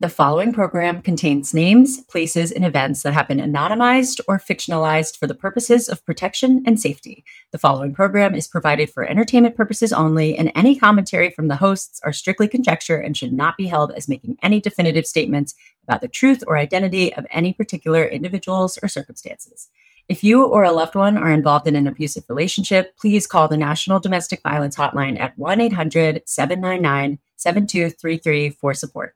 The 0.00 0.08
following 0.08 0.52
program 0.52 1.02
contains 1.02 1.54
names, 1.54 2.00
places, 2.00 2.50
and 2.50 2.64
events 2.64 3.02
that 3.02 3.14
have 3.14 3.28
been 3.28 3.38
anonymized 3.38 4.20
or 4.26 4.40
fictionalized 4.40 5.16
for 5.16 5.28
the 5.28 5.36
purposes 5.36 5.88
of 5.88 6.04
protection 6.04 6.64
and 6.66 6.80
safety. 6.80 7.24
The 7.52 7.58
following 7.58 7.94
program 7.94 8.34
is 8.34 8.48
provided 8.48 8.90
for 8.90 9.04
entertainment 9.04 9.56
purposes 9.56 9.92
only, 9.92 10.36
and 10.36 10.50
any 10.56 10.76
commentary 10.76 11.30
from 11.30 11.46
the 11.46 11.56
hosts 11.56 12.00
are 12.02 12.12
strictly 12.12 12.48
conjecture 12.48 12.98
and 12.98 13.16
should 13.16 13.32
not 13.32 13.56
be 13.56 13.66
held 13.66 13.92
as 13.92 14.08
making 14.08 14.36
any 14.42 14.60
definitive 14.60 15.06
statements 15.06 15.54
about 15.84 16.00
the 16.00 16.08
truth 16.08 16.42
or 16.48 16.58
identity 16.58 17.14
of 17.14 17.24
any 17.30 17.52
particular 17.52 18.04
individuals 18.04 18.76
or 18.82 18.88
circumstances. 18.88 19.68
If 20.08 20.24
you 20.24 20.44
or 20.44 20.64
a 20.64 20.72
loved 20.72 20.96
one 20.96 21.16
are 21.16 21.30
involved 21.30 21.68
in 21.68 21.76
an 21.76 21.86
abusive 21.86 22.24
relationship, 22.28 22.96
please 22.98 23.28
call 23.28 23.46
the 23.46 23.56
National 23.56 24.00
Domestic 24.00 24.42
Violence 24.42 24.74
Hotline 24.74 25.20
at 25.20 25.38
1 25.38 25.60
800 25.60 26.22
799 26.26 27.20
7233 27.36 28.50
for 28.50 28.74
support. 28.74 29.14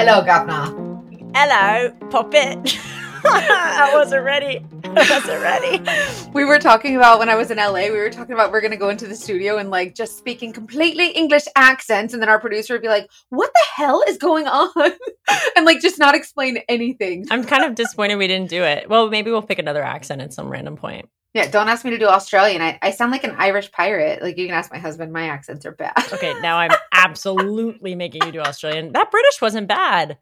Hello, 0.00 0.24
Governor. 0.24 1.02
Hello, 1.34 1.90
puppet. 2.08 2.56
I 3.26 3.90
wasn't 3.92 4.24
ready. 4.24 4.64
I 4.82 5.10
wasn't 5.10 5.42
ready. 5.42 6.30
We 6.32 6.46
were 6.46 6.58
talking 6.58 6.96
about 6.96 7.18
when 7.18 7.28
I 7.28 7.34
was 7.34 7.50
in 7.50 7.58
LA, 7.58 7.82
we 7.82 7.98
were 7.98 8.08
talking 8.08 8.32
about 8.32 8.50
we're 8.50 8.62
going 8.62 8.70
to 8.70 8.78
go 8.78 8.88
into 8.88 9.06
the 9.06 9.14
studio 9.14 9.58
and 9.58 9.68
like 9.68 9.94
just 9.94 10.16
speaking 10.16 10.54
completely 10.54 11.10
English 11.10 11.42
accents. 11.54 12.14
And 12.14 12.22
then 12.22 12.30
our 12.30 12.40
producer 12.40 12.72
would 12.72 12.80
be 12.80 12.88
like, 12.88 13.10
what 13.28 13.50
the 13.52 13.82
hell 13.82 14.02
is 14.08 14.16
going 14.16 14.46
on? 14.46 14.70
and 15.54 15.66
like 15.66 15.82
just 15.82 15.98
not 15.98 16.14
explain 16.14 16.60
anything. 16.66 17.26
I'm 17.30 17.44
kind 17.44 17.64
of 17.64 17.74
disappointed 17.74 18.16
we 18.16 18.26
didn't 18.26 18.48
do 18.48 18.62
it. 18.62 18.88
Well, 18.88 19.10
maybe 19.10 19.30
we'll 19.30 19.42
pick 19.42 19.58
another 19.58 19.82
accent 19.82 20.22
at 20.22 20.32
some 20.32 20.48
random 20.48 20.76
point. 20.76 21.10
Yeah, 21.34 21.48
don't 21.48 21.68
ask 21.68 21.84
me 21.84 21.92
to 21.92 21.98
do 21.98 22.06
Australian. 22.06 22.60
I, 22.60 22.78
I 22.82 22.90
sound 22.90 23.12
like 23.12 23.22
an 23.22 23.36
Irish 23.38 23.70
pirate. 23.70 24.20
Like 24.20 24.36
you 24.36 24.46
can 24.46 24.54
ask 24.54 24.72
my 24.72 24.78
husband, 24.78 25.12
my 25.12 25.28
accents 25.28 25.64
are 25.64 25.72
bad. 25.72 25.92
Okay, 26.12 26.34
now 26.42 26.58
I'm 26.58 26.72
absolutely 26.92 27.94
making 27.94 28.24
you 28.24 28.32
do 28.32 28.40
Australian. 28.40 28.92
That 28.92 29.10
British 29.10 29.40
wasn't 29.40 29.68
bad. 29.68 30.18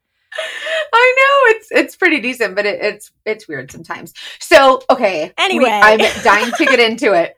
I 0.92 1.14
know 1.16 1.56
it's 1.56 1.68
it's 1.70 1.96
pretty 1.96 2.20
decent, 2.20 2.54
but 2.54 2.66
it, 2.66 2.80
it's 2.82 3.10
it's 3.24 3.48
weird 3.48 3.70
sometimes. 3.72 4.12
So 4.38 4.82
okay, 4.90 5.32
Anyway. 5.38 5.64
we- 5.64 5.70
I'm 5.70 5.98
dying 6.22 6.52
to 6.52 6.64
get 6.66 6.80
into 6.80 7.14
it. 7.14 7.34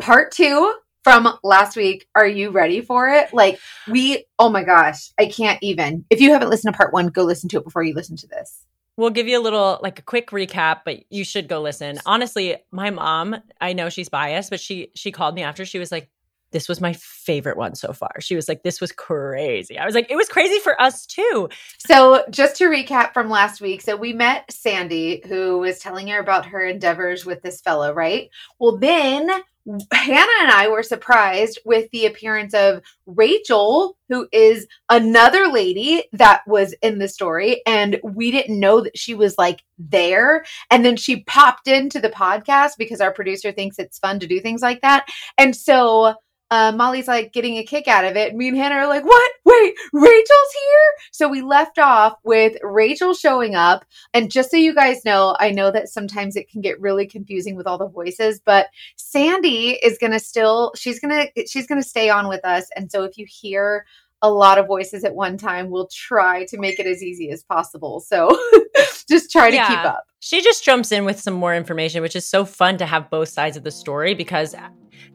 Part 0.00 0.32
two 0.32 0.74
from 1.04 1.28
last 1.42 1.76
week. 1.76 2.06
Are 2.14 2.26
you 2.26 2.50
ready 2.50 2.80
for 2.80 3.08
it? 3.10 3.34
Like 3.34 3.58
we, 3.86 4.24
oh 4.38 4.48
my 4.48 4.64
gosh, 4.64 5.10
I 5.18 5.26
can't 5.26 5.58
even. 5.62 6.06
If 6.08 6.20
you 6.22 6.32
haven't 6.32 6.48
listened 6.48 6.72
to 6.72 6.76
part 6.78 6.94
one, 6.94 7.08
go 7.08 7.24
listen 7.24 7.50
to 7.50 7.58
it 7.58 7.64
before 7.64 7.82
you 7.82 7.92
listen 7.94 8.16
to 8.16 8.26
this. 8.26 8.64
We'll 8.96 9.10
give 9.10 9.28
you 9.28 9.38
a 9.38 9.42
little, 9.42 9.78
like 9.82 9.98
a 9.98 10.02
quick 10.02 10.30
recap, 10.30 10.80
but 10.84 11.04
you 11.10 11.24
should 11.24 11.48
go 11.48 11.60
listen. 11.60 11.98
Honestly, 12.04 12.56
my 12.70 12.90
mom, 12.90 13.36
I 13.60 13.72
know 13.72 13.88
she's 13.88 14.08
biased, 14.08 14.50
but 14.50 14.60
she 14.60 14.90
she 14.94 15.10
called 15.10 15.34
me 15.34 15.42
after. 15.42 15.64
She 15.64 15.78
was 15.78 15.90
like, 15.90 16.10
"This 16.50 16.68
was 16.68 16.80
my 16.80 16.92
favorite 16.92 17.56
one 17.56 17.74
so 17.76 17.92
far." 17.92 18.20
She 18.20 18.36
was 18.36 18.48
like, 18.48 18.62
"This 18.62 18.80
was 18.80 18.92
crazy." 18.92 19.78
I 19.78 19.86
was 19.86 19.94
like, 19.94 20.10
"It 20.10 20.16
was 20.16 20.28
crazy 20.28 20.58
for 20.58 20.80
us 20.82 21.06
too." 21.06 21.48
So, 21.78 22.24
just 22.30 22.56
to 22.56 22.64
recap 22.64 23.14
from 23.14 23.30
last 23.30 23.60
week, 23.60 23.80
so 23.80 23.96
we 23.96 24.12
met 24.12 24.50
Sandy, 24.52 25.22
who 25.26 25.58
was 25.58 25.78
telling 25.78 26.08
her 26.08 26.18
about 26.18 26.46
her 26.46 26.66
endeavors 26.66 27.24
with 27.24 27.40
this 27.42 27.60
fellow, 27.62 27.94
right? 27.94 28.28
Well, 28.58 28.76
then 28.76 29.30
Hanna 29.92 30.32
and 30.40 30.50
I 30.50 30.68
were 30.68 30.82
surprised 30.82 31.60
with 31.64 31.90
the 31.90 32.06
appearance 32.06 32.54
of 32.54 32.82
Rachel, 33.06 33.96
who 34.08 34.26
is 34.32 34.66
another 34.88 35.48
lady 35.48 36.04
that 36.12 36.42
was 36.46 36.74
in 36.82 36.98
the 36.98 37.08
story, 37.08 37.62
and 37.66 38.00
we 38.02 38.30
didn't 38.30 38.58
know 38.58 38.80
that 38.80 38.98
she 38.98 39.14
was 39.14 39.36
like 39.38 39.62
there. 39.78 40.44
And 40.70 40.84
then 40.84 40.96
she 40.96 41.22
popped 41.24 41.68
into 41.68 42.00
the 42.00 42.10
podcast 42.10 42.72
because 42.78 43.00
our 43.00 43.12
producer 43.12 43.52
thinks 43.52 43.78
it's 43.78 43.98
fun 43.98 44.18
to 44.20 44.26
do 44.26 44.40
things 44.40 44.62
like 44.62 44.80
that. 44.80 45.06
And 45.36 45.54
so 45.54 46.14
uh, 46.50 46.72
Molly's 46.72 47.06
like 47.06 47.32
getting 47.32 47.56
a 47.56 47.64
kick 47.64 47.86
out 47.86 48.04
of 48.04 48.16
it. 48.16 48.34
Me 48.34 48.48
and 48.48 48.56
Hanna 48.56 48.76
are 48.76 48.88
like, 48.88 49.04
what? 49.04 49.32
Wait, 49.44 49.74
Rachel's 49.92 50.52
here? 50.52 50.92
So 51.12 51.28
we 51.28 51.42
left 51.42 51.78
off 51.78 52.18
with 52.24 52.56
Rachel 52.62 53.14
showing 53.14 53.54
up. 53.54 53.84
And 54.14 54.30
just 54.30 54.50
so 54.50 54.56
you 54.56 54.74
guys 54.74 55.04
know, 55.04 55.36
I 55.38 55.50
know 55.50 55.70
that 55.70 55.88
sometimes 55.88 56.36
it 56.36 56.50
can 56.50 56.60
get 56.60 56.80
really 56.80 57.06
confusing 57.06 57.54
with 57.54 57.66
all 57.66 57.78
the 57.78 57.88
voices, 57.88 58.40
but 58.44 58.68
Sandy 58.96 59.78
is 59.82 59.98
going 59.98 60.12
to 60.12 60.20
still, 60.20 60.72
she's 60.76 60.98
going 60.98 61.28
to, 61.34 61.46
she's 61.46 61.66
going 61.66 61.80
to 61.80 61.88
stay 61.88 62.10
on 62.10 62.28
with 62.28 62.44
us. 62.44 62.68
And 62.76 62.90
so 62.90 63.04
if 63.04 63.16
you 63.16 63.26
hear 63.28 63.86
a 64.22 64.30
lot 64.30 64.58
of 64.58 64.66
voices 64.66 65.04
at 65.04 65.14
one 65.14 65.38
time, 65.38 65.70
we'll 65.70 65.88
try 65.88 66.44
to 66.46 66.58
make 66.58 66.78
it 66.78 66.86
as 66.86 67.02
easy 67.02 67.30
as 67.30 67.42
possible. 67.42 68.00
So 68.00 68.28
just 69.08 69.30
try 69.30 69.50
to 69.50 69.56
keep 69.56 69.78
up. 69.78 70.04
She 70.20 70.42
just 70.42 70.64
jumps 70.64 70.92
in 70.92 71.04
with 71.04 71.18
some 71.18 71.34
more 71.34 71.54
information, 71.54 72.02
which 72.02 72.14
is 72.14 72.26
so 72.26 72.44
fun 72.44 72.76
to 72.78 72.86
have 72.86 73.08
both 73.08 73.30
sides 73.30 73.56
of 73.56 73.64
the 73.64 73.70
story 73.70 74.14
because, 74.14 74.54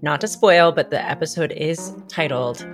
not 0.01 0.21
to 0.21 0.27
spoil, 0.27 0.71
but 0.71 0.91
the 0.91 1.01
episode 1.01 1.51
is 1.51 1.93
titled 2.07 2.65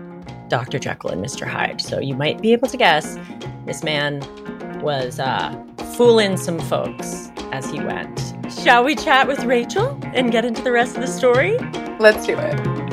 Dr. 0.48 0.80
Jekyll 0.80 1.12
and 1.12 1.24
Mr. 1.24 1.48
Hyde. 1.48 1.82
So 1.82 2.00
you 2.00 2.16
might 2.16 2.42
be 2.42 2.52
able 2.54 2.68
to 2.68 2.78
guess 2.78 3.18
this 3.66 3.84
man 3.84 4.20
was 4.82 5.20
uh, 5.20 5.56
fooling 5.96 6.38
some 6.38 6.60
folks 6.60 7.32
as 7.52 7.70
he 7.70 7.80
went. 7.80 8.20
Shall 8.64 8.84
we 8.84 8.96
chat 8.96 9.28
with 9.28 9.44
Rachel 9.46 9.98
and 10.14 10.32
get 10.32 10.44
into 10.44 10.62
the 10.62 10.72
rest 10.72 10.96
of 10.96 11.02
the 11.02 11.08
story? 11.08 11.58
Let's 12.00 12.26
do 12.26 12.36
it. 12.38 12.92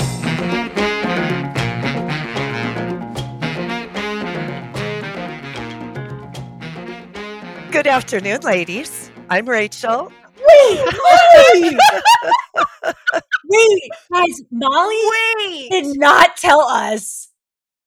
Good 7.72 7.86
afternoon, 7.86 8.40
ladies. 8.40 9.10
I'm 9.30 9.48
Rachel. 9.48 10.10
Wait, 10.36 10.94
guys, 14.12 14.42
Molly 14.50 15.00
Wait. 15.38 15.68
did 15.70 15.98
not 15.98 16.36
tell 16.36 16.60
us. 16.62 17.28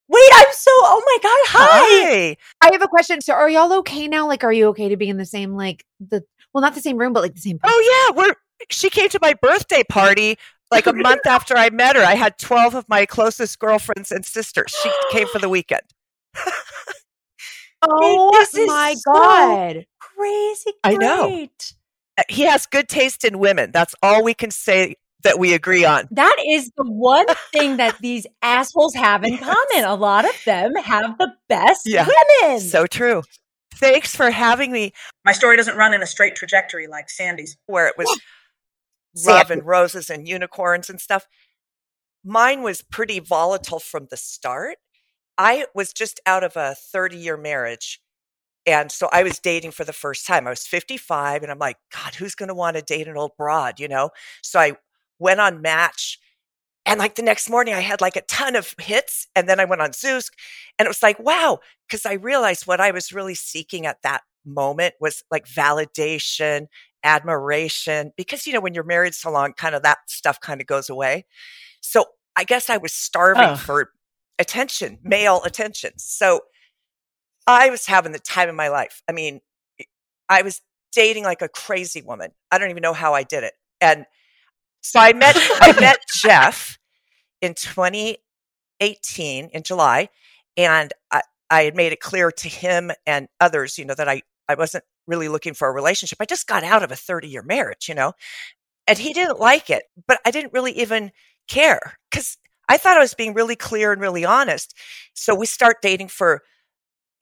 Wait, 0.08 0.30
I'm 0.34 0.46
so, 0.52 0.72
oh 0.72 1.02
my 1.06 1.18
God, 1.24 1.38
hi. 1.48 1.68
Hi. 1.72 2.38
I 2.62 2.70
have 2.74 2.82
a 2.82 2.88
question. 2.88 3.22
So 3.22 3.34
are 3.34 3.50
y'all 3.50 3.72
okay 3.80 4.08
now? 4.10 4.28
Like, 4.28 4.44
are 4.44 4.52
you 4.52 4.68
okay 4.70 4.90
to 4.90 4.98
be 4.98 5.08
in 5.08 5.18
the 5.18 5.26
same, 5.26 5.54
like, 5.56 5.86
the, 6.02 6.24
well, 6.54 6.62
not 6.62 6.76
the 6.76 6.82
same 6.82 6.98
room, 6.98 7.14
but 7.14 7.22
like 7.24 7.34
the 7.36 7.40
same. 7.42 7.60
Oh 7.64 8.10
yeah, 8.14 8.18
we're 8.18 8.36
she 8.70 8.90
came 8.90 9.08
to 9.10 9.20
my 9.22 9.34
birthday 9.34 9.84
party 9.84 10.38
like 10.70 10.86
a 10.86 10.94
month 10.94 11.26
after 11.26 11.56
I 11.56 11.70
met 11.70 11.96
her. 11.96 12.02
I 12.04 12.16
had 12.16 12.38
12 12.38 12.76
of 12.76 12.90
my 12.90 13.06
closest 13.06 13.58
girlfriends 13.60 14.12
and 14.12 14.26
sisters. 14.26 14.72
She 14.84 14.92
came 15.12 15.28
for 15.28 15.40
the 15.40 15.50
weekend. 15.50 15.82
Oh 17.82 18.32
This 18.34 18.54
is 18.54 18.68
my 18.68 18.94
so- 18.96 19.12
God. 19.14 19.86
Crazy 20.00 20.72
I 20.84 20.94
know. 20.96 21.28
great. 21.30 21.74
He 22.30 22.44
has 22.44 22.66
good 22.68 22.88
taste 22.88 23.24
in 23.26 23.40
women. 23.40 23.72
That's 23.72 23.96
all 24.04 24.24
we 24.24 24.34
can 24.36 24.52
say 24.52 24.96
that 25.24 25.40
we 25.40 25.54
agree 25.54 25.86
on. 25.86 26.08
That 26.12 26.36
is 26.48 26.72
the 26.78 26.84
one 26.90 27.26
thing 27.54 27.78
that 27.78 27.98
these 28.00 28.26
assholes 28.42 28.94
have 28.96 29.24
in 29.24 29.38
common. 29.38 29.84
A 29.86 29.96
lot 29.96 30.26
of 30.26 30.36
them 30.46 30.76
have 30.76 31.18
the 31.18 31.34
best 31.50 31.82
Yeah. 31.86 32.08
women. 32.42 32.60
So 32.60 32.86
true. 32.88 33.24
Thanks 33.76 34.16
for 34.16 34.30
having 34.32 34.72
me 34.72 34.94
My 35.26 35.32
story 35.32 35.58
doesn't 35.58 35.76
run 35.78 35.94
in 35.94 36.02
a 36.04 36.08
straight 36.08 36.36
trajectory 36.36 36.88
like 36.88 37.10
Sandy's. 37.10 37.58
where 37.66 37.88
it 37.88 37.96
was 37.98 38.08
Sam- 39.16 39.34
love 39.36 39.52
and 39.52 39.66
roses 39.66 40.10
and 40.10 40.28
unicorns 40.28 40.90
and 40.90 41.00
stuff. 41.02 41.28
Mine 42.24 42.62
was 42.62 42.82
pretty 42.82 43.20
volatile 43.20 43.80
from 43.80 44.08
the 44.12 44.18
start. 44.18 44.78
I 45.38 45.66
was 45.74 45.92
just 45.94 46.20
out 46.26 46.44
of 46.44 46.56
a 46.56 46.76
30 46.76 47.18
year 47.18 47.38
marriage. 47.38 48.00
And 48.68 48.92
so 48.92 49.10
I 49.12 49.24
was 49.24 49.40
dating 49.40 49.72
for 49.72 49.84
the 49.84 49.94
first 49.94 50.28
time. 50.28 50.46
I 50.46 50.52
was 50.52 50.68
55 50.68 51.42
and 51.42 51.52
I'm 51.52 51.58
like, 51.58 51.78
God, 51.92 52.14
who's 52.14 52.36
going 52.36 52.50
to 52.50 52.54
want 52.54 52.76
to 52.76 52.84
date 52.84 53.08
an 53.08 53.18
old 53.18 53.32
broad, 53.36 53.80
you 53.80 53.88
know? 53.88 54.12
So 54.44 54.60
I 54.60 54.74
went 55.22 55.40
on 55.40 55.62
Match 55.62 56.20
and 56.86 57.00
like 57.00 57.16
the 57.16 57.22
next 57.22 57.50
morning 57.50 57.74
I 57.74 57.80
had 57.80 58.02
like 58.02 58.16
a 58.16 58.22
ton 58.24 58.56
of 58.56 58.74
hits 58.80 59.28
and 59.36 59.48
then 59.48 59.60
I 59.60 59.66
went 59.66 59.82
on 59.82 59.92
Zoosk 59.92 60.32
and 60.80 60.86
it 60.86 60.90
was 60.90 61.04
like, 61.04 61.20
wow, 61.20 61.60
because 61.88 62.06
I 62.06 62.14
realized 62.14 62.66
what 62.66 62.82
I 62.82 62.92
was 62.92 63.14
really 63.14 63.36
seeking 63.36 63.86
at 63.86 64.02
that 64.02 64.22
moment 64.46 64.96
was 65.00 65.24
like 65.30 65.46
validation, 65.48 66.66
admiration, 67.04 68.12
because, 68.18 68.48
you 68.48 68.54
know, 68.54 68.62
when 68.62 68.74
you're 68.74 68.84
married 68.84 69.14
so 69.14 69.32
long, 69.32 69.54
kind 69.54 69.76
of 69.76 69.84
that 69.84 70.00
stuff 70.08 70.40
kind 70.40 70.60
of 70.60 70.66
goes 70.68 70.90
away. 70.90 71.26
So 71.82 72.06
I 72.36 72.44
guess 72.44 72.70
I 72.70 72.78
was 72.78 72.94
starving 72.94 73.44
Oh. 73.50 73.56
for 73.56 73.92
attention, 74.40 74.98
male 75.04 75.42
attention. 75.44 75.92
So 75.98 76.42
I 77.46 77.70
was 77.70 77.86
having 77.86 78.12
the 78.12 78.20
time 78.20 78.50
of 78.50 78.56
my 78.56 78.70
life. 78.70 79.04
I 79.08 79.12
mean, 79.12 79.42
I 80.30 80.42
was 80.42 80.62
dating 80.92 81.24
like 81.26 81.42
a 81.42 81.50
crazy 81.50 82.02
woman. 82.02 82.32
I 82.52 82.58
don't 82.58 82.70
even 82.72 82.82
know 82.82 82.94
how 82.94 83.14
I 83.14 83.24
did 83.24 83.44
it. 83.44 83.54
And 83.80 84.06
So 84.82 85.00
I 85.00 85.14
met 85.14 85.36
I 85.62 85.74
met 85.80 86.00
Jeff 86.14 86.78
in 87.42 87.54
2018 87.54 89.50
in 89.54 89.64
July, 89.64 90.10
and 90.58 90.94
I, 91.12 91.22
I 91.50 91.64
had 91.64 91.76
made 91.76 91.92
it 91.94 92.00
clear 92.00 92.32
to 92.32 92.50
him 92.50 92.92
and 93.06 93.28
others, 93.40 93.78
you 93.78 93.86
know, 93.86 93.96
that 93.96 94.10
I 94.10 94.22
I 94.50 94.56
wasn't 94.56 94.84
really 95.08 95.28
looking 95.28 95.54
for 95.54 95.68
a 95.68 95.72
relationship. 95.72 96.18
I 96.20 96.26
just 96.26 96.48
got 96.48 96.64
out 96.64 96.84
of 96.84 96.92
a 96.92 96.96
30 96.96 97.28
year 97.28 97.44
marriage, 97.44 97.88
you 97.88 97.96
know, 97.96 98.14
and 98.88 98.98
he 98.98 99.14
didn't 99.14 99.40
like 99.40 99.70
it, 99.70 99.84
but 100.08 100.20
I 100.26 100.32
didn't 100.32 100.54
really 100.54 100.74
even 100.74 101.12
care 101.48 101.98
because 102.10 102.38
I 102.70 102.78
thought 102.78 102.98
I 102.98 103.02
was 103.02 103.14
being 103.14 103.34
really 103.34 103.56
clear 103.56 103.92
and 103.92 104.02
really 104.02 104.26
honest. 104.26 104.76
So 105.14 105.36
we 105.36 105.46
start 105.46 105.82
dating 105.82 106.08
for 106.08 106.42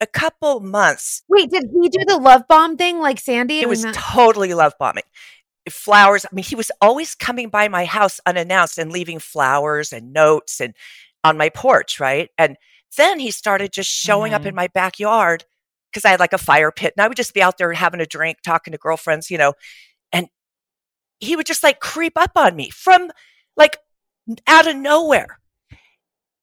a 0.00 0.06
couple 0.06 0.60
months. 0.60 1.22
Wait, 1.28 1.50
did 1.50 1.64
he 1.72 1.88
do 1.88 2.04
the 2.06 2.16
love 2.18 2.48
bomb 2.48 2.76
thing 2.76 3.00
like 3.00 3.20
Sandy? 3.20 3.60
It 3.60 3.68
was 3.68 3.84
totally 3.92 4.54
love 4.54 4.74
bombing. 4.78 5.04
Flowers. 5.68 6.24
I 6.24 6.28
mean, 6.34 6.44
he 6.44 6.54
was 6.56 6.70
always 6.80 7.14
coming 7.14 7.48
by 7.48 7.68
my 7.68 7.84
house 7.84 8.20
unannounced 8.26 8.78
and 8.78 8.90
leaving 8.90 9.18
flowers 9.18 9.92
and 9.92 10.12
notes 10.12 10.60
and 10.60 10.74
on 11.22 11.36
my 11.36 11.50
porch, 11.50 12.00
right? 12.00 12.30
And 12.38 12.56
then 12.96 13.20
he 13.20 13.30
started 13.30 13.72
just 13.72 13.90
showing 13.90 14.32
Mm-hmm. 14.32 14.40
up 14.40 14.46
in 14.46 14.54
my 14.54 14.68
backyard 14.68 15.44
because 15.92 16.04
I 16.04 16.10
had 16.10 16.20
like 16.20 16.32
a 16.32 16.38
fire 16.38 16.72
pit 16.72 16.94
and 16.96 17.04
I 17.04 17.08
would 17.08 17.16
just 17.16 17.34
be 17.34 17.42
out 17.42 17.58
there 17.58 17.72
having 17.72 18.00
a 18.00 18.06
drink, 18.06 18.38
talking 18.42 18.72
to 18.72 18.78
girlfriends, 18.78 19.30
you 19.30 19.38
know, 19.38 19.52
and 20.12 20.28
he 21.18 21.36
would 21.36 21.46
just 21.46 21.62
like 21.62 21.80
creep 21.80 22.14
up 22.16 22.32
on 22.36 22.56
me 22.56 22.70
from 22.70 23.10
like 23.56 23.76
out 24.46 24.66
of 24.66 24.76
nowhere. 24.76 25.38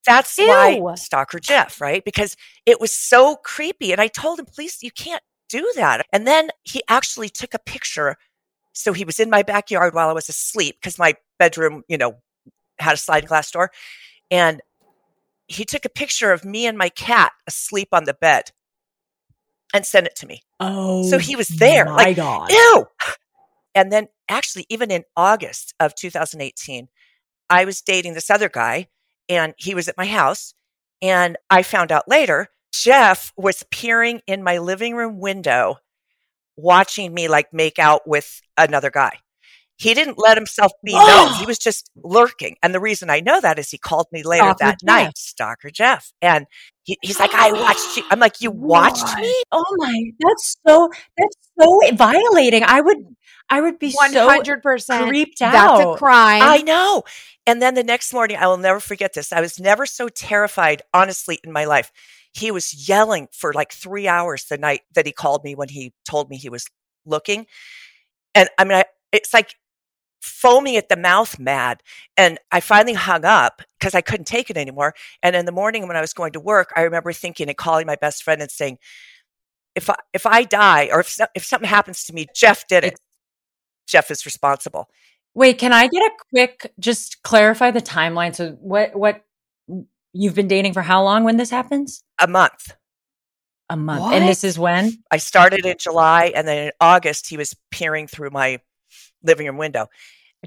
That's 0.05 0.37
why 0.37 0.77
Ew. 0.77 0.93
Stalker 0.95 1.39
Jeff, 1.39 1.81
right? 1.81 2.03
Because 2.05 2.37
it 2.65 2.79
was 2.79 2.93
so 2.93 3.35
creepy. 3.43 3.91
And 3.91 3.99
I 3.99 4.07
told 4.07 4.39
him, 4.39 4.45
please, 4.45 4.77
you 4.81 4.91
can't 4.91 5.23
do 5.49 5.69
that. 5.75 6.05
And 6.13 6.25
then 6.25 6.49
he 6.63 6.81
actually 6.87 7.29
took 7.29 7.53
a 7.53 7.59
picture. 7.59 8.15
So 8.77 8.93
he 8.93 9.05
was 9.05 9.19
in 9.19 9.29
my 9.29 9.43
backyard 9.43 9.93
while 9.93 10.09
I 10.09 10.13
was 10.13 10.29
asleep 10.29 10.77
because 10.79 10.99
my 10.99 11.15
bedroom, 11.39 11.83
you 11.87 11.97
know, 11.97 12.17
had 12.79 12.93
a 12.93 12.97
sliding 12.97 13.27
glass 13.27 13.49
door. 13.51 13.71
And 14.29 14.61
he 15.47 15.65
took 15.65 15.85
a 15.85 15.89
picture 15.89 16.31
of 16.31 16.45
me 16.45 16.65
and 16.65 16.77
my 16.77 16.89
cat 16.89 17.31
asleep 17.47 17.89
on 17.91 18.03
the 18.03 18.13
bed 18.13 18.51
and 19.73 19.85
sent 19.85 20.07
it 20.07 20.15
to 20.17 20.27
me. 20.27 20.41
Oh, 20.59 21.09
So 21.09 21.17
he 21.17 21.35
was 21.35 21.47
there, 21.47 21.85
My 21.85 21.95
like, 21.95 22.15
God. 22.15 22.51
Ew. 22.51 22.87
And 23.73 23.91
then 23.91 24.07
actually, 24.29 24.65
even 24.69 24.91
in 24.91 25.03
August 25.15 25.73
of 25.79 25.95
2018, 25.95 26.87
I 27.49 27.65
was 27.65 27.81
dating 27.81 28.13
this 28.13 28.29
other 28.29 28.49
guy 28.49 28.87
and 29.29 29.53
he 29.57 29.75
was 29.75 29.87
at 29.87 29.97
my 29.97 30.05
house. 30.05 30.53
And 31.01 31.37
I 31.49 31.63
found 31.63 31.91
out 31.91 32.07
later, 32.07 32.47
Jeff 32.73 33.31
was 33.37 33.63
peering 33.71 34.21
in 34.27 34.43
my 34.43 34.57
living 34.57 34.95
room 34.95 35.19
window, 35.19 35.77
watching 36.57 37.13
me 37.13 37.27
like 37.27 37.53
make 37.53 37.79
out 37.79 38.07
with 38.07 38.41
another 38.57 38.91
guy. 38.91 39.19
He 39.79 39.93
didn't 39.93 40.17
let 40.17 40.37
himself 40.37 40.71
be 40.83 40.93
known. 40.93 41.33
He 41.33 41.45
was 41.45 41.59
just 41.59 41.89
lurking. 42.03 42.55
And 42.63 42.73
the 42.73 42.79
reason 42.79 43.11
I 43.11 43.19
know 43.19 43.39
that 43.39 43.59
is 43.59 43.69
he 43.69 43.77
called 43.77 44.07
me 44.11 44.23
later 44.23 44.53
Stalker 44.55 44.57
that 44.61 44.79
Jeff. 44.79 44.87
night, 44.87 45.17
Stalker 45.17 45.69
Jeff. 45.69 46.11
And 46.21 46.47
he, 46.83 46.97
he's 47.03 47.19
like, 47.19 47.33
I 47.35 47.51
watched 47.51 47.95
you. 47.97 48.03
I'm 48.09 48.19
like, 48.19 48.41
you 48.41 48.49
watched 48.49 49.03
What? 49.03 49.19
me? 49.19 49.43
Oh 49.51 49.63
my, 49.77 50.03
that's 50.19 50.57
so 50.67 50.89
that's 51.17 51.37
so 51.59 51.79
violating. 51.95 52.63
I 52.65 52.81
would 52.81 52.97
I 53.49 53.61
would 53.61 53.79
be 53.79 53.91
one 53.93 54.11
so 54.11 54.27
hundred 54.27 54.61
percent 54.61 55.07
creeped 55.07 55.41
out. 55.41 55.51
That's 55.51 55.95
a 55.95 55.97
crime. 55.97 56.41
I 56.43 56.61
know. 56.61 57.03
And 57.45 57.61
then 57.61 57.75
the 57.75 57.83
next 57.83 58.13
morning, 58.13 58.37
I 58.37 58.47
will 58.47 58.57
never 58.57 58.79
forget 58.79 59.13
this. 59.13 59.31
I 59.31 59.39
was 59.39 59.59
never 59.59 59.85
so 59.85 60.09
terrified, 60.09 60.81
honestly, 60.93 61.39
in 61.43 61.51
my 61.51 61.63
life. 61.63 61.91
He 62.33 62.51
was 62.51 62.89
yelling 62.89 63.29
for 63.31 63.53
like 63.53 63.71
three 63.71 64.07
hours 64.07 64.45
the 64.45 64.57
night 64.57 64.81
that 64.93 65.05
he 65.05 65.13
called 65.13 65.43
me 65.45 65.55
when 65.55 65.69
he 65.69 65.93
told 66.07 66.29
me 66.29 66.35
he 66.35 66.49
was 66.49 66.65
looking. 67.05 67.47
And 68.35 68.49
I 68.57 68.65
mean, 68.65 68.79
I, 68.79 68.83
it's 69.13 69.33
like 69.33 69.55
foaming 70.19 70.75
at 70.75 70.89
the 70.89 70.97
mouth 70.97 71.39
mad. 71.39 71.81
And 72.17 72.37
I 72.51 72.59
finally 72.59 72.93
hung 72.93 73.23
up 73.23 73.61
because 73.79 73.95
I 73.95 74.01
couldn't 74.01 74.25
take 74.25 74.49
it 74.49 74.57
anymore. 74.57 74.93
And 75.23 75.35
in 75.35 75.45
the 75.45 75.51
morning 75.53 75.87
when 75.87 75.95
I 75.95 76.01
was 76.01 76.13
going 76.13 76.33
to 76.33 76.39
work, 76.41 76.73
I 76.75 76.81
remember 76.81 77.13
thinking 77.13 77.47
and 77.47 77.57
calling 77.57 77.87
my 77.87 77.95
best 77.95 78.23
friend 78.23 78.41
and 78.41 78.51
saying, 78.51 78.77
if 79.73 79.89
I, 79.89 79.95
if 80.13 80.25
I 80.25 80.43
die 80.43 80.89
or 80.91 80.99
if, 80.99 81.17
if 81.33 81.45
something 81.45 81.69
happens 81.69 82.03
to 82.05 82.13
me, 82.13 82.27
Jeff 82.35 82.67
did 82.67 82.83
it. 82.83 82.99
Jeff 83.87 84.11
is 84.11 84.25
responsible. 84.25 84.89
Wait, 85.33 85.57
can 85.57 85.71
I 85.71 85.87
get 85.87 86.01
a 86.01 86.11
quick 86.31 86.73
just 86.79 87.21
clarify 87.23 87.71
the 87.71 87.81
timeline? 87.81 88.35
So 88.35 88.51
what 88.59 88.95
what 88.95 89.23
you've 90.13 90.35
been 90.35 90.47
dating 90.47 90.73
for 90.73 90.81
how 90.81 91.03
long 91.03 91.23
when 91.23 91.37
this 91.37 91.49
happens? 91.49 92.03
A 92.19 92.27
month. 92.27 92.75
A 93.69 93.77
month. 93.77 94.13
And 94.13 94.27
this 94.27 94.43
is 94.43 94.57
when? 94.57 94.93
I 95.11 95.17
started 95.17 95.65
in 95.65 95.75
July, 95.77 96.31
and 96.35 96.47
then 96.47 96.67
in 96.67 96.71
August 96.79 97.29
he 97.29 97.37
was 97.37 97.55
peering 97.69 98.07
through 98.07 98.29
my 98.29 98.59
living 99.23 99.45
room 99.45 99.57
window. 99.57 99.87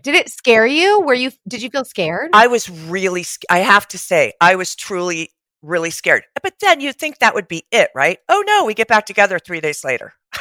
Did 0.02 0.14
it 0.14 0.30
scare 0.30 0.66
you? 0.66 1.00
Were 1.00 1.14
you? 1.14 1.32
Did 1.46 1.62
you 1.62 1.70
feel 1.70 1.84
scared? 1.84 2.30
I 2.32 2.46
was 2.46 2.70
really, 2.70 3.24
I 3.50 3.58
have 3.58 3.86
to 3.88 3.98
say, 3.98 4.32
I 4.40 4.56
was 4.56 4.74
truly, 4.74 5.30
really 5.62 5.90
scared. 5.90 6.22
But 6.42 6.54
then 6.60 6.80
you'd 6.80 6.96
think 6.98 7.18
that 7.18 7.34
would 7.34 7.48
be 7.48 7.64
it, 7.70 7.90
right? 7.94 8.18
Oh 8.28 8.42
no, 8.46 8.64
we 8.64 8.74
get 8.74 8.88
back 8.88 9.04
together 9.04 9.38
three 9.38 9.60
days 9.60 9.84
later. 9.84 10.14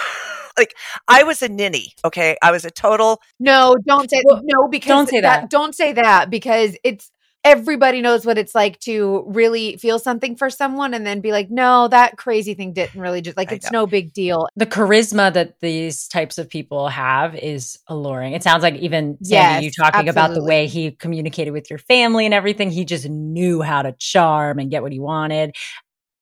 like 0.59 0.75
I 1.07 1.23
was 1.23 1.41
a 1.41 1.49
ninny, 1.49 1.93
okay? 2.05 2.37
I 2.43 2.51
was 2.51 2.65
a 2.65 2.71
total. 2.71 3.21
no, 3.39 3.75
don't 3.85 4.09
say 4.09 4.21
Well, 4.25 4.41
no 4.43 4.67
because 4.67 4.89
don't 4.89 5.09
say 5.09 5.21
that. 5.21 5.49
Don't 5.49 5.73
say 5.73 5.93
that 5.93 6.29
because 6.29 6.75
it's 6.83 7.11
everybody 7.43 8.01
knows 8.01 8.25
what 8.25 8.37
it's 8.37 8.53
like 8.53 8.79
to 8.81 9.23
really 9.27 9.77
feel 9.77 9.97
something 9.97 10.35
for 10.35 10.49
someone 10.49 10.93
and 10.93 11.05
then 11.05 11.21
be 11.21 11.31
like, 11.31 11.49
no, 11.49 11.87
that 11.87 12.17
crazy 12.17 12.53
thing 12.53 12.73
didn't 12.73 12.99
really 12.99 13.21
just 13.21 13.37
like 13.37 13.51
I 13.51 13.55
it's 13.55 13.71
know. 13.71 13.81
no 13.81 13.87
big 13.87 14.13
deal. 14.13 14.47
The 14.55 14.65
charisma 14.65 15.31
that 15.33 15.59
these 15.61 16.07
types 16.07 16.37
of 16.37 16.49
people 16.49 16.89
have 16.89 17.35
is 17.35 17.79
alluring. 17.87 18.33
It 18.33 18.43
sounds 18.43 18.61
like 18.61 18.75
even 18.75 19.17
Sandy, 19.23 19.63
you 19.65 19.69
Yes, 19.69 19.75
talking 19.75 20.09
about 20.09 20.33
the 20.33 20.43
way 20.43 20.67
he 20.67 20.91
communicated 20.91 21.51
with 21.51 21.69
your 21.69 21.79
family 21.79 22.25
and 22.25 22.33
everything. 22.33 22.71
He 22.71 22.83
just 22.85 23.07
knew 23.07 23.61
how 23.61 23.83
to 23.83 23.93
charm 23.93 24.59
and 24.59 24.69
get 24.69 24.81
what 24.81 24.91
he 24.91 24.99
wanted. 24.99 25.55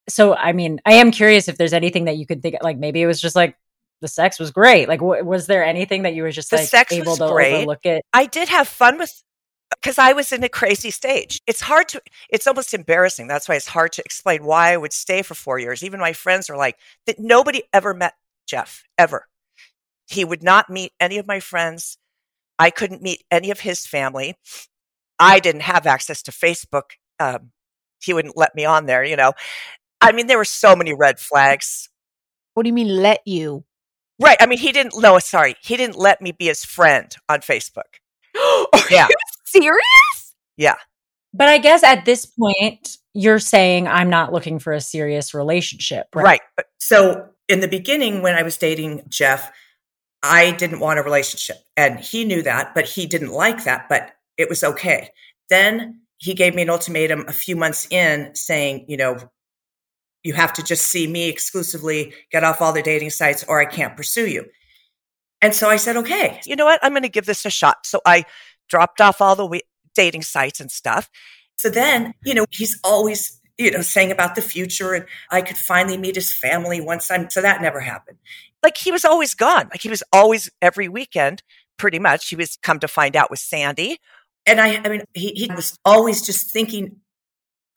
So, 0.09 0.35
I 0.35 0.53
mean, 0.53 0.79
I 0.85 0.93
am 0.93 1.11
curious 1.11 1.47
if 1.47 1.57
there's 1.57 1.73
anything 1.73 2.05
that 2.05 2.17
you 2.17 2.25
could 2.25 2.41
think 2.41 2.55
like 2.61 2.77
maybe 2.77 3.01
it 3.01 3.07
was 3.07 3.19
just 3.19 3.35
like 3.35 3.57
the 4.01 4.07
sex 4.07 4.39
was 4.39 4.51
great. 4.51 4.87
Like, 4.87 4.99
w- 4.99 5.23
was 5.23 5.47
there 5.47 5.63
anything 5.63 6.03
that 6.03 6.13
you 6.13 6.23
were 6.23 6.31
just 6.31 6.49
The 6.51 6.57
like 6.57 6.67
sex 6.67 6.93
able 6.93 7.11
was 7.11 7.19
to 7.19 7.29
great. 7.29 7.53
overlook 7.53 7.85
it? 7.85 8.03
I 8.13 8.25
did 8.25 8.49
have 8.49 8.67
fun 8.67 8.97
with 8.97 9.23
because 9.81 9.97
I 9.97 10.13
was 10.13 10.31
in 10.31 10.43
a 10.43 10.49
crazy 10.49 10.91
stage. 10.91 11.41
It's 11.45 11.61
hard 11.61 11.89
to, 11.89 12.01
it's 12.29 12.47
almost 12.47 12.73
embarrassing. 12.73 13.27
That's 13.27 13.49
why 13.49 13.55
it's 13.55 13.67
hard 13.67 13.91
to 13.93 14.03
explain 14.05 14.45
why 14.45 14.71
I 14.71 14.77
would 14.77 14.93
stay 14.93 15.21
for 15.23 15.33
four 15.35 15.59
years. 15.59 15.83
Even 15.83 15.99
my 15.99 16.13
friends 16.13 16.49
are 16.49 16.55
like, 16.55 16.77
that 17.05 17.19
nobody 17.19 17.63
ever 17.73 17.93
met 17.93 18.13
Jeff, 18.47 18.83
ever. 18.97 19.27
He 20.07 20.23
would 20.23 20.41
not 20.41 20.69
meet 20.69 20.93
any 21.01 21.17
of 21.17 21.27
my 21.27 21.41
friends. 21.41 21.97
I 22.57 22.69
couldn't 22.69 23.01
meet 23.01 23.23
any 23.29 23.51
of 23.51 23.59
his 23.59 23.85
family. 23.85 24.35
I 25.19 25.39
didn't 25.39 25.61
have 25.61 25.85
access 25.85 26.21
to 26.23 26.31
Facebook. 26.31 26.91
Um, 27.19 27.51
he 27.99 28.13
wouldn't 28.13 28.37
let 28.37 28.55
me 28.55 28.63
on 28.63 28.85
there, 28.85 29.03
you 29.03 29.17
know. 29.17 29.33
I 29.99 30.11
mean, 30.13 30.27
there 30.27 30.37
were 30.37 30.45
so 30.45 30.75
many 30.75 30.93
red 30.93 31.19
flags. 31.19 31.89
What 32.53 32.63
do 32.63 32.69
you 32.69 32.73
mean 32.73 33.01
let 33.01 33.19
you? 33.25 33.65
Right. 34.19 34.37
I 34.39 34.45
mean, 34.45 34.57
he 34.57 34.71
didn't, 34.71 34.93
no, 34.97 35.19
sorry. 35.19 35.55
He 35.61 35.77
didn't 35.77 35.97
let 35.97 36.21
me 36.21 36.31
be 36.31 36.45
his 36.45 36.65
friend 36.65 37.13
on 37.29 37.39
Facebook. 37.39 37.81
Yeah. 38.89 39.07
Serious? 39.45 40.35
Yeah. 40.55 40.75
But 41.33 41.49
I 41.49 41.57
guess 41.57 41.83
at 41.83 42.05
this 42.05 42.25
point, 42.25 42.97
you're 43.13 43.39
saying 43.39 43.87
I'm 43.87 44.09
not 44.09 44.31
looking 44.31 44.59
for 44.59 44.71
a 44.71 44.79
serious 44.79 45.33
relationship, 45.33 46.07
right? 46.15 46.23
Right. 46.23 46.41
So 46.77 47.29
in 47.49 47.59
the 47.59 47.67
beginning, 47.67 48.21
when 48.21 48.35
I 48.35 48.43
was 48.43 48.57
dating 48.57 49.03
Jeff, 49.09 49.51
I 50.23 50.51
didn't 50.51 50.79
want 50.79 50.99
a 50.99 51.03
relationship. 51.03 51.57
And 51.75 51.99
he 51.99 52.25
knew 52.25 52.41
that, 52.43 52.75
but 52.75 52.85
he 52.85 53.05
didn't 53.07 53.31
like 53.31 53.63
that, 53.63 53.89
but 53.89 54.11
it 54.37 54.49
was 54.49 54.63
okay. 54.63 55.09
Then 55.49 56.01
he 56.17 56.33
gave 56.33 56.55
me 56.55 56.61
an 56.61 56.69
ultimatum 56.69 57.25
a 57.27 57.33
few 57.33 57.55
months 57.55 57.87
in 57.91 58.33
saying, 58.35 58.85
you 58.87 58.97
know, 58.97 59.17
you 60.27 60.33
have 60.33 60.51
to 60.51 60.61
just 60.61 60.83
see 60.87 61.07
me 61.07 61.29
exclusively, 61.29 62.13
get 62.33 62.43
off 62.43 62.61
all 62.61 62.73
the 62.73 62.81
dating 62.81 63.11
sites, 63.11 63.45
or 63.47 63.61
I 63.61 63.65
can't 63.65 63.95
pursue 63.95 64.27
you. 64.27 64.43
And 65.41 65.55
so 65.55 65.69
I 65.69 65.77
said, 65.77 65.95
okay, 65.95 66.41
you 66.45 66.57
know 66.57 66.65
what? 66.65 66.81
I'm 66.83 66.91
going 66.91 67.03
to 67.03 67.09
give 67.09 67.25
this 67.25 67.45
a 67.45 67.49
shot. 67.49 67.85
So 67.85 68.01
I 68.05 68.25
dropped 68.67 68.99
off 68.99 69.21
all 69.21 69.37
the 69.37 69.45
we- 69.45 69.61
dating 69.95 70.23
sites 70.23 70.59
and 70.59 70.69
stuff. 70.69 71.09
So 71.55 71.69
then, 71.69 72.13
you 72.25 72.33
know, 72.33 72.45
he's 72.51 72.77
always, 72.83 73.39
you 73.57 73.71
know, 73.71 73.81
saying 73.81 74.11
about 74.11 74.35
the 74.35 74.41
future 74.41 74.93
and 74.93 75.05
I 75.31 75.41
could 75.41 75.55
finally 75.55 75.95
meet 75.95 76.15
his 76.15 76.33
family 76.33 76.81
once 76.81 77.09
I'm, 77.09 77.29
so 77.29 77.41
that 77.41 77.61
never 77.61 77.79
happened. 77.79 78.17
Like 78.61 78.75
he 78.75 78.91
was 78.91 79.05
always 79.05 79.33
gone. 79.33 79.69
Like 79.71 79.81
he 79.81 79.89
was 79.89 80.03
always 80.11 80.49
every 80.61 80.89
weekend, 80.89 81.41
pretty 81.77 81.99
much. 81.99 82.27
He 82.27 82.35
was 82.35 82.57
come 82.61 82.79
to 82.79 82.89
find 82.89 83.15
out 83.15 83.31
with 83.31 83.39
Sandy. 83.39 83.99
And 84.45 84.59
I, 84.59 84.81
I 84.83 84.89
mean, 84.89 85.03
he, 85.13 85.29
he 85.29 85.49
was 85.55 85.77
always 85.85 86.25
just 86.25 86.51
thinking 86.51 86.97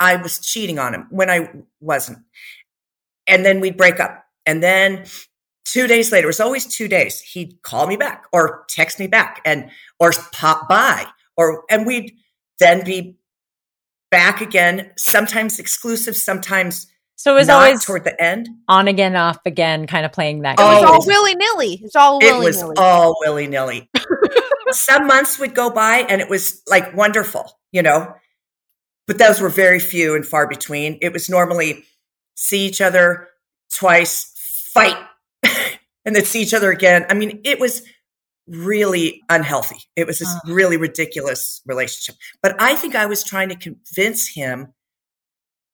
I 0.01 0.17
was 0.17 0.39
cheating 0.41 0.79
on 0.79 0.95
him 0.95 1.07
when 1.11 1.31
I 1.31 1.51
wasn't. 1.81 2.19
And 3.27 3.45
then 3.45 3.61
we'd 3.61 3.77
break 3.77 4.01
up. 4.01 4.25
And 4.47 4.63
then 4.63 5.05
two 5.65 5.87
days 5.87 6.11
later, 6.11 6.27
it 6.27 6.29
was 6.29 6.41
always 6.41 6.67
two 6.67 6.89
days, 6.89 7.21
he'd 7.21 7.63
call 7.63 7.87
me 7.87 7.97
back 7.97 8.25
or 8.33 8.65
text 8.69 8.99
me 8.99 9.07
back 9.07 9.41
and, 9.45 9.71
or 10.01 10.13
pop 10.33 10.69
by 10.69 11.07
or, 11.37 11.65
and 11.71 11.87
we'd 11.87 12.13
then 12.59 12.85
be 12.85 13.17
back 14.11 14.41
again, 14.41 14.91
sometimes 14.97 15.61
exclusive, 15.61 16.17
sometimes 16.17 16.87
So 17.17 17.33
it 17.35 17.41
was 17.41 17.47
not 17.49 17.63
always 17.63 17.85
toward 17.85 18.03
the 18.05 18.21
end. 18.21 18.49
on 18.67 18.89
again, 18.89 19.15
off 19.15 19.39
again, 19.47 19.87
kind 19.87 20.05
of 20.05 20.13
playing 20.13 20.43
that. 20.43 20.59
It 20.59 20.63
was 20.63 20.83
all 20.83 21.07
willy 21.07 21.35
nilly. 21.37 21.81
It's 21.85 21.95
all 21.95 22.19
It 22.19 22.25
willy 22.25 22.47
was 22.47 22.59
nilly. 22.59 22.75
all 22.79 23.15
willy 23.21 23.47
nilly. 23.47 23.89
Some 24.71 25.07
months 25.07 25.39
would 25.39 25.55
go 25.55 25.71
by 25.71 25.99
and 26.09 26.21
it 26.21 26.29
was 26.29 26.63
like 26.69 26.95
wonderful, 26.97 27.59
you 27.71 27.83
know, 27.83 28.13
but 29.11 29.19
those 29.19 29.41
were 29.41 29.49
very 29.49 29.81
few 29.81 30.15
and 30.15 30.25
far 30.25 30.47
between. 30.47 30.97
It 31.03 31.13
was 31.13 31.29
normally 31.29 31.85
see 32.37 32.65
each 32.65 32.81
other 32.81 33.27
twice, 33.75 34.33
fight, 34.73 34.97
and 36.05 36.15
then 36.15 36.25
see 36.25 36.43
each 36.43 36.55
other 36.55 36.71
again. 36.71 37.07
I 37.11 37.15
mean, 37.15 37.41
it 37.43 37.59
was 37.59 37.83
really 38.47 39.21
unhealthy. 39.29 39.79
It 39.97 40.07
was 40.07 40.21
this 40.21 40.33
really 40.47 40.77
ridiculous 40.77 41.61
relationship. 41.67 42.15
But 42.41 42.55
I 42.63 42.77
think 42.77 42.95
I 42.95 43.07
was 43.07 43.25
trying 43.25 43.49
to 43.49 43.57
convince 43.57 44.29
him 44.29 44.75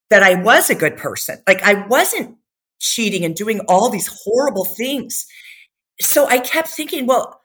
that 0.09 0.23
I 0.23 0.40
was 0.40 0.71
a 0.71 0.75
good 0.75 0.97
person. 0.97 1.37
Like 1.47 1.62
I 1.62 1.87
wasn't 1.88 2.38
cheating 2.78 3.23
and 3.23 3.35
doing 3.35 3.61
all 3.69 3.90
these 3.90 4.09
horrible 4.25 4.64
things. 4.64 5.26
So 6.00 6.26
I 6.26 6.38
kept 6.38 6.69
thinking, 6.69 7.05
well, 7.05 7.43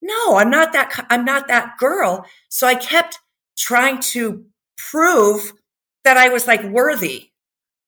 no, 0.00 0.36
I'm 0.36 0.48
not 0.48 0.72
that 0.72 1.06
I'm 1.10 1.26
not 1.26 1.48
that 1.48 1.76
girl. 1.76 2.24
So 2.48 2.66
I 2.66 2.76
kept 2.76 3.18
trying 3.58 4.00
to 4.00 4.46
prove 4.78 5.52
that 6.04 6.16
I 6.16 6.28
was 6.30 6.46
like 6.46 6.62
worthy. 6.62 7.30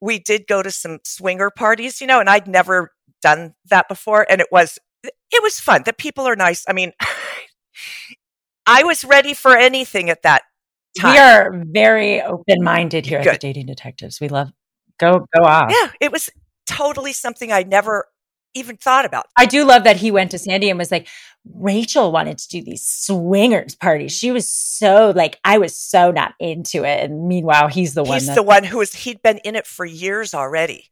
we 0.01 0.19
did 0.19 0.47
go 0.47 0.63
to 0.63 0.71
some 0.71 0.99
swinger 1.05 1.51
parties, 1.51 2.01
you 2.01 2.07
know, 2.07 2.21
and 2.21 2.29
I'd 2.29 2.49
never 2.49 2.93
done 3.23 3.55
that 3.69 3.89
before. 3.89 4.27
And 4.31 4.41
it 4.41 4.49
was, 4.51 4.79
it 5.05 5.43
was 5.43 5.61
fun. 5.61 5.83
The 5.85 5.93
people 5.93 6.27
are 6.27 6.37
nice. 6.37 6.65
I 6.69 6.73
mean, 6.73 6.93
I 8.67 8.83
was 8.85 9.05
ready 9.05 9.35
for 9.35 9.57
anything 9.57 10.11
at 10.11 10.23
that 10.23 10.43
time. 10.99 11.13
We 11.13 11.19
are 11.19 11.65
very 11.67 12.21
open 12.23 12.63
minded 12.63 13.07
here 13.07 13.19
at 13.19 13.33
the 13.33 13.39
Dating 13.39 13.67
Detectives. 13.67 14.21
We 14.21 14.29
love 14.29 14.51
go 14.99 15.27
go 15.37 15.45
off. 15.45 15.71
yeah, 15.71 15.91
it 16.01 16.13
was 16.13 16.31
totally 16.67 17.13
something 17.13 17.51
I 17.53 17.63
never 17.63 18.07
even 18.55 18.77
thought 18.77 19.05
about. 19.05 19.27
I 19.37 19.47
do 19.47 19.65
love 19.65 19.85
that 19.85 19.97
he 19.97 20.11
went 20.11 20.31
to 20.33 20.39
Sandy 20.39 20.71
and 20.71 20.79
was 20.79 20.91
like, 20.91 21.09
Rachel 21.55 22.13
wanted 22.13 22.39
to 22.39 22.49
do 22.49 22.63
these 22.63 22.87
swingers 22.87 23.75
parties. 23.75 24.13
She 24.13 24.31
was 24.33 24.51
so 24.51 25.13
like, 25.15 25.39
I 25.45 25.59
was 25.59 25.77
so 25.77 26.11
not 26.11 26.35
into 26.39 26.85
it. 26.85 27.05
And 27.05 27.29
meanwhile, 27.29 27.69
he's 27.69 27.95
the 27.95 28.03
one. 28.03 28.15
He's 28.19 28.27
that- 28.27 28.35
the 28.35 28.43
one 28.43 28.65
who 28.65 28.79
was, 28.79 28.93
he'd 28.93 29.23
been 29.23 29.39
in 29.39 29.57
it 29.57 29.67
for 29.67 29.87
years 29.87 30.35
already. 30.35 30.91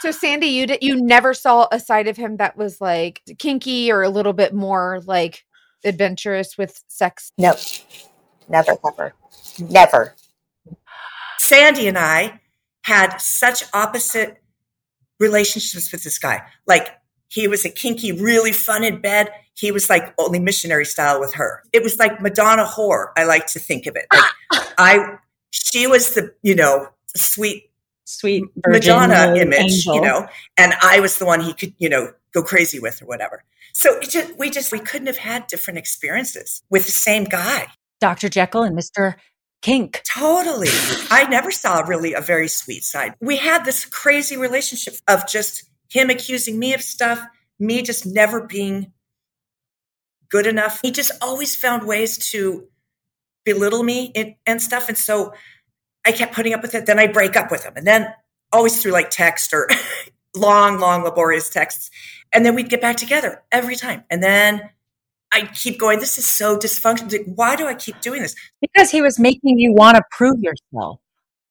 So 0.00 0.10
Sandy, 0.10 0.46
you 0.46 0.66
did, 0.66 0.82
you 0.82 0.96
never 1.00 1.34
saw 1.34 1.68
a 1.70 1.78
side 1.78 2.08
of 2.08 2.16
him 2.16 2.38
that 2.38 2.56
was 2.56 2.80
like 2.80 3.22
kinky 3.38 3.92
or 3.92 4.02
a 4.02 4.08
little 4.08 4.32
bit 4.32 4.54
more 4.54 5.00
like 5.04 5.44
adventurous 5.84 6.56
with 6.56 6.82
sex. 6.88 7.30
No, 7.36 7.54
never, 8.48 8.76
ever, 8.86 9.14
never. 9.58 10.14
Sandy 11.38 11.88
and 11.88 11.98
I 11.98 12.40
had 12.84 13.18
such 13.18 13.64
opposite 13.74 14.41
relationships 15.22 15.90
with 15.92 16.02
this 16.02 16.18
guy. 16.18 16.42
Like 16.66 16.88
he 17.28 17.48
was 17.48 17.64
a 17.64 17.70
kinky, 17.70 18.12
really 18.12 18.52
fun 18.52 18.84
in 18.84 19.00
bed. 19.00 19.30
He 19.54 19.70
was 19.70 19.88
like 19.88 20.12
only 20.18 20.40
missionary 20.40 20.84
style 20.84 21.20
with 21.20 21.34
her. 21.34 21.62
It 21.72 21.82
was 21.82 21.98
like 21.98 22.20
Madonna 22.20 22.64
whore. 22.64 23.12
I 23.16 23.24
like 23.24 23.46
to 23.52 23.58
think 23.58 23.86
of 23.86 23.96
it. 23.96 24.06
Like 24.12 24.74
I, 24.78 25.16
she 25.50 25.86
was 25.86 26.14
the, 26.14 26.34
you 26.42 26.54
know, 26.54 26.88
sweet 27.16 27.70
sweet 28.04 28.44
Madonna 28.66 29.34
image, 29.36 29.60
angel. 29.60 29.94
you 29.94 30.00
know, 30.02 30.26
and 30.58 30.74
I 30.82 31.00
was 31.00 31.18
the 31.18 31.24
one 31.24 31.40
he 31.40 31.54
could, 31.54 31.72
you 31.78 31.88
know, 31.88 32.12
go 32.34 32.42
crazy 32.42 32.78
with 32.78 33.00
or 33.00 33.06
whatever. 33.06 33.44
So 33.72 33.98
it 33.98 34.10
just, 34.10 34.38
we 34.38 34.50
just, 34.50 34.70
we 34.70 34.80
couldn't 34.80 35.06
have 35.06 35.16
had 35.16 35.46
different 35.46 35.78
experiences 35.78 36.62
with 36.68 36.84
the 36.84 36.92
same 36.92 37.24
guy. 37.24 37.68
Dr. 38.00 38.28
Jekyll 38.28 38.64
and 38.64 38.76
Mr. 38.76 39.14
Kink. 39.62 40.02
Totally. 40.04 40.68
I 41.10 41.26
never 41.28 41.50
saw 41.52 41.80
really 41.80 42.12
a 42.14 42.20
very 42.20 42.48
sweet 42.48 42.82
side. 42.82 43.14
We 43.20 43.36
had 43.36 43.64
this 43.64 43.84
crazy 43.84 44.36
relationship 44.36 44.94
of 45.08 45.26
just 45.28 45.64
him 45.88 46.10
accusing 46.10 46.58
me 46.58 46.74
of 46.74 46.82
stuff, 46.82 47.24
me 47.58 47.82
just 47.82 48.04
never 48.04 48.44
being 48.44 48.92
good 50.28 50.46
enough. 50.46 50.80
He 50.82 50.90
just 50.90 51.12
always 51.22 51.54
found 51.54 51.86
ways 51.86 52.18
to 52.30 52.66
belittle 53.44 53.84
me 53.84 54.10
and, 54.16 54.34
and 54.46 54.60
stuff. 54.60 54.88
And 54.88 54.98
so 54.98 55.32
I 56.04 56.12
kept 56.12 56.34
putting 56.34 56.54
up 56.54 56.62
with 56.62 56.74
it. 56.74 56.86
Then 56.86 56.98
I 56.98 57.06
break 57.06 57.36
up 57.36 57.50
with 57.50 57.64
him. 57.64 57.74
And 57.76 57.86
then 57.86 58.12
always 58.52 58.82
through 58.82 58.92
like 58.92 59.10
text 59.10 59.52
or 59.52 59.68
long, 60.34 60.78
long, 60.78 61.04
laborious 61.04 61.50
texts. 61.50 61.90
And 62.32 62.44
then 62.44 62.54
we'd 62.54 62.70
get 62.70 62.80
back 62.80 62.96
together 62.96 63.42
every 63.52 63.76
time. 63.76 64.04
And 64.10 64.22
then 64.22 64.70
I 65.32 65.46
keep 65.54 65.78
going, 65.78 65.98
this 66.00 66.18
is 66.18 66.26
so 66.26 66.58
dysfunctional. 66.58 67.10
Like, 67.12 67.34
Why 67.34 67.56
do 67.56 67.66
I 67.66 67.74
keep 67.74 68.00
doing 68.00 68.22
this? 68.22 68.34
Because 68.60 68.90
he 68.90 69.00
was 69.02 69.18
making 69.18 69.58
you 69.58 69.72
want 69.72 69.96
to 69.96 70.02
prove 70.10 70.36
yourself. 70.40 71.00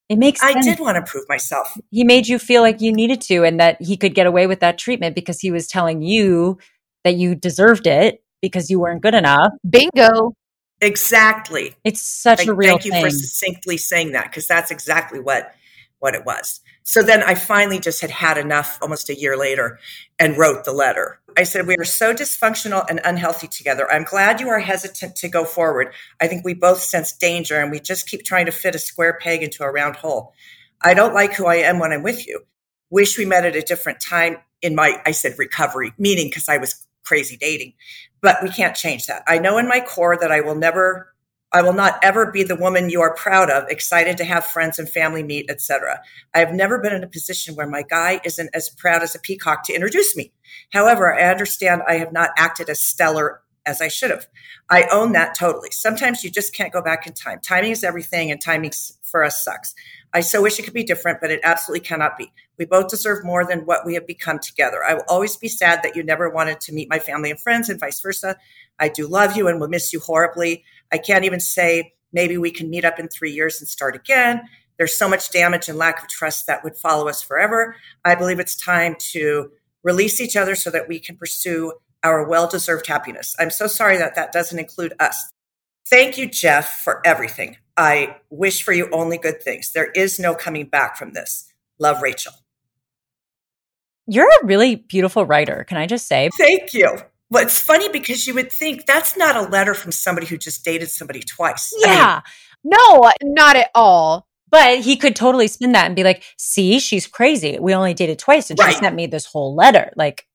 It 0.08 0.18
makes 0.18 0.42
I 0.42 0.52
sense. 0.52 0.66
did 0.66 0.80
want 0.80 0.96
to 0.96 1.10
prove 1.10 1.24
myself. 1.28 1.76
He 1.90 2.04
made 2.04 2.28
you 2.28 2.38
feel 2.38 2.62
like 2.62 2.80
you 2.80 2.92
needed 2.92 3.20
to 3.22 3.44
and 3.44 3.58
that 3.60 3.80
he 3.80 3.96
could 3.96 4.14
get 4.14 4.26
away 4.26 4.46
with 4.46 4.60
that 4.60 4.78
treatment 4.78 5.14
because 5.14 5.40
he 5.40 5.50
was 5.50 5.66
telling 5.66 6.02
you 6.02 6.58
that 7.04 7.14
you 7.16 7.34
deserved 7.34 7.86
it 7.86 8.22
because 8.42 8.68
you 8.70 8.78
weren't 8.78 9.00
good 9.02 9.14
enough. 9.14 9.48
Bingo. 9.68 10.34
Exactly. 10.80 11.74
It's 11.84 12.02
such 12.02 12.40
Like, 12.40 12.48
a 12.48 12.54
real 12.54 12.70
thank 12.72 12.84
you 12.84 12.90
thing. 12.90 13.04
for 13.04 13.10
succinctly 13.10 13.76
saying 13.78 14.12
that 14.12 14.24
because 14.24 14.46
that's 14.46 14.70
exactly 14.70 15.20
what 15.20 15.54
what 16.00 16.14
it 16.14 16.24
was. 16.26 16.60
So 16.84 17.02
then 17.02 17.22
I 17.22 17.34
finally 17.34 17.78
just 17.78 18.00
had 18.00 18.10
had 18.10 18.38
enough 18.38 18.78
almost 18.82 19.08
a 19.08 19.18
year 19.18 19.36
later 19.36 19.78
and 20.18 20.36
wrote 20.36 20.64
the 20.64 20.72
letter. 20.72 21.20
I 21.36 21.44
said, 21.44 21.66
We 21.66 21.76
are 21.76 21.84
so 21.84 22.12
dysfunctional 22.12 22.84
and 22.88 23.00
unhealthy 23.04 23.48
together. 23.48 23.90
I'm 23.90 24.04
glad 24.04 24.40
you 24.40 24.48
are 24.48 24.58
hesitant 24.58 25.16
to 25.16 25.28
go 25.28 25.44
forward. 25.44 25.92
I 26.20 26.26
think 26.26 26.44
we 26.44 26.54
both 26.54 26.80
sense 26.80 27.12
danger 27.12 27.58
and 27.60 27.70
we 27.70 27.80
just 27.80 28.08
keep 28.08 28.24
trying 28.24 28.46
to 28.46 28.52
fit 28.52 28.74
a 28.74 28.78
square 28.78 29.18
peg 29.20 29.42
into 29.42 29.62
a 29.62 29.70
round 29.70 29.96
hole. 29.96 30.32
I 30.80 30.94
don't 30.94 31.14
like 31.14 31.34
who 31.34 31.46
I 31.46 31.56
am 31.56 31.78
when 31.78 31.92
I'm 31.92 32.02
with 32.02 32.26
you. 32.26 32.40
Wish 32.90 33.16
we 33.16 33.24
met 33.24 33.44
at 33.44 33.56
a 33.56 33.62
different 33.62 34.00
time 34.00 34.38
in 34.60 34.74
my, 34.74 35.00
I 35.06 35.12
said 35.12 35.38
recovery, 35.38 35.92
meaning 35.98 36.28
because 36.28 36.48
I 36.48 36.58
was 36.58 36.86
crazy 37.04 37.36
dating, 37.36 37.74
but 38.20 38.42
we 38.42 38.48
can't 38.50 38.76
change 38.76 39.06
that. 39.06 39.22
I 39.26 39.38
know 39.38 39.58
in 39.58 39.68
my 39.68 39.80
core 39.80 40.16
that 40.20 40.30
I 40.30 40.40
will 40.40 40.54
never 40.54 41.11
I 41.54 41.62
will 41.62 41.74
not 41.74 41.98
ever 42.02 42.30
be 42.30 42.42
the 42.42 42.56
woman 42.56 42.88
you 42.88 43.02
are 43.02 43.14
proud 43.14 43.50
of, 43.50 43.64
excited 43.68 44.16
to 44.16 44.24
have 44.24 44.46
friends 44.46 44.78
and 44.78 44.88
family 44.88 45.22
meet, 45.22 45.50
etc. 45.50 46.00
I 46.34 46.38
have 46.38 46.52
never 46.52 46.78
been 46.78 46.94
in 46.94 47.04
a 47.04 47.08
position 47.08 47.54
where 47.54 47.66
my 47.66 47.82
guy 47.82 48.20
isn't 48.24 48.50
as 48.54 48.70
proud 48.70 49.02
as 49.02 49.14
a 49.14 49.20
peacock 49.20 49.64
to 49.64 49.74
introduce 49.74 50.16
me. 50.16 50.32
However, 50.72 51.14
I 51.14 51.30
understand 51.30 51.82
I 51.86 51.94
have 51.94 52.12
not 52.12 52.30
acted 52.38 52.70
as 52.70 52.82
stellar 52.82 53.42
as 53.64 53.80
I 53.80 53.88
should 53.88 54.10
have. 54.10 54.26
I 54.70 54.88
own 54.90 55.12
that 55.12 55.36
totally. 55.38 55.70
Sometimes 55.70 56.24
you 56.24 56.30
just 56.30 56.54
can't 56.54 56.72
go 56.72 56.82
back 56.82 57.06
in 57.06 57.12
time. 57.12 57.40
Timing 57.46 57.70
is 57.70 57.84
everything, 57.84 58.30
and 58.30 58.40
timing 58.40 58.72
for 59.02 59.22
us 59.22 59.44
sucks. 59.44 59.74
I 60.14 60.20
so 60.20 60.42
wish 60.42 60.58
it 60.58 60.64
could 60.64 60.74
be 60.74 60.84
different, 60.84 61.20
but 61.20 61.30
it 61.30 61.40
absolutely 61.42 61.86
cannot 61.86 62.18
be. 62.18 62.32
We 62.58 62.66
both 62.66 62.88
deserve 62.88 63.24
more 63.24 63.46
than 63.46 63.60
what 63.60 63.86
we 63.86 63.94
have 63.94 64.06
become 64.06 64.38
together. 64.38 64.84
I 64.84 64.94
will 64.94 65.04
always 65.08 65.36
be 65.36 65.48
sad 65.48 65.82
that 65.82 65.96
you 65.96 66.02
never 66.02 66.28
wanted 66.28 66.60
to 66.62 66.72
meet 66.72 66.90
my 66.90 66.98
family 66.98 67.30
and 67.30 67.40
friends, 67.40 67.68
and 67.68 67.80
vice 67.80 68.00
versa. 68.00 68.36
I 68.78 68.88
do 68.88 69.06
love 69.06 69.36
you 69.36 69.48
and 69.48 69.60
will 69.60 69.68
miss 69.68 69.92
you 69.92 70.00
horribly. 70.00 70.64
I 70.92 70.98
can't 70.98 71.24
even 71.24 71.40
say 71.40 71.94
maybe 72.12 72.36
we 72.36 72.50
can 72.50 72.70
meet 72.70 72.84
up 72.84 72.98
in 72.98 73.08
three 73.08 73.32
years 73.32 73.60
and 73.60 73.68
start 73.68 73.96
again. 73.96 74.42
There's 74.78 74.96
so 74.96 75.08
much 75.08 75.30
damage 75.30 75.68
and 75.68 75.78
lack 75.78 76.02
of 76.02 76.08
trust 76.08 76.46
that 76.46 76.64
would 76.64 76.76
follow 76.76 77.08
us 77.08 77.22
forever. 77.22 77.76
I 78.04 78.14
believe 78.14 78.40
it's 78.40 78.56
time 78.56 78.96
to 79.12 79.50
release 79.82 80.20
each 80.20 80.36
other 80.36 80.54
so 80.54 80.70
that 80.70 80.88
we 80.88 80.98
can 80.98 81.16
pursue 81.16 81.72
our 82.02 82.26
well 82.28 82.48
deserved 82.48 82.86
happiness. 82.86 83.34
I'm 83.38 83.50
so 83.50 83.66
sorry 83.66 83.96
that 83.98 84.14
that 84.16 84.32
doesn't 84.32 84.58
include 84.58 84.94
us. 84.98 85.30
Thank 85.88 86.18
you, 86.18 86.28
Jeff, 86.28 86.80
for 86.80 87.00
everything. 87.04 87.58
I 87.76 88.16
wish 88.30 88.62
for 88.62 88.72
you 88.72 88.88
only 88.92 89.18
good 89.18 89.42
things. 89.42 89.72
There 89.72 89.90
is 89.92 90.18
no 90.18 90.34
coming 90.34 90.66
back 90.66 90.96
from 90.96 91.12
this. 91.12 91.52
Love, 91.78 92.02
Rachel. 92.02 92.32
You're 94.06 94.28
a 94.42 94.46
really 94.46 94.76
beautiful 94.76 95.24
writer, 95.24 95.64
can 95.64 95.78
I 95.78 95.86
just 95.86 96.06
say? 96.06 96.28
Thank 96.36 96.74
you. 96.74 96.98
Well, 97.32 97.42
it's 97.42 97.58
funny 97.58 97.88
because 97.88 98.26
you 98.26 98.34
would 98.34 98.52
think 98.52 98.84
that's 98.84 99.16
not 99.16 99.36
a 99.36 99.40
letter 99.48 99.72
from 99.72 99.90
somebody 99.90 100.26
who 100.26 100.36
just 100.36 100.64
dated 100.66 100.90
somebody 100.90 101.20
twice. 101.20 101.72
I 101.82 101.88
mean, 101.88 101.96
Yeah. 101.96 102.20
No, 102.62 103.10
not 103.22 103.56
at 103.56 103.70
all. 103.74 104.28
But 104.50 104.80
he 104.80 104.96
could 104.96 105.16
totally 105.16 105.48
spin 105.48 105.72
that 105.72 105.86
and 105.86 105.96
be 105.96 106.04
like, 106.04 106.22
see, 106.36 106.78
she's 106.78 107.06
crazy. 107.06 107.58
We 107.58 107.74
only 107.74 107.94
dated 107.94 108.18
twice 108.18 108.50
and 108.50 108.58
Right. 108.58 108.74
she 108.74 108.78
sent 108.80 108.94
me 108.94 109.06
this 109.06 109.24
whole 109.24 109.54
letter. 109.54 109.94
Like, 109.96 110.26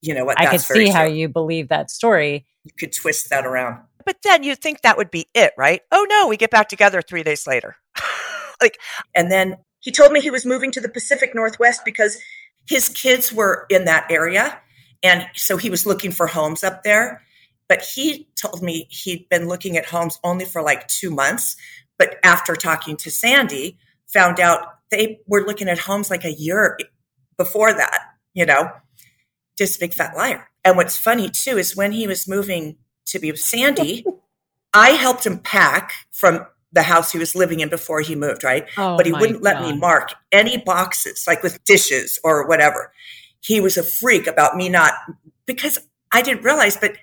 you 0.00 0.14
know 0.14 0.24
what? 0.24 0.40
I 0.40 0.46
could 0.46 0.60
That's 0.60 0.66
very 0.66 0.86
see 0.86 0.92
how 0.92 1.04
you 1.04 1.28
believe 1.28 1.68
that 1.68 1.90
story. 1.90 2.46
you 2.64 2.70
could 2.78 2.92
twist 2.94 3.28
that 3.28 3.44
around. 3.44 3.82
But 4.06 4.16
then 4.22 4.42
you'd 4.42 4.62
think 4.62 4.80
that 4.80 4.96
would 4.96 5.10
be 5.10 5.28
it, 5.34 5.52
right? 5.58 5.82
Oh 5.92 6.06
no, 6.08 6.26
we 6.26 6.38
get 6.38 6.50
back 6.50 6.70
together 6.70 7.02
three 7.02 7.22
days 7.22 7.46
later. 7.46 7.76
like, 8.62 8.78
And 9.14 9.30
then 9.30 9.58
He 9.80 9.92
told 9.92 10.10
me 10.10 10.20
he 10.22 10.30
was 10.30 10.46
moving 10.46 10.70
to 10.72 10.80
the 10.80 10.88
Pacific 10.88 11.34
Northwest 11.34 11.82
because 11.84 12.18
his 12.66 12.88
kids 12.88 13.30
were 13.30 13.66
in 13.68 13.84
that 13.84 14.10
area. 14.10 14.58
And 15.02 15.26
so 15.34 15.56
he 15.56 15.70
was 15.70 15.86
looking 15.86 16.10
for 16.10 16.26
homes 16.26 16.64
up 16.64 16.82
there. 16.82 17.22
But 17.68 17.82
he 17.82 18.28
told 18.40 18.62
me 18.62 18.86
he'd 18.90 19.28
been 19.28 19.48
looking 19.48 19.76
at 19.76 19.86
homes 19.86 20.18
only 20.22 20.44
for 20.44 20.62
like 20.62 20.86
two 20.88 21.10
months. 21.10 21.56
But 21.98 22.16
after 22.22 22.54
talking 22.54 22.96
to 22.98 23.10
Sandy, 23.10 23.78
found 24.06 24.38
out 24.38 24.74
they 24.90 25.20
were 25.26 25.44
looking 25.44 25.68
at 25.68 25.78
homes 25.78 26.10
like 26.10 26.24
a 26.24 26.32
year 26.32 26.78
before 27.36 27.72
that, 27.72 27.98
you 28.34 28.46
know, 28.46 28.70
just 29.58 29.76
a 29.76 29.80
big 29.80 29.94
fat 29.94 30.16
liar. 30.16 30.48
And 30.64 30.76
what's 30.76 30.96
funny 30.96 31.28
too 31.30 31.58
is 31.58 31.76
when 31.76 31.92
he 31.92 32.06
was 32.06 32.28
moving 32.28 32.76
to 33.06 33.18
be 33.18 33.30
with 33.30 33.40
Sandy, 33.40 34.04
I 34.74 34.90
helped 34.90 35.26
him 35.26 35.38
pack 35.38 35.92
from 36.12 36.46
the 36.72 36.82
house 36.82 37.10
he 37.10 37.18
was 37.18 37.34
living 37.34 37.60
in 37.60 37.68
before 37.68 38.00
he 38.00 38.14
moved, 38.14 38.44
right? 38.44 38.66
Oh, 38.76 38.96
but 38.96 39.06
he 39.06 39.12
wouldn't 39.12 39.42
let 39.42 39.62
me 39.62 39.74
mark 39.76 40.12
any 40.30 40.58
boxes, 40.58 41.24
like 41.26 41.42
with 41.42 41.64
dishes 41.64 42.18
or 42.22 42.46
whatever. 42.46 42.92
He 43.46 43.60
was 43.60 43.76
a 43.76 43.82
freak 43.82 44.26
about 44.26 44.56
me 44.56 44.68
not, 44.68 44.94
because 45.46 45.78
I 46.12 46.22
didn't 46.22 46.42
realize, 46.42 46.76
but 46.76 46.96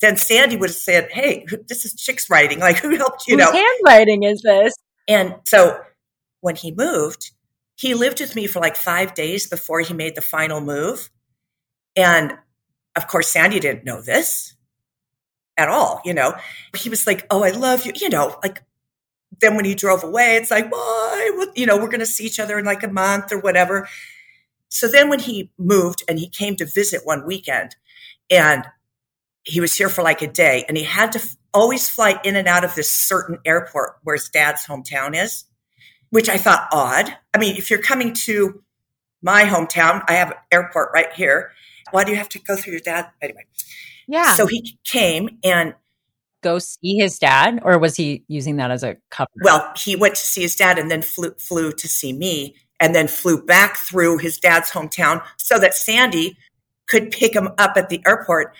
then 0.00 0.16
Sandy 0.16 0.56
would 0.56 0.70
have 0.70 0.76
said, 0.76 1.10
Hey, 1.10 1.46
this 1.68 1.84
is 1.84 1.94
chick's 1.94 2.28
writing. 2.30 2.58
Like, 2.58 2.78
who 2.78 2.96
helped 2.96 3.26
you 3.26 3.36
Whose 3.36 3.46
know? 3.46 3.52
handwriting 3.52 4.22
is 4.22 4.42
this? 4.42 4.74
And 5.08 5.36
so 5.44 5.80
when 6.40 6.56
he 6.56 6.72
moved, 6.72 7.32
he 7.76 7.94
lived 7.94 8.20
with 8.20 8.34
me 8.34 8.46
for 8.46 8.60
like 8.60 8.76
five 8.76 9.14
days 9.14 9.46
before 9.46 9.80
he 9.80 9.94
made 9.94 10.14
the 10.14 10.20
final 10.20 10.60
move. 10.60 11.10
And 11.96 12.36
of 12.96 13.06
course, 13.06 13.28
Sandy 13.28 13.60
didn't 13.60 13.84
know 13.84 14.02
this 14.02 14.54
at 15.56 15.68
all, 15.68 16.00
you 16.04 16.14
know. 16.14 16.34
He 16.76 16.88
was 16.88 17.06
like, 17.06 17.26
Oh, 17.30 17.42
I 17.42 17.50
love 17.50 17.86
you, 17.86 17.92
you 17.94 18.08
know, 18.08 18.38
like 18.42 18.62
then 19.40 19.56
when 19.56 19.64
he 19.64 19.74
drove 19.74 20.02
away, 20.04 20.36
it's 20.36 20.50
like, 20.50 20.70
why? 20.70 21.30
Well, 21.36 21.48
you 21.54 21.66
know, 21.66 21.76
we're 21.76 21.88
going 21.88 22.00
to 22.00 22.06
see 22.06 22.24
each 22.24 22.40
other 22.40 22.58
in 22.58 22.64
like 22.64 22.82
a 22.82 22.88
month 22.88 23.32
or 23.32 23.38
whatever. 23.38 23.88
So 24.70 24.88
then 24.88 25.08
when 25.10 25.18
he 25.18 25.50
moved 25.58 26.02
and 26.08 26.18
he 26.18 26.28
came 26.28 26.56
to 26.56 26.64
visit 26.64 27.02
one 27.04 27.26
weekend 27.26 27.76
and 28.30 28.64
he 29.44 29.60
was 29.60 29.74
here 29.74 29.88
for 29.88 30.02
like 30.02 30.22
a 30.22 30.26
day 30.30 30.64
and 30.68 30.76
he 30.76 30.84
had 30.84 31.12
to 31.12 31.18
f- 31.18 31.36
always 31.52 31.88
fly 31.88 32.18
in 32.24 32.36
and 32.36 32.46
out 32.48 32.64
of 32.64 32.74
this 32.76 32.88
certain 32.90 33.38
airport 33.44 33.96
where 34.04 34.14
his 34.16 34.28
dad's 34.28 34.64
hometown 34.64 35.20
is, 35.20 35.44
which 36.10 36.28
I 36.28 36.36
thought 36.38 36.68
odd. 36.72 37.14
I 37.34 37.38
mean, 37.38 37.56
if 37.56 37.68
you're 37.68 37.82
coming 37.82 38.14
to 38.26 38.62
my 39.22 39.42
hometown, 39.42 40.04
I 40.08 40.12
have 40.14 40.30
an 40.30 40.36
airport 40.52 40.90
right 40.94 41.12
here. 41.12 41.50
Why 41.90 42.04
do 42.04 42.12
you 42.12 42.16
have 42.18 42.28
to 42.30 42.38
go 42.38 42.54
through 42.56 42.72
your 42.74 42.80
dad? 42.80 43.08
Anyway, 43.20 43.46
Yeah. 44.06 44.34
so 44.36 44.46
he 44.46 44.78
came 44.84 45.38
and 45.44 45.74
Go 46.42 46.58
see 46.58 46.96
his 46.96 47.18
dad, 47.18 47.60
or 47.64 47.78
was 47.78 47.96
he 47.96 48.24
using 48.28 48.56
that 48.56 48.70
as 48.70 48.82
a 48.82 48.96
cover? 49.10 49.28
well, 49.42 49.72
he 49.76 49.94
went 49.96 50.14
to 50.14 50.26
see 50.26 50.40
his 50.40 50.56
dad 50.56 50.78
and 50.78 50.90
then 50.90 51.02
flew, 51.02 51.34
flew 51.38 51.70
to 51.72 51.86
see 51.88 52.12
me 52.14 52.54
and 52.80 52.94
then 52.94 53.06
flew 53.06 53.42
back 53.42 53.76
through 53.76 54.18
his 54.18 54.38
dad's 54.38 54.70
hometown 54.70 55.22
so 55.36 55.58
that 55.58 55.74
Sandy 55.74 56.36
could 56.86 57.10
pick 57.10 57.34
him 57.34 57.50
up 57.58 57.76
at 57.76 57.88
the 57.88 58.02
airport 58.06 58.54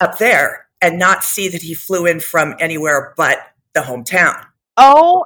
up 0.00 0.18
there 0.18 0.68
and 0.80 0.98
not 0.98 1.24
see 1.24 1.48
that 1.48 1.62
he 1.62 1.74
flew 1.74 2.06
in 2.06 2.20
from 2.20 2.54
anywhere 2.60 3.14
but 3.16 3.38
the 3.74 3.80
hometown. 3.80 4.44
oh, 4.76 5.24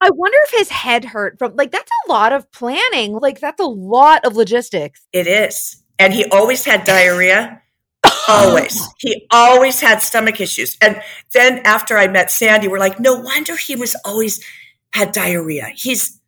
I 0.00 0.10
wonder 0.10 0.36
if 0.44 0.50
his 0.50 0.68
head 0.68 1.04
hurt 1.04 1.38
from 1.38 1.56
like 1.56 1.70
that's 1.70 1.90
a 2.06 2.12
lot 2.12 2.32
of 2.32 2.50
planning. 2.52 3.14
Like 3.14 3.40
that's 3.40 3.60
a 3.60 3.66
lot 3.66 4.24
of 4.24 4.36
logistics. 4.36 5.06
It 5.12 5.26
is. 5.26 5.82
And 5.98 6.12
he 6.12 6.26
always 6.26 6.64
had 6.64 6.84
diarrhea. 6.84 7.62
Always. 8.28 8.80
He 8.98 9.26
always 9.32 9.80
had 9.80 10.02
stomach 10.02 10.40
issues. 10.40 10.76
And 10.82 11.00
then 11.32 11.60
after 11.64 11.96
I 11.96 12.06
met 12.06 12.30
Sandy, 12.30 12.68
we're 12.68 12.78
like, 12.78 13.00
no 13.00 13.14
wonder 13.14 13.56
he 13.56 13.74
was 13.76 13.96
always 14.04 14.44
had 14.92 15.12
diarrhea. 15.12 15.72
He's 15.74 16.20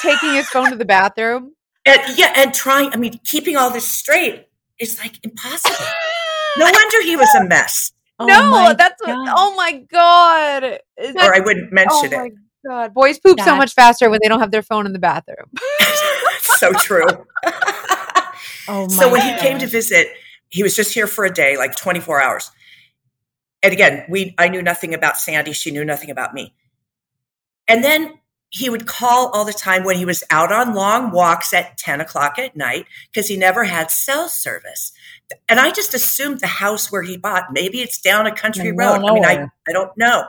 Taking 0.00 0.34
his 0.34 0.48
phone 0.48 0.70
to 0.70 0.76
the 0.76 0.84
bathroom. 0.84 1.52
and 1.84 2.00
yeah, 2.16 2.32
and 2.36 2.54
trying, 2.54 2.92
I 2.92 2.96
mean, 2.96 3.18
keeping 3.24 3.56
all 3.56 3.70
this 3.70 3.88
straight 3.90 4.46
is 4.78 4.98
like 4.98 5.14
impossible. 5.24 5.84
No 6.58 6.64
wonder 6.72 7.02
he 7.02 7.16
was 7.16 7.28
a 7.34 7.44
mess. 7.44 7.92
Oh 8.18 8.26
no, 8.26 8.74
that's 8.76 9.00
what, 9.04 9.16
oh 9.36 9.54
my 9.56 9.72
god. 9.90 10.78
Is 10.96 11.16
Or 11.16 11.34
I 11.34 11.40
wouldn't 11.40 11.72
mention 11.72 12.14
oh 12.14 12.24
it. 12.24 12.32
god. 12.66 12.94
Boys 12.94 13.18
poop 13.18 13.40
so 13.40 13.56
much 13.56 13.74
faster 13.74 14.08
when 14.10 14.20
they 14.22 14.28
don't 14.28 14.38
have 14.40 14.52
their 14.52 14.62
phone 14.62 14.86
in 14.86 14.92
the 14.92 14.98
bathroom. 15.00 15.50
so 16.40 16.72
true. 16.74 17.06
Oh 18.68 18.86
so 18.88 19.06
my 19.06 19.12
when 19.12 19.22
he 19.22 19.40
came 19.40 19.58
to 19.58 19.66
visit, 19.66 20.08
he 20.48 20.62
was 20.62 20.76
just 20.76 20.94
here 20.94 21.08
for 21.08 21.24
a 21.24 21.32
day, 21.32 21.56
like 21.56 21.74
24 21.74 22.20
hours. 22.20 22.50
And 23.62 23.72
again, 23.72 24.04
we 24.08 24.34
I 24.38 24.48
knew 24.48 24.62
nothing 24.62 24.94
about 24.94 25.16
Sandy. 25.16 25.52
She 25.52 25.72
knew 25.72 25.84
nothing 25.84 26.10
about 26.10 26.34
me. 26.34 26.54
And 27.66 27.82
then 27.82 28.18
he 28.52 28.68
would 28.68 28.86
call 28.86 29.30
all 29.30 29.46
the 29.46 29.52
time 29.52 29.82
when 29.82 29.96
he 29.96 30.04
was 30.04 30.22
out 30.28 30.52
on 30.52 30.74
long 30.74 31.10
walks 31.10 31.54
at 31.54 31.78
10 31.78 32.02
o'clock 32.02 32.38
at 32.38 32.54
night 32.54 32.84
because 33.10 33.26
he 33.26 33.36
never 33.36 33.64
had 33.64 33.90
cell 33.90 34.28
service. 34.28 34.92
And 35.48 35.58
I 35.58 35.70
just 35.70 35.94
assumed 35.94 36.40
the 36.40 36.46
house 36.46 36.92
where 36.92 37.02
he 37.02 37.16
bought, 37.16 37.44
maybe 37.50 37.80
it's 37.80 37.98
down 37.98 38.26
a 38.26 38.34
country 38.34 38.70
road. 38.70 39.04
I 39.04 39.14
mean, 39.14 39.24
I. 39.24 39.46
I 39.66 39.72
don't 39.72 39.96
know. 39.96 40.24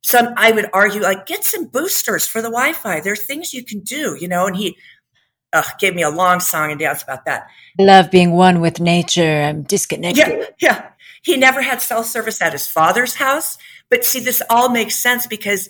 So 0.00 0.32
I 0.36 0.52
would 0.52 0.66
argue, 0.72 1.00
like, 1.00 1.26
get 1.26 1.42
some 1.42 1.66
boosters 1.66 2.24
for 2.24 2.40
the 2.40 2.50
Wi 2.50 2.72
Fi. 2.72 3.00
There 3.00 3.14
are 3.14 3.16
things 3.16 3.52
you 3.52 3.64
can 3.64 3.80
do, 3.80 4.16
you 4.18 4.28
know. 4.28 4.46
And 4.46 4.54
he 4.54 4.76
uh, 5.52 5.64
gave 5.80 5.96
me 5.96 6.02
a 6.02 6.10
long 6.10 6.38
song 6.38 6.70
and 6.70 6.78
dance 6.78 7.02
about 7.02 7.24
that. 7.24 7.48
love 7.80 8.12
being 8.12 8.30
one 8.30 8.60
with 8.60 8.78
nature. 8.78 9.42
I'm 9.42 9.64
disconnected. 9.64 10.28
Yeah, 10.28 10.44
yeah. 10.60 10.90
He 11.22 11.36
never 11.36 11.62
had 11.62 11.82
cell 11.82 12.04
service 12.04 12.40
at 12.40 12.52
his 12.52 12.68
father's 12.68 13.16
house. 13.16 13.58
But 13.90 14.04
see, 14.04 14.20
this 14.20 14.40
all 14.48 14.68
makes 14.68 14.94
sense 14.94 15.26
because 15.26 15.68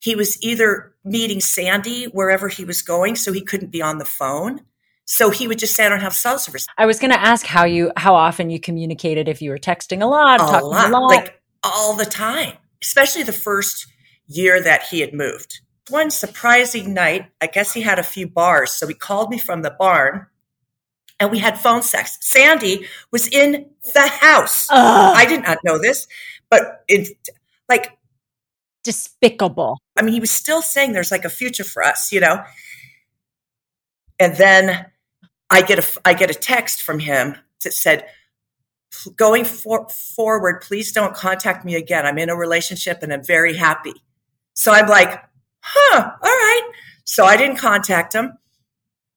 he 0.00 0.16
was 0.16 0.42
either 0.42 0.92
meeting 1.04 1.40
Sandy 1.40 2.04
wherever 2.06 2.48
he 2.48 2.64
was 2.64 2.82
going, 2.82 3.16
so 3.16 3.32
he 3.32 3.42
couldn't 3.42 3.70
be 3.70 3.80
on 3.82 3.98
the 3.98 4.04
phone. 4.04 4.62
So 5.04 5.30
he 5.30 5.48
would 5.48 5.58
just 5.58 5.74
say, 5.74 5.86
I 5.86 5.88
don't 5.88 6.00
have 6.00 6.14
cell 6.14 6.38
service. 6.38 6.66
I 6.78 6.86
was 6.86 6.98
going 6.98 7.12
to 7.12 7.20
ask 7.20 7.44
how 7.44 7.64
you, 7.64 7.90
how 7.96 8.14
often 8.14 8.48
you 8.48 8.60
communicated. 8.60 9.28
If 9.28 9.42
you 9.42 9.50
were 9.50 9.58
texting 9.58 10.02
a 10.02 10.06
lot, 10.06 10.36
A 10.40 10.44
talking 10.44 10.68
lot, 10.68 10.90
a 10.90 10.92
lot. 10.92 11.06
like 11.08 11.40
all 11.62 11.94
the 11.94 12.04
time, 12.04 12.56
especially 12.82 13.22
the 13.24 13.32
first 13.32 13.86
year 14.26 14.62
that 14.62 14.84
he 14.84 15.00
had 15.00 15.12
moved. 15.12 15.60
One 15.88 16.10
surprising 16.10 16.94
night, 16.94 17.26
I 17.40 17.48
guess 17.48 17.72
he 17.74 17.80
had 17.82 17.98
a 17.98 18.04
few 18.04 18.28
bars. 18.28 18.70
So 18.72 18.86
he 18.86 18.94
called 18.94 19.30
me 19.30 19.38
from 19.38 19.62
the 19.62 19.74
barn 19.76 20.26
and 21.18 21.30
we 21.30 21.38
had 21.38 21.58
phone 21.58 21.82
sex. 21.82 22.16
Sandy 22.20 22.86
was 23.10 23.26
in 23.28 23.66
the 23.92 24.06
house. 24.06 24.68
Ugh, 24.70 25.14
I 25.16 25.26
did 25.26 25.42
not 25.42 25.58
know 25.64 25.78
this, 25.78 26.06
but 26.48 26.84
it 26.88 27.08
like 27.68 27.98
despicable. 28.82 29.78
I 29.96 30.02
mean, 30.02 30.14
he 30.14 30.20
was 30.20 30.30
still 30.30 30.62
saying 30.62 30.92
there's 30.92 31.10
like 31.10 31.24
a 31.24 31.30
future 31.30 31.64
for 31.64 31.82
us, 31.82 32.12
you 32.12 32.20
know. 32.20 32.42
And 34.18 34.36
then 34.36 34.86
I 35.50 35.62
get 35.62 35.78
a 35.78 36.00
I 36.04 36.14
get 36.14 36.30
a 36.30 36.34
text 36.34 36.82
from 36.82 36.98
him 36.98 37.36
that 37.64 37.72
said, 37.72 38.06
"Going 39.16 39.44
for, 39.44 39.88
forward, 39.88 40.62
please 40.62 40.92
don't 40.92 41.14
contact 41.14 41.64
me 41.64 41.74
again. 41.74 42.06
I'm 42.06 42.18
in 42.18 42.30
a 42.30 42.36
relationship 42.36 43.02
and 43.02 43.12
I'm 43.12 43.24
very 43.24 43.56
happy." 43.56 43.94
So 44.54 44.72
I'm 44.72 44.86
like, 44.86 45.22
"Huh, 45.60 46.12
all 46.22 46.28
right." 46.28 46.72
So 47.04 47.24
I 47.24 47.36
didn't 47.36 47.56
contact 47.56 48.14
him. 48.14 48.38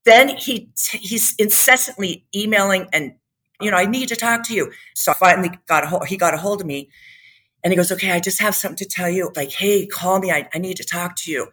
Then 0.06 0.36
he 0.38 0.70
he's 0.92 1.36
incessantly 1.38 2.26
emailing 2.36 2.88
and 2.92 3.14
you 3.62 3.72
know 3.72 3.78
I 3.78 3.86
need 3.86 4.10
to 4.10 4.16
talk 4.16 4.44
to 4.48 4.54
you. 4.54 4.72
So 4.96 5.12
I 5.12 5.16
finally 5.16 5.52
got 5.68 5.84
a 5.84 5.88
hold, 5.88 6.08
he 6.08 6.18
got 6.18 6.34
a 6.34 6.38
hold 6.38 6.62
of 6.62 6.68
me 6.68 6.90
and 7.64 7.72
he 7.72 7.78
goes, 7.78 7.92
okay, 7.92 8.12
I 8.12 8.20
just 8.20 8.42
have 8.42 8.56
something 8.56 8.78
to 8.78 8.86
tell 8.86 9.10
you. 9.10 9.32
Like, 9.36 9.52
hey, 9.52 9.86
call 9.88 10.20
me. 10.20 10.32
I, 10.32 10.50
I 10.54 10.58
need 10.60 10.78
to 10.78 10.84
talk 10.84 11.16
to 11.18 11.32
you. 11.32 11.48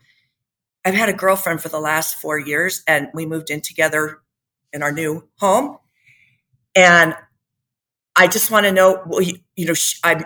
I've 0.85 0.95
had 0.95 1.09
a 1.09 1.13
girlfriend 1.15 1.63
for 1.63 1.69
the 1.69 1.81
last 1.81 2.17
four 2.17 2.39
years 2.39 2.83
and 2.87 3.09
we 3.15 3.27
moved 3.27 3.51
in 3.51 3.61
together 3.61 4.19
in 4.73 4.83
our 4.83 4.93
new 4.93 5.29
home. 5.39 5.77
And 6.75 7.15
I 8.17 8.27
just 8.27 8.51
want 8.51 8.67
to 8.67 8.73
know, 8.73 9.03
will 9.07 9.23
you, 9.23 9.39
you 9.57 9.67
know, 9.67 9.75
sh- 9.75 10.01
I'm, 10.03 10.25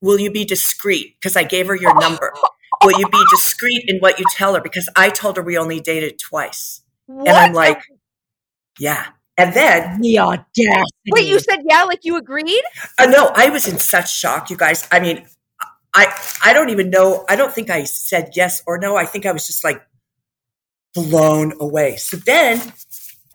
will 0.00 0.18
you 0.18 0.30
be 0.30 0.44
discreet? 0.44 1.16
Because 1.20 1.36
I 1.36 1.44
gave 1.44 1.66
her 1.68 1.76
your 1.76 1.94
number. 2.00 2.32
Will 2.82 2.98
you 2.98 3.08
be 3.08 3.22
discreet 3.30 3.84
in 3.86 3.98
what 3.98 4.18
you 4.18 4.24
tell 4.30 4.54
her? 4.54 4.60
Because 4.60 4.88
I 4.96 5.10
told 5.10 5.36
her 5.36 5.42
we 5.42 5.56
only 5.56 5.80
dated 5.80 6.18
twice. 6.18 6.80
What? 7.06 7.28
And 7.28 7.36
I'm 7.36 7.52
like, 7.52 7.82
yeah. 8.78 9.08
And 9.38 9.54
then 9.54 10.00
The 10.00 10.18
audacity. 10.18 11.10
Wait, 11.10 11.26
you 11.26 11.40
said 11.40 11.60
yeah, 11.64 11.84
like 11.84 12.00
you 12.04 12.16
agreed? 12.16 12.62
Uh, 12.98 13.06
no, 13.06 13.30
I 13.34 13.48
was 13.48 13.66
in 13.66 13.78
such 13.78 14.14
shock, 14.14 14.50
you 14.50 14.56
guys. 14.56 14.86
I 14.92 15.00
mean, 15.00 15.26
I 15.94 16.14
I 16.44 16.52
don't 16.52 16.70
even 16.70 16.90
know. 16.90 17.24
I 17.28 17.36
don't 17.36 17.52
think 17.52 17.70
I 17.70 17.84
said 17.84 18.32
yes 18.34 18.62
or 18.66 18.78
no. 18.78 18.96
I 18.96 19.06
think 19.06 19.24
I 19.26 19.32
was 19.32 19.46
just 19.46 19.64
like 19.64 19.82
blown 20.94 21.54
away. 21.60 21.96
So 21.96 22.18
then, 22.18 22.60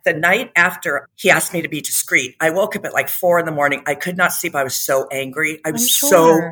the 0.05 0.13
night 0.13 0.51
after 0.55 1.07
he 1.15 1.29
asked 1.31 1.53
me 1.53 1.61
to 1.61 1.67
be 1.67 1.81
discreet, 1.81 2.35
I 2.39 2.51
woke 2.51 2.75
up 2.75 2.85
at 2.85 2.93
like 2.93 3.09
four 3.09 3.39
in 3.39 3.45
the 3.45 3.51
morning. 3.51 3.81
I 3.87 3.95
could 3.95 4.17
not 4.17 4.33
sleep. 4.33 4.55
I 4.55 4.63
was 4.63 4.75
so 4.75 5.07
angry. 5.11 5.59
I 5.65 5.69
I'm 5.69 5.73
was 5.73 5.93
so 5.93 6.51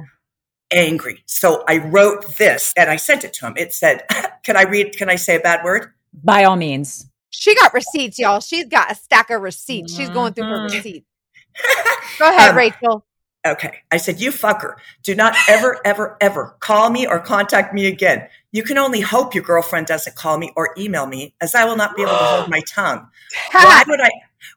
angry. 0.72 1.24
So 1.28 1.64
I 1.68 1.78
wrote 1.78 2.38
this 2.38 2.74
and 2.76 2.90
I 2.90 2.96
sent 2.96 3.24
it 3.24 3.34
to 3.34 3.48
him. 3.48 3.54
It 3.58 3.74
said, 3.74 4.04
"Can 4.44 4.58
I 4.58 4.64
read? 4.64 4.98
Can 4.98 5.10
I 5.10 5.16
say 5.16 5.36
a 5.36 5.40
bad 5.40 5.64
word?" 5.64 5.94
By 6.14 6.46
all 6.46 6.56
means. 6.56 7.08
She 7.38 7.56
got 7.56 7.74
receipts, 7.74 8.18
y'all. 8.18 8.40
She's 8.40 8.66
got 8.66 8.92
a 8.92 8.96
stack 8.96 9.30
of 9.30 9.42
receipts. 9.42 9.94
She's 9.94 10.10
going 10.10 10.34
through 10.34 10.46
her 10.46 10.60
Mhm. 10.60 10.64
receipts. 10.74 11.06
Go 12.20 12.30
ahead, 12.30 12.52
Um, 12.52 12.58
Rachel. 12.58 13.06
Okay. 13.46 13.82
I 13.92 13.98
said, 13.98 14.20
You 14.20 14.32
fucker, 14.32 14.76
do 15.04 15.14
not 15.14 15.36
ever, 15.48 15.80
ever, 15.86 16.18
ever 16.20 16.56
call 16.62 16.90
me 16.90 17.06
or 17.06 17.20
contact 17.20 17.74
me 17.74 17.86
again. 17.86 18.28
You 18.52 18.64
can 18.64 18.78
only 18.78 19.02
hope 19.02 19.36
your 19.36 19.44
girlfriend 19.44 19.86
doesn't 19.88 20.16
call 20.16 20.38
me 20.38 20.52
or 20.56 20.74
email 20.78 21.06
me, 21.06 21.36
as 21.42 21.54
I 21.54 21.66
will 21.66 21.76
not 21.76 21.96
be 21.96 22.02
able 22.02 22.12
to 22.14 22.18
hold 22.18 22.50
my 22.50 22.62
tongue. 22.68 23.08
Why 23.52 23.84
would 23.88 24.02
I? 24.02 24.10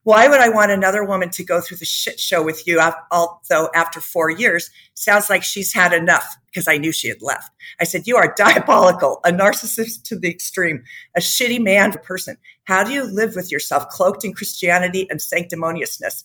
Why 0.02 0.28
would 0.28 0.40
I 0.40 0.48
want 0.48 0.70
another 0.70 1.04
woman 1.04 1.30
to 1.30 1.44
go 1.44 1.60
through 1.60 1.78
the 1.78 1.84
shit 1.84 2.18
show 2.18 2.42
with 2.42 2.66
you? 2.66 2.80
Although 3.10 3.70
after 3.74 4.00
four 4.00 4.30
years, 4.30 4.70
sounds 4.94 5.30
like 5.30 5.42
she's 5.42 5.72
had 5.72 5.92
enough 5.92 6.36
because 6.46 6.68
I 6.68 6.78
knew 6.78 6.92
she 6.92 7.08
had 7.08 7.22
left. 7.22 7.50
I 7.80 7.84
said, 7.84 8.06
"You 8.06 8.16
are 8.16 8.34
diabolical, 8.36 9.20
a 9.24 9.30
narcissist 9.30 10.02
to 10.04 10.18
the 10.18 10.30
extreme, 10.30 10.84
a 11.16 11.20
shitty 11.20 11.62
man 11.62 11.92
person. 11.92 12.36
How 12.64 12.84
do 12.84 12.92
you 12.92 13.04
live 13.04 13.34
with 13.36 13.52
yourself, 13.52 13.88
cloaked 13.88 14.24
in 14.24 14.32
Christianity 14.32 15.06
and 15.10 15.20
sanctimoniousness?" 15.20 16.24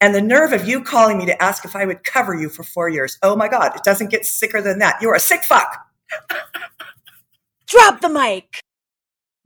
And 0.00 0.14
the 0.14 0.20
nerve 0.20 0.52
of 0.52 0.68
you 0.68 0.82
calling 0.82 1.18
me 1.18 1.26
to 1.26 1.42
ask 1.42 1.64
if 1.64 1.74
I 1.74 1.86
would 1.86 2.04
cover 2.04 2.34
you 2.34 2.50
for 2.50 2.62
four 2.62 2.88
years. 2.88 3.18
Oh 3.22 3.34
my 3.34 3.48
God, 3.48 3.74
it 3.74 3.82
doesn't 3.82 4.10
get 4.10 4.26
sicker 4.26 4.60
than 4.60 4.78
that. 4.80 5.00
You're 5.00 5.14
a 5.14 5.20
sick 5.20 5.42
fuck. 5.42 5.86
Drop 7.66 8.00
the 8.00 8.08
mic. 8.08 8.60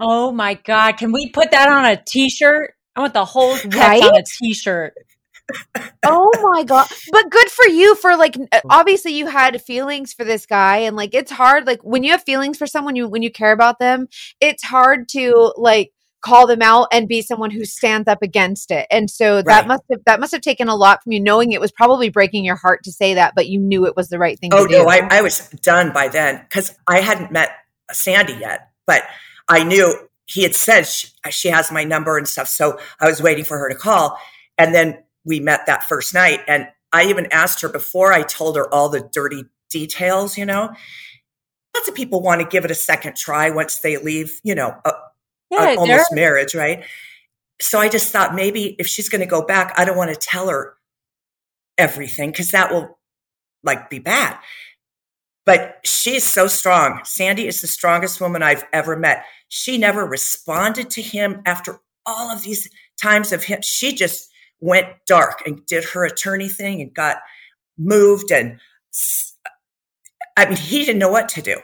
Oh 0.00 0.32
my 0.32 0.54
God. 0.54 0.96
Can 0.96 1.12
we 1.12 1.30
put 1.30 1.52
that 1.52 1.68
on 1.68 1.84
a 1.84 2.02
t 2.04 2.28
shirt? 2.28 2.74
I 3.00 3.02
want 3.04 3.14
the 3.14 3.24
whole 3.24 3.56
text 3.56 3.76
Right? 3.76 4.02
on 4.02 4.16
a 4.16 4.22
t 4.22 4.52
shirt. 4.54 4.94
oh 6.04 6.30
my 6.52 6.62
god. 6.62 6.86
But 7.10 7.30
good 7.30 7.48
for 7.50 7.66
you 7.66 7.96
for 7.96 8.16
like 8.16 8.36
oh. 8.52 8.60
obviously 8.68 9.12
you 9.14 9.26
had 9.26 9.60
feelings 9.62 10.12
for 10.12 10.24
this 10.24 10.46
guy 10.46 10.78
and 10.78 10.96
like 10.96 11.14
it's 11.14 11.32
hard 11.32 11.66
like 11.66 11.82
when 11.82 12.04
you 12.04 12.12
have 12.12 12.22
feelings 12.22 12.56
for 12.56 12.66
someone 12.66 12.94
you 12.94 13.08
when 13.08 13.22
you 13.22 13.32
care 13.32 13.50
about 13.50 13.78
them 13.80 14.06
it's 14.40 14.62
hard 14.62 15.08
to 15.08 15.52
like 15.56 15.92
call 16.22 16.46
them 16.46 16.62
out 16.62 16.86
and 16.92 17.08
be 17.08 17.22
someone 17.22 17.50
who 17.50 17.64
stands 17.64 18.06
up 18.06 18.22
against 18.22 18.70
it. 18.70 18.86
And 18.90 19.10
so 19.10 19.42
that 19.42 19.66
must 19.66 19.82
have 19.90 20.00
that 20.06 20.20
must 20.20 20.32
have 20.32 20.42
taken 20.42 20.68
a 20.68 20.76
lot 20.76 21.02
from 21.02 21.12
you 21.12 21.20
knowing 21.20 21.52
it 21.52 21.60
was 21.60 21.72
probably 21.72 22.10
breaking 22.10 22.44
your 22.44 22.56
heart 22.56 22.84
to 22.84 22.92
say 22.92 23.14
that 23.14 23.34
but 23.34 23.48
you 23.48 23.58
knew 23.58 23.86
it 23.86 23.96
was 23.96 24.08
the 24.08 24.18
right 24.18 24.38
thing 24.38 24.50
Oh 24.52 24.66
to 24.66 24.72
do. 24.72 24.82
no, 24.84 24.88
I, 24.88 25.08
I 25.10 25.22
was 25.22 25.48
done 25.62 25.92
by 25.92 26.08
then 26.08 26.40
because 26.48 26.76
I 26.86 27.00
hadn't 27.00 27.32
met 27.32 27.50
Sandy 27.90 28.34
yet, 28.34 28.68
but 28.86 29.02
I 29.48 29.64
knew 29.64 29.96
he 30.30 30.42
had 30.44 30.54
said 30.54 30.86
she, 30.86 31.08
uh, 31.24 31.30
she 31.30 31.48
has 31.48 31.72
my 31.72 31.82
number 31.84 32.16
and 32.16 32.28
stuff. 32.28 32.46
So 32.48 32.78
I 33.00 33.08
was 33.08 33.20
waiting 33.20 33.44
for 33.44 33.58
her 33.58 33.68
to 33.68 33.74
call. 33.74 34.16
And 34.56 34.74
then 34.74 35.02
we 35.24 35.40
met 35.40 35.66
that 35.66 35.84
first 35.84 36.14
night. 36.14 36.40
And 36.46 36.68
I 36.92 37.06
even 37.06 37.26
asked 37.32 37.60
her 37.62 37.68
before 37.68 38.12
I 38.12 38.22
told 38.22 38.56
her 38.56 38.72
all 38.72 38.88
the 38.88 39.00
dirty 39.12 39.44
details, 39.70 40.38
you 40.38 40.46
know. 40.46 40.70
Lots 41.74 41.88
of 41.88 41.94
people 41.94 42.22
want 42.22 42.40
to 42.40 42.46
give 42.46 42.64
it 42.64 42.70
a 42.70 42.74
second 42.76 43.16
try 43.16 43.50
once 43.50 43.78
they 43.78 43.96
leave, 43.96 44.40
you 44.44 44.54
know, 44.54 44.76
a, 44.84 44.92
Yeah, 45.50 45.72
a- 45.72 45.76
almost 45.76 46.12
marriage, 46.12 46.54
right? 46.54 46.84
So 47.60 47.78
I 47.78 47.88
just 47.88 48.12
thought 48.12 48.34
maybe 48.34 48.74
if 48.78 48.86
she's 48.86 49.08
going 49.08 49.20
to 49.20 49.26
go 49.26 49.42
back, 49.42 49.74
I 49.76 49.84
don't 49.84 49.96
want 49.96 50.10
to 50.12 50.16
tell 50.16 50.48
her 50.48 50.74
everything 51.76 52.30
because 52.30 52.52
that 52.52 52.72
will 52.72 52.98
like 53.62 53.90
be 53.90 53.98
bad. 53.98 54.38
But 55.46 55.78
she's 55.84 56.24
so 56.24 56.46
strong. 56.46 57.00
Sandy 57.04 57.46
is 57.46 57.60
the 57.60 57.66
strongest 57.66 58.20
woman 58.20 58.42
I've 58.42 58.64
ever 58.72 58.96
met. 58.96 59.24
She 59.48 59.78
never 59.78 60.04
responded 60.04 60.90
to 60.90 61.02
him 61.02 61.42
after 61.46 61.80
all 62.06 62.30
of 62.30 62.42
these 62.42 62.68
times 63.02 63.32
of 63.32 63.44
him. 63.44 63.62
She 63.62 63.94
just 63.94 64.30
went 64.60 64.88
dark 65.06 65.42
and 65.46 65.64
did 65.66 65.84
her 65.84 66.04
attorney 66.04 66.48
thing 66.48 66.80
and 66.80 66.92
got 66.94 67.18
moved. 67.78 68.30
And 68.30 68.60
I 70.36 70.46
mean, 70.46 70.56
he 70.56 70.84
didn't 70.84 70.98
know 70.98 71.10
what 71.10 71.28
to 71.30 71.42
do. 71.42 71.56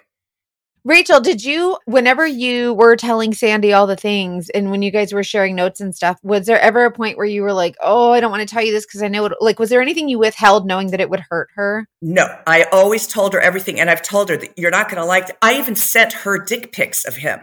Rachel, 0.86 1.20
did 1.20 1.42
you, 1.44 1.76
whenever 1.86 2.24
you 2.24 2.72
were 2.74 2.94
telling 2.94 3.34
Sandy 3.34 3.72
all 3.72 3.88
the 3.88 3.96
things 3.96 4.50
and 4.50 4.70
when 4.70 4.82
you 4.82 4.92
guys 4.92 5.12
were 5.12 5.24
sharing 5.24 5.56
notes 5.56 5.80
and 5.80 5.92
stuff, 5.92 6.16
was 6.22 6.46
there 6.46 6.60
ever 6.60 6.84
a 6.84 6.92
point 6.92 7.16
where 7.16 7.26
you 7.26 7.42
were 7.42 7.52
like, 7.52 7.74
oh, 7.80 8.12
I 8.12 8.20
don't 8.20 8.30
want 8.30 8.48
to 8.48 8.54
tell 8.54 8.62
you 8.62 8.70
this 8.70 8.86
because 8.86 9.02
I 9.02 9.08
know 9.08 9.24
it, 9.24 9.32
like, 9.40 9.58
was 9.58 9.68
there 9.68 9.82
anything 9.82 10.08
you 10.08 10.20
withheld 10.20 10.64
knowing 10.64 10.92
that 10.92 11.00
it 11.00 11.10
would 11.10 11.24
hurt 11.28 11.48
her? 11.56 11.88
No, 12.00 12.28
I 12.46 12.66
always 12.70 13.08
told 13.08 13.32
her 13.32 13.40
everything. 13.40 13.80
And 13.80 13.90
I've 13.90 14.00
told 14.00 14.28
her 14.28 14.36
that 14.36 14.56
you're 14.56 14.70
not 14.70 14.88
going 14.88 15.02
to 15.02 15.04
like 15.04 15.30
it. 15.30 15.36
I 15.42 15.58
even 15.58 15.74
sent 15.74 16.12
her 16.12 16.38
dick 16.38 16.70
pics 16.70 17.04
of 17.04 17.16
him 17.16 17.40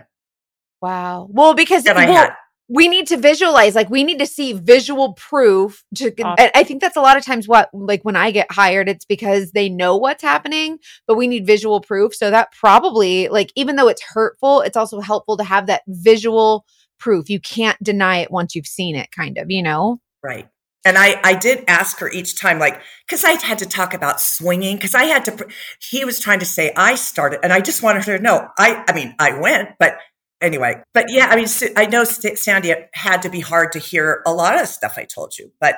Wow. 0.83 1.29
Well, 1.31 1.53
because 1.53 1.85
that 1.85 1.95
I 1.95 2.07
well, 2.07 2.13
had. 2.13 2.33
We 2.69 2.87
need 2.87 3.07
to 3.07 3.17
visualize, 3.17 3.75
like, 3.75 3.89
we 3.89 4.03
need 4.03 4.19
to 4.19 4.25
see 4.25 4.53
visual 4.53 5.13
proof. 5.13 5.83
To, 5.95 6.13
Awesome. 6.23 6.49
I 6.55 6.63
think 6.63 6.81
that's 6.81 6.95
a 6.95 7.01
lot 7.01 7.17
of 7.17 7.25
times 7.25 7.47
what, 7.47 7.69
like, 7.73 8.03
when 8.03 8.15
I 8.15 8.31
get 8.31 8.51
hired, 8.51 8.87
it's 8.87 9.05
because 9.05 9.51
they 9.51 9.69
know 9.69 9.97
what's 9.97 10.23
happening, 10.23 10.79
but 11.05 11.15
we 11.15 11.27
need 11.27 11.45
visual 11.45 11.81
proof. 11.81 12.15
So 12.15 12.31
that 12.31 12.53
probably, 12.53 13.27
like, 13.27 13.51
even 13.55 13.75
though 13.75 13.89
it's 13.89 14.01
hurtful, 14.01 14.61
it's 14.61 14.77
also 14.77 15.01
helpful 15.01 15.37
to 15.37 15.43
have 15.43 15.67
that 15.67 15.83
visual 15.87 16.65
proof. 16.99 17.29
You 17.29 17.41
can't 17.41 17.81
deny 17.83 18.19
it 18.19 18.31
once 18.31 18.55
you've 18.55 18.65
seen 18.65 18.95
it, 18.95 19.11
kind 19.11 19.37
of, 19.37 19.51
you 19.51 19.61
know? 19.61 19.99
Right. 20.23 20.47
And 20.85 20.97
I, 20.97 21.19
I 21.23 21.35
did 21.35 21.63
ask 21.67 21.99
her 21.99 22.09
each 22.11 22.39
time, 22.39 22.59
like, 22.59 22.81
because 23.05 23.23
I 23.23 23.31
had 23.45 23.59
to 23.59 23.65
talk 23.65 23.93
about 23.93 24.19
swinging, 24.19 24.77
because 24.77 24.95
I 24.95 25.03
had 25.03 25.25
to, 25.25 25.31
pr- 25.33 25.51
he 25.79 26.03
was 26.03 26.19
trying 26.19 26.39
to 26.39 26.45
say 26.45 26.73
I 26.75 26.95
started, 26.95 27.39
and 27.43 27.53
I 27.53 27.61
just 27.61 27.83
wanted 27.83 28.05
her 28.05 28.17
to 28.17 28.23
know. 28.23 28.47
I, 28.57 28.83
I 28.87 28.93
mean, 28.93 29.15
I 29.19 29.39
went, 29.39 29.69
but 29.79 29.97
anyway, 30.43 30.83
but 30.93 31.05
yeah, 31.09 31.27
I 31.27 31.35
mean, 31.35 31.47
I 31.75 31.87
know 31.87 32.03
Sandy 32.03 32.69
it 32.69 32.89
had 32.93 33.23
to 33.23 33.29
be 33.29 33.39
hard 33.39 33.71
to 33.71 33.79
hear 33.79 34.21
a 34.27 34.33
lot 34.33 34.53
of 34.53 34.61
the 34.61 34.67
stuff 34.67 34.95
I 34.97 35.05
told 35.05 35.37
you, 35.37 35.51
but 35.59 35.77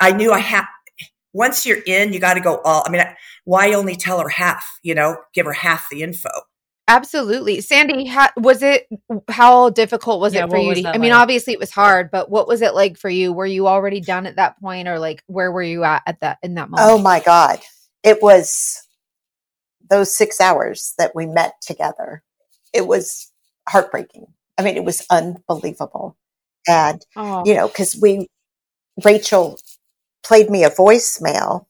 I 0.00 0.12
knew 0.12 0.32
I 0.32 0.38
had, 0.38 0.64
once 1.34 1.66
you're 1.66 1.82
in, 1.86 2.12
you 2.12 2.20
got 2.20 2.34
to 2.34 2.40
go 2.40 2.60
all, 2.64 2.82
I 2.86 2.90
mean, 2.90 3.02
why 3.44 3.74
only 3.74 3.96
tell 3.96 4.20
her 4.20 4.28
half, 4.28 4.78
you 4.82 4.94
know, 4.94 5.18
give 5.34 5.44
her 5.44 5.52
half 5.52 5.88
the 5.90 6.02
info? 6.02 6.30
Absolutely. 6.88 7.60
Sandy, 7.60 8.06
ha- 8.06 8.32
was 8.36 8.62
it, 8.62 8.86
how 9.28 9.70
difficult 9.70 10.20
was 10.20 10.34
Yeah, 10.34 10.44
it 10.44 10.50
for 10.50 10.56
you? 10.56 10.74
To, 10.76 10.82
that 10.82 10.94
I 10.94 10.98
mean, 10.98 11.12
obviously 11.12 11.52
it 11.52 11.58
was 11.58 11.72
hard, 11.72 12.10
but 12.12 12.30
what 12.30 12.46
was 12.46 12.62
it 12.62 12.74
like 12.74 12.96
for 12.96 13.10
you? 13.10 13.32
Were 13.32 13.44
you 13.44 13.66
already 13.66 14.00
done 14.00 14.24
at 14.24 14.36
that 14.36 14.60
point 14.60 14.86
or 14.86 15.00
like, 15.00 15.24
where 15.26 15.50
were 15.50 15.62
you 15.62 15.82
at 15.82 16.02
at 16.06 16.20
that, 16.20 16.38
in 16.44 16.54
that 16.54 16.70
moment? 16.70 16.88
Oh 16.88 16.98
my 16.98 17.18
God. 17.18 17.58
It 18.04 18.22
was 18.22 18.80
those 19.90 20.16
six 20.16 20.40
hours 20.40 20.94
that 20.96 21.12
we 21.14 21.26
met 21.26 21.54
together. 21.60 22.22
It 22.72 22.86
was 22.86 23.32
heartbreaking. 23.68 24.26
I 24.58 24.62
mean, 24.62 24.76
it 24.76 24.84
was 24.84 25.04
unbelievable. 25.10 26.16
And, 26.68 27.04
Oh. 27.14 27.42
you 27.44 27.54
know, 27.54 27.68
because 27.68 27.96
we, 28.00 28.28
Rachel 29.04 29.58
played 30.24 30.50
me 30.50 30.64
a 30.64 30.70
voicemail 30.70 31.66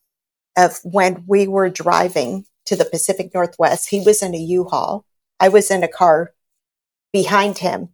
of 0.56 0.78
when 0.85 1.24
we 1.26 1.46
were 1.46 1.68
driving 1.68 2.46
to 2.66 2.76
the 2.76 2.85
Pacific 2.85 3.32
Northwest. 3.35 3.88
He 3.90 4.00
was 4.00 4.22
in 4.22 4.35
a 4.35 4.38
U-Haul. 4.38 5.04
I 5.38 5.48
was 5.48 5.70
in 5.70 5.82
a 5.82 5.88
car 5.88 6.32
behind 7.12 7.59
him. 7.59 7.90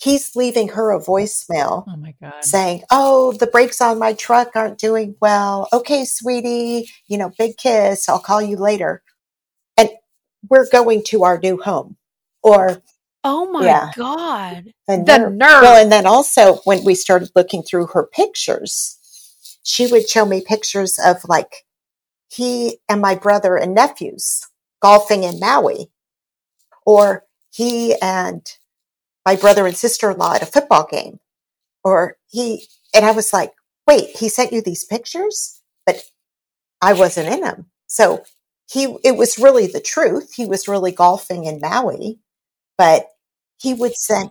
He's 0.00 0.34
leaving 0.34 0.68
her 0.70 0.90
a 0.90 1.00
voicemail 1.00 1.84
Oh 1.88 1.96
my 1.96 2.14
God. 2.20 2.44
saying, 2.44 2.82
Oh, 2.90 3.32
the 3.32 3.46
brakes 3.46 3.80
on 3.80 3.98
my 4.00 4.12
truck 4.14 4.56
aren't 4.56 4.78
doing 4.78 5.14
well. 5.20 5.68
Okay, 5.72 6.04
sweetie, 6.04 6.90
you 7.06 7.16
know, 7.18 7.30
big 7.38 7.56
kiss. 7.56 8.08
I'll 8.08 8.18
call 8.18 8.42
you 8.42 8.56
later. 8.56 9.02
And 9.76 9.90
we're 10.50 10.68
going 10.68 11.04
to 11.04 11.22
our 11.22 11.38
new 11.38 11.60
home. 11.62 11.96
Or 12.42 12.82
Oh 13.24 13.50
my 13.50 13.64
Yeah. 13.64 13.90
God. 13.96 14.72
the, 14.88 14.96
The 14.96 15.18
nerve. 15.18 15.32
nerve. 15.34 15.62
Well, 15.62 15.82
and 15.82 15.92
then 15.92 16.06
also 16.06 16.56
when 16.64 16.84
we 16.84 16.94
started 16.94 17.30
looking 17.36 17.62
through 17.62 17.88
her 17.88 18.04
pictures, 18.06 18.98
she 19.62 19.86
would 19.86 20.08
show 20.08 20.24
me 20.24 20.42
pictures 20.44 20.98
of 21.04 21.18
like 21.28 21.64
he 22.28 22.78
and 22.88 23.00
my 23.00 23.14
brother 23.14 23.56
and 23.56 23.74
nephews 23.74 24.42
golfing 24.80 25.22
in 25.22 25.38
Maui, 25.38 25.90
or 26.84 27.24
he 27.52 27.94
and 28.02 28.44
my 29.24 29.36
brother 29.36 29.66
and 29.66 29.76
sister 29.76 30.10
in 30.10 30.18
law 30.18 30.34
at 30.34 30.42
a 30.42 30.46
football 30.46 30.88
game, 30.90 31.20
or 31.84 32.16
he, 32.28 32.66
and 32.92 33.04
I 33.04 33.12
was 33.12 33.32
like, 33.32 33.52
wait, 33.86 34.16
he 34.16 34.28
sent 34.28 34.52
you 34.52 34.60
these 34.62 34.84
pictures? 34.84 35.62
But 35.86 36.02
I 36.80 36.94
wasn't 36.94 37.28
in 37.32 37.40
them. 37.42 37.66
So 37.86 38.24
he, 38.68 38.96
it 39.04 39.16
was 39.16 39.38
really 39.38 39.68
the 39.68 39.80
truth. 39.80 40.32
He 40.34 40.46
was 40.46 40.66
really 40.66 40.90
golfing 40.90 41.44
in 41.44 41.60
Maui, 41.60 42.18
but 42.78 43.06
he 43.58 43.74
would 43.74 43.96
send 43.96 44.30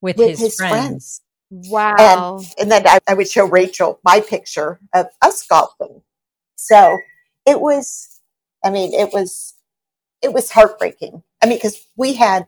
with, 0.00 0.16
with 0.16 0.30
his, 0.30 0.40
his 0.40 0.56
friends. 0.56 0.72
friends. 0.72 1.20
Wow. 1.70 2.40
And 2.58 2.70
then 2.70 2.86
I, 2.86 2.98
I 3.06 3.14
would 3.14 3.28
show 3.28 3.44
Rachel 3.44 4.00
my 4.04 4.20
picture 4.20 4.80
of 4.94 5.06
us 5.20 5.46
golfing. 5.46 6.02
So 6.56 6.96
it 7.46 7.60
was, 7.60 8.20
I 8.64 8.70
mean, 8.70 8.94
it 8.94 9.12
was, 9.12 9.54
it 10.22 10.32
was 10.32 10.50
heartbreaking. 10.50 11.22
I 11.42 11.46
mean, 11.46 11.58
because 11.58 11.86
we 11.96 12.14
had, 12.14 12.46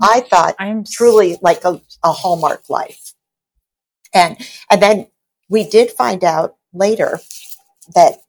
I 0.00 0.20
mm, 0.20 0.28
thought, 0.28 0.54
I'm 0.58 0.84
truly 0.84 1.36
like 1.42 1.64
a, 1.64 1.80
a 2.02 2.12
hallmark 2.12 2.70
life. 2.70 3.12
And, 4.14 4.36
and 4.70 4.82
then 4.82 5.06
we 5.48 5.68
did 5.68 5.90
find 5.90 6.24
out 6.24 6.56
later 6.72 7.20
that 7.94 8.22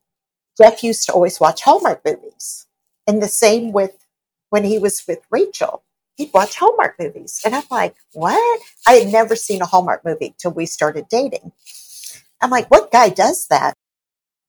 Jeff 0.59 0.83
used 0.83 1.05
to 1.05 1.13
always 1.13 1.39
watch 1.39 1.61
Hallmark 1.63 2.03
movies. 2.05 2.67
And 3.07 3.21
the 3.21 3.27
same 3.27 3.71
with 3.71 4.05
when 4.49 4.63
he 4.63 4.77
was 4.77 5.03
with 5.07 5.19
Rachel, 5.31 5.83
he'd 6.15 6.31
watch 6.33 6.55
Hallmark 6.55 6.95
movies. 6.99 7.41
And 7.45 7.55
I'm 7.55 7.63
like, 7.69 7.95
what? 8.13 8.61
I 8.87 8.93
had 8.93 9.11
never 9.11 9.35
seen 9.35 9.61
a 9.61 9.65
Hallmark 9.65 10.05
movie 10.05 10.35
till 10.37 10.51
we 10.51 10.65
started 10.65 11.07
dating. 11.09 11.51
I'm 12.41 12.49
like, 12.49 12.69
what 12.69 12.91
guy 12.91 13.09
does 13.09 13.47
that? 13.49 13.75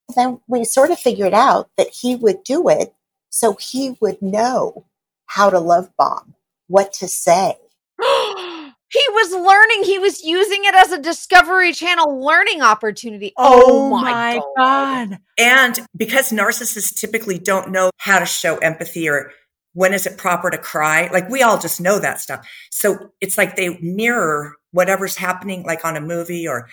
And 0.09 0.17
then 0.17 0.41
we 0.49 0.65
sort 0.65 0.91
of 0.91 0.99
figured 0.99 1.35
out 1.35 1.71
that 1.77 1.89
he 1.89 2.17
would 2.17 2.45
do 2.45 2.69
it 2.69 2.95
so 3.31 3.55
he 3.55 3.97
would 4.01 4.21
know 4.21 4.87
how 5.27 5.51
to 5.51 5.59
love 5.59 5.91
bomb, 5.97 6.35
what 6.69 6.93
to 6.95 7.09
say. 7.09 7.57
he 8.01 9.05
was 9.11 9.33
learning. 9.33 9.85
He 9.85 9.99
was 9.99 10.23
using 10.23 10.65
it 10.65 10.75
as 10.75 10.93
a 10.93 11.01
Discovery 11.01 11.73
Channel 11.73 12.25
learning 12.25 12.61
opportunity. 12.61 13.33
Oh, 13.37 13.63
oh 13.67 14.01
my 14.01 14.41
God. 14.57 15.19
And 15.39 15.87
because 15.97 16.31
narcissists 16.31 16.99
typically 16.99 17.39
don't 17.39 17.71
know 17.71 17.91
how 17.99 18.19
to 18.19 18.27
show 18.27 18.59
empathy 18.59 19.09
or 19.09 19.33
when 19.75 19.95
is 19.95 20.07
it 20.07 20.19
proper 20.19 20.51
to 20.51 20.59
cry, 20.59 21.09
like 21.13 21.29
we 21.29 21.43
all 21.43 21.59
just 21.59 21.81
know 21.81 21.99
that 21.99 22.21
stuff. 22.21 22.47
So 22.71 23.11
it's 23.21 23.39
like 23.39 23.57
they 23.57 23.79
mirror 23.79 24.57
whatever's 24.73 25.17
happening, 25.17 25.63
like 25.65 25.85
on 25.85 25.97
a 25.97 26.01
movie, 26.01 26.47
or 26.47 26.69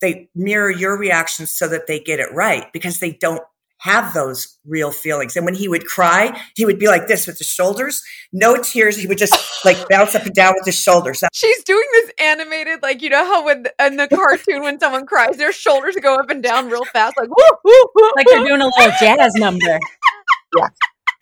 they 0.00 0.28
mirror 0.34 0.70
your 0.70 0.96
reactions 0.96 1.50
so 1.50 1.68
that 1.68 1.86
they 1.86 2.00
get 2.00 2.20
it 2.20 2.32
right 2.32 2.72
because 2.72 3.00
they 3.00 3.12
don't 3.12 3.42
have 3.80 4.12
those 4.12 4.58
real 4.66 4.90
feelings. 4.90 5.36
And 5.36 5.44
when 5.44 5.54
he 5.54 5.68
would 5.68 5.86
cry, 5.86 6.40
he 6.56 6.64
would 6.64 6.78
be 6.78 6.88
like 6.88 7.06
this 7.06 7.26
with 7.26 7.38
his 7.38 7.46
shoulders, 7.46 8.02
no 8.32 8.60
tears. 8.60 8.96
He 8.96 9.06
would 9.06 9.18
just 9.18 9.36
like 9.64 9.88
bounce 9.88 10.14
up 10.14 10.24
and 10.24 10.34
down 10.34 10.54
with 10.56 10.66
his 10.66 10.78
shoulders. 10.78 11.22
She's 11.32 11.62
doing 11.64 11.86
this 11.92 12.10
animated, 12.18 12.82
like 12.82 13.02
you 13.02 13.10
know 13.10 13.24
how 13.24 13.44
when 13.44 13.66
in 13.80 13.96
the 13.96 14.08
cartoon 14.08 14.62
when 14.62 14.80
someone 14.80 15.06
cries, 15.06 15.36
their 15.36 15.52
shoulders 15.52 15.96
go 16.02 16.16
up 16.16 16.28
and 16.30 16.42
down 16.42 16.68
real 16.68 16.84
fast, 16.86 17.16
like 17.16 17.28
woo 17.28 17.58
woo 17.64 17.84
woo. 17.94 18.12
Like 18.16 18.26
they're 18.26 18.44
doing 18.44 18.62
a 18.62 18.66
little 18.66 18.92
jazz 19.00 19.34
number. 19.34 19.78
and 20.56 20.70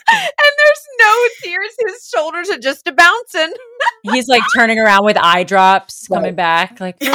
there's 0.08 0.84
no 1.00 1.26
tears. 1.42 1.76
His 1.86 2.08
shoulders 2.14 2.50
are 2.50 2.58
just 2.58 2.86
a 2.86 2.92
bouncing. 2.92 3.52
He's 4.02 4.28
like 4.28 4.42
turning 4.56 4.78
around 4.78 5.04
with 5.04 5.16
eye 5.20 5.42
drops, 5.44 6.06
coming 6.08 6.34
back. 6.34 6.78
Like, 6.80 6.96
He's 7.00 7.12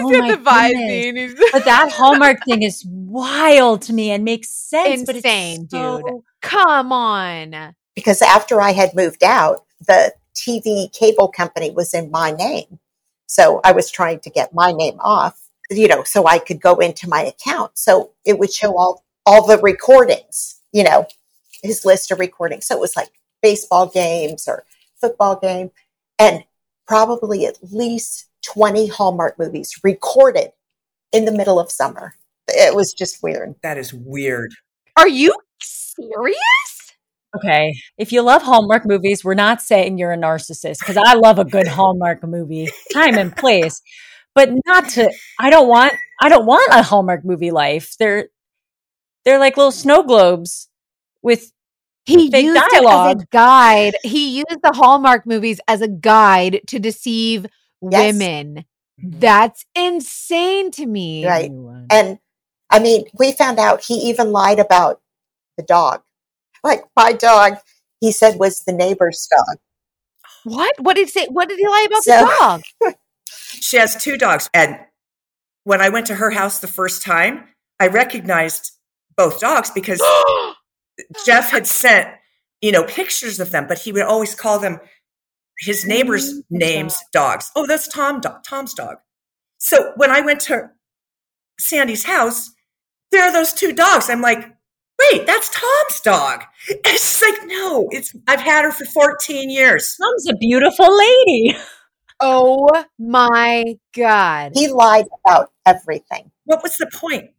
Oh 0.00 0.10
got 0.10 0.28
the 0.30 0.50
vibe 0.50 0.70
goodness. 0.70 0.88
scene. 1.04 1.16
He's 1.16 1.34
but 1.52 1.64
that 1.66 1.90
Hallmark 1.92 2.38
thing 2.44 2.62
is 2.62 2.84
wild 2.86 3.82
to 3.82 3.92
me 3.92 4.10
and 4.10 4.24
makes 4.24 4.48
sense. 4.48 5.04
but 5.04 5.16
it's 5.16 5.24
Insane, 5.24 5.68
so- 5.68 5.98
dude. 6.02 6.20
Come 6.40 6.90
on. 6.92 7.74
because 7.94 8.20
after 8.22 8.60
I 8.60 8.72
had 8.72 8.94
moved 8.94 9.22
out, 9.22 9.64
the 9.86 10.12
TV 10.34 10.92
cable 10.92 11.28
company 11.28 11.70
was 11.70 11.92
in 11.94 12.10
my 12.10 12.30
name. 12.32 12.78
So 13.26 13.60
I 13.64 13.72
was 13.72 13.90
trying 13.90 14.20
to 14.20 14.30
get 14.30 14.52
my 14.54 14.72
name 14.72 14.98
off, 15.00 15.38
you 15.70 15.86
know, 15.88 16.02
so 16.04 16.26
I 16.26 16.38
could 16.38 16.60
go 16.60 16.76
into 16.76 17.08
my 17.08 17.22
account. 17.22 17.72
So 17.78 18.12
it 18.24 18.38
would 18.38 18.52
show 18.52 18.76
all, 18.76 19.04
all 19.26 19.46
the 19.46 19.58
recordings, 19.58 20.60
you 20.72 20.84
know, 20.84 21.06
his 21.62 21.84
list 21.84 22.10
of 22.10 22.18
recordings. 22.18 22.66
So 22.66 22.76
it 22.76 22.80
was 22.80 22.96
like 22.96 23.10
baseball 23.42 23.86
games 23.86 24.46
or 24.48 24.64
football 25.00 25.36
game 25.36 25.70
and 26.18 26.44
probably 26.86 27.46
at 27.46 27.58
least 27.72 28.28
20 28.42 28.88
Hallmark 28.88 29.38
movies 29.38 29.72
recorded 29.82 30.50
in 31.12 31.24
the 31.24 31.32
middle 31.32 31.60
of 31.60 31.70
summer. 31.70 32.14
It 32.48 32.74
was 32.74 32.92
just 32.92 33.22
weird. 33.22 33.54
That 33.62 33.78
is 33.78 33.94
weird. 33.94 34.52
Are 34.96 35.08
you 35.08 35.34
serious? 35.60 36.38
Okay. 37.36 37.72
If 37.96 38.12
you 38.12 38.22
love 38.22 38.42
Hallmark 38.42 38.84
movies, 38.84 39.24
we're 39.24 39.34
not 39.34 39.62
saying 39.62 39.96
you're 39.96 40.12
a 40.12 40.18
narcissist 40.18 40.80
because 40.80 40.96
I 40.96 41.14
love 41.14 41.38
a 41.38 41.44
good 41.44 41.66
Hallmark 41.66 42.22
movie, 42.24 42.68
time 42.92 43.16
and 43.16 43.34
place. 43.34 43.80
But 44.34 44.50
not 44.66 44.88
to 44.90 45.12
I 45.38 45.50
don't 45.50 45.68
want 45.68 45.94
I 46.20 46.28
don't 46.28 46.46
want 46.46 46.72
a 46.72 46.82
Hallmark 46.82 47.24
movie 47.24 47.50
life. 47.50 47.94
They're 47.98 48.28
they're 49.24 49.38
like 49.38 49.56
little 49.56 49.72
snow 49.72 50.02
globes 50.02 50.68
with 51.22 51.52
He 52.04 52.30
Fake 52.30 52.44
used 52.44 52.56
it 52.72 52.84
as 52.84 53.22
a 53.22 53.26
guide. 53.30 53.94
He 54.02 54.38
used 54.38 54.62
the 54.62 54.72
Hallmark 54.72 55.26
movies 55.26 55.60
as 55.68 55.80
a 55.80 55.88
guide 55.88 56.60
to 56.68 56.78
deceive 56.78 57.46
Yes. 57.80 58.12
women. 58.14 58.64
Mm-hmm. 59.02 59.18
That's 59.18 59.64
insane 59.74 60.70
to 60.72 60.86
me. 60.86 61.26
Right. 61.26 61.50
And 61.90 62.18
I 62.70 62.78
mean, 62.78 63.04
we 63.18 63.32
found 63.32 63.58
out 63.58 63.82
he 63.82 63.94
even 63.94 64.30
lied 64.32 64.60
about 64.60 65.00
the 65.56 65.64
dog. 65.64 66.02
Like 66.62 66.84
my 66.96 67.12
dog, 67.12 67.54
he 68.00 68.12
said 68.12 68.38
was 68.38 68.60
the 68.60 68.72
neighbor's 68.72 69.28
dog. 69.36 69.58
What? 70.44 70.74
What 70.80 70.94
did 70.96 71.06
he 71.06 71.10
say? 71.10 71.26
What 71.28 71.48
did 71.48 71.58
he 71.58 71.66
lie 71.66 71.86
about 71.88 72.04
So- 72.04 72.20
the 72.20 72.62
dog? 72.84 72.94
She 73.60 73.76
has 73.78 73.96
two 73.96 74.16
dogs. 74.16 74.48
And 74.54 74.78
when 75.64 75.80
I 75.80 75.88
went 75.88 76.06
to 76.06 76.14
her 76.16 76.30
house 76.30 76.58
the 76.60 76.66
first 76.68 77.02
time, 77.02 77.48
I 77.80 77.88
recognized 77.88 78.72
both 79.16 79.40
dogs 79.40 79.70
because 79.70 80.02
Jeff 81.26 81.50
had 81.50 81.66
sent, 81.66 82.08
you 82.60 82.72
know, 82.72 82.84
pictures 82.84 83.40
of 83.40 83.50
them, 83.50 83.66
but 83.68 83.78
he 83.78 83.92
would 83.92 84.02
always 84.02 84.34
call 84.34 84.58
them 84.58 84.80
his 85.58 85.86
neighbors' 85.86 86.42
names 86.50 86.98
dogs. 87.12 87.50
Oh, 87.54 87.66
that's 87.66 87.88
Tom 87.88 88.20
do- 88.20 88.30
Tom's 88.44 88.74
dog. 88.74 88.96
So 89.58 89.92
when 89.96 90.10
I 90.10 90.20
went 90.20 90.40
to 90.42 90.70
Sandy's 91.60 92.04
house, 92.04 92.50
there 93.10 93.22
are 93.22 93.32
those 93.32 93.52
two 93.52 93.72
dogs. 93.72 94.10
I'm 94.10 94.20
like, 94.22 94.44
wait, 94.98 95.26
that's 95.26 95.50
Tom's 95.50 96.00
dog. 96.00 96.42
And 96.70 96.86
she's 96.86 97.22
like, 97.22 97.46
no, 97.46 97.88
it's 97.90 98.14
I've 98.28 98.40
had 98.40 98.64
her 98.64 98.72
for 98.72 98.84
14 98.84 99.50
years. 99.50 99.96
Mom's 100.00 100.28
a 100.28 100.34
beautiful 100.36 100.86
lady. 100.96 101.56
oh 102.20 102.68
my 102.98 103.76
God. 103.96 104.52
He 104.54 104.68
lied 104.68 105.06
about 105.24 105.50
everything. 105.66 106.30
What 106.44 106.62
was 106.62 106.76
the 106.76 106.90
point? 106.92 107.30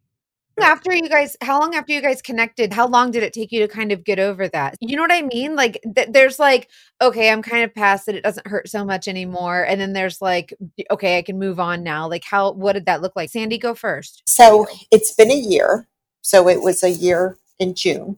After 0.62 0.94
you 0.94 1.08
guys 1.08 1.36
how 1.40 1.58
long 1.60 1.74
after 1.74 1.92
you 1.92 2.00
guys 2.00 2.22
connected 2.22 2.72
how 2.72 2.86
long 2.86 3.10
did 3.10 3.22
it 3.22 3.32
take 3.32 3.50
you 3.52 3.60
to 3.60 3.68
kind 3.68 3.92
of 3.92 4.04
get 4.04 4.18
over 4.18 4.48
that 4.48 4.76
you 4.80 4.96
know 4.96 5.02
what 5.02 5.12
i 5.12 5.22
mean 5.22 5.56
like 5.56 5.80
th- 5.96 6.08
there's 6.10 6.38
like 6.38 6.68
okay 7.02 7.30
i'm 7.30 7.42
kind 7.42 7.64
of 7.64 7.74
past 7.74 8.08
it 8.08 8.14
it 8.14 8.22
doesn't 8.22 8.46
hurt 8.46 8.68
so 8.68 8.84
much 8.84 9.08
anymore 9.08 9.62
and 9.64 9.80
then 9.80 9.92
there's 9.92 10.20
like 10.22 10.54
okay 10.90 11.18
i 11.18 11.22
can 11.22 11.38
move 11.38 11.58
on 11.58 11.82
now 11.82 12.08
like 12.08 12.24
how 12.24 12.52
what 12.52 12.74
did 12.74 12.86
that 12.86 13.02
look 13.02 13.14
like 13.16 13.30
sandy 13.30 13.58
go 13.58 13.74
first 13.74 14.22
So 14.28 14.66
it's 14.90 15.12
been 15.14 15.30
a 15.30 15.34
year. 15.34 15.86
So 16.22 16.48
it 16.48 16.62
was 16.62 16.82
a 16.82 16.90
year 16.90 17.38
in 17.58 17.74
June 17.74 18.16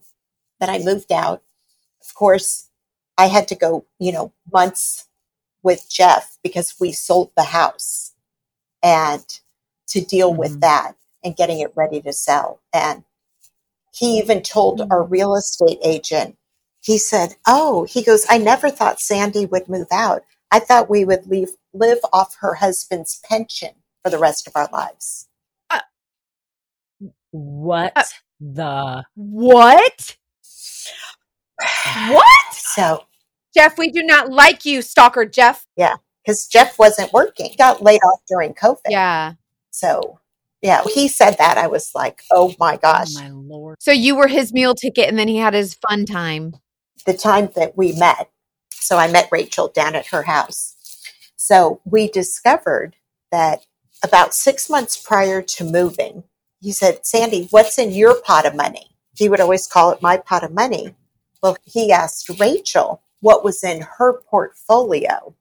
that 0.59 0.69
I 0.69 0.79
moved 0.79 1.11
out. 1.11 1.43
Of 2.01 2.13
course, 2.15 2.69
I 3.17 3.27
had 3.27 3.47
to 3.49 3.55
go, 3.55 3.85
you 3.99 4.11
know, 4.13 4.31
months 4.53 5.07
with 5.61 5.89
Jeff 5.89 6.37
because 6.43 6.75
we 6.79 6.91
sold 6.93 7.31
the 7.35 7.43
house 7.43 8.13
and 8.81 9.25
to 9.87 10.01
deal 10.01 10.33
with 10.33 10.57
Mhm. 10.57 10.61
that 10.61 10.95
and 11.23 11.35
getting 11.35 11.59
it 11.59 11.73
ready 11.75 12.01
to 12.01 12.13
sell. 12.13 12.61
And 12.73 13.03
he 13.93 14.17
even 14.19 14.41
told 14.41 14.81
our 14.91 15.03
real 15.03 15.35
estate 15.35 15.79
agent, 15.83 16.37
he 16.81 16.97
said, 16.97 17.35
Oh, 17.47 17.85
he 17.85 18.03
goes, 18.03 18.25
I 18.29 18.37
never 18.37 18.69
thought 18.69 19.01
Sandy 19.01 19.45
would 19.45 19.69
move 19.69 19.87
out. 19.91 20.23
I 20.51 20.59
thought 20.59 20.89
we 20.89 21.05
would 21.05 21.27
leave, 21.27 21.49
live 21.73 21.99
off 22.13 22.37
her 22.41 22.55
husband's 22.55 23.19
pension 23.27 23.71
for 24.03 24.09
the 24.09 24.19
rest 24.19 24.47
of 24.47 24.55
our 24.55 24.69
lives. 24.71 25.27
What 27.31 27.93
Uh, 27.95 28.03
the 28.39 29.03
what 29.15 30.17
what 32.09 32.53
So 32.53 33.05
jeff 33.55 33.77
we 33.77 33.91
do 33.91 34.03
not 34.03 34.29
like 34.31 34.65
you 34.65 34.81
stalker 34.81 35.25
jeff 35.25 35.65
Yeah, 35.75 35.97
because 36.23 36.47
Jeff 36.47 36.77
wasn't 36.79 37.11
working. 37.13 37.49
He 37.49 37.57
got 37.57 37.81
laid 37.81 38.01
off 38.01 38.21
during 38.27 38.53
COVID. 38.53 38.79
yeah 38.89 39.33
So, 39.71 40.19
yeah, 40.61 40.83
he 40.93 41.07
said 41.07 41.37
that. 41.37 41.57
I 41.57 41.67
was 41.67 41.91
like, 41.93 42.23
oh 42.31 42.53
my 42.59 42.75
oh 42.75 42.77
gosh. 42.77 43.15
oh 43.15 43.21
my 43.21 43.29
lord. 43.29 43.77
so 43.79 43.91
you 43.91 44.15
were 44.15 44.27
his 44.27 44.53
meal 44.53 44.73
ticket 44.73 45.07
and 45.07 45.17
then 45.17 45.27
he 45.27 45.37
had 45.37 45.53
his 45.53 45.75
fun 45.75 46.05
time 46.05 46.53
the 47.07 47.13
time 47.13 47.49
that 47.55 47.75
we 47.75 47.93
met. 47.93 48.29
So 48.69 48.97
I 48.97 49.09
met 49.11 49.29
Rachel 49.31 49.69
down 49.69 49.95
at 49.95 50.07
her 50.07 50.23
house. 50.23 50.75
So 51.35 51.81
we 51.85 52.09
discovered 52.09 52.95
that 53.31 53.65
about 54.03 54.35
six 54.35 54.69
months 54.69 54.97
prior 54.97 55.41
to 55.41 55.63
moving, 55.63 56.23
he 56.59 56.71
said, 56.71 57.05
Sandy, 57.05 57.47
what's 57.49 57.79
in 57.79 57.91
your 57.91 58.21
pot 58.21 58.45
of 58.45 58.55
money? 58.55 58.91
He 59.15 59.29
would 59.29 59.39
always 59.39 59.67
call 59.67 59.91
it 59.91 60.01
my 60.01 60.17
pot 60.17 60.43
of 60.43 60.51
money. 60.51 60.95
Well, 61.41 61.57
he 61.63 61.91
asked 61.91 62.29
Rachel 62.39 63.01
what 63.21 63.43
was 63.43 63.63
in 63.63 63.81
her 63.97 64.21
portfolio. 64.21 65.33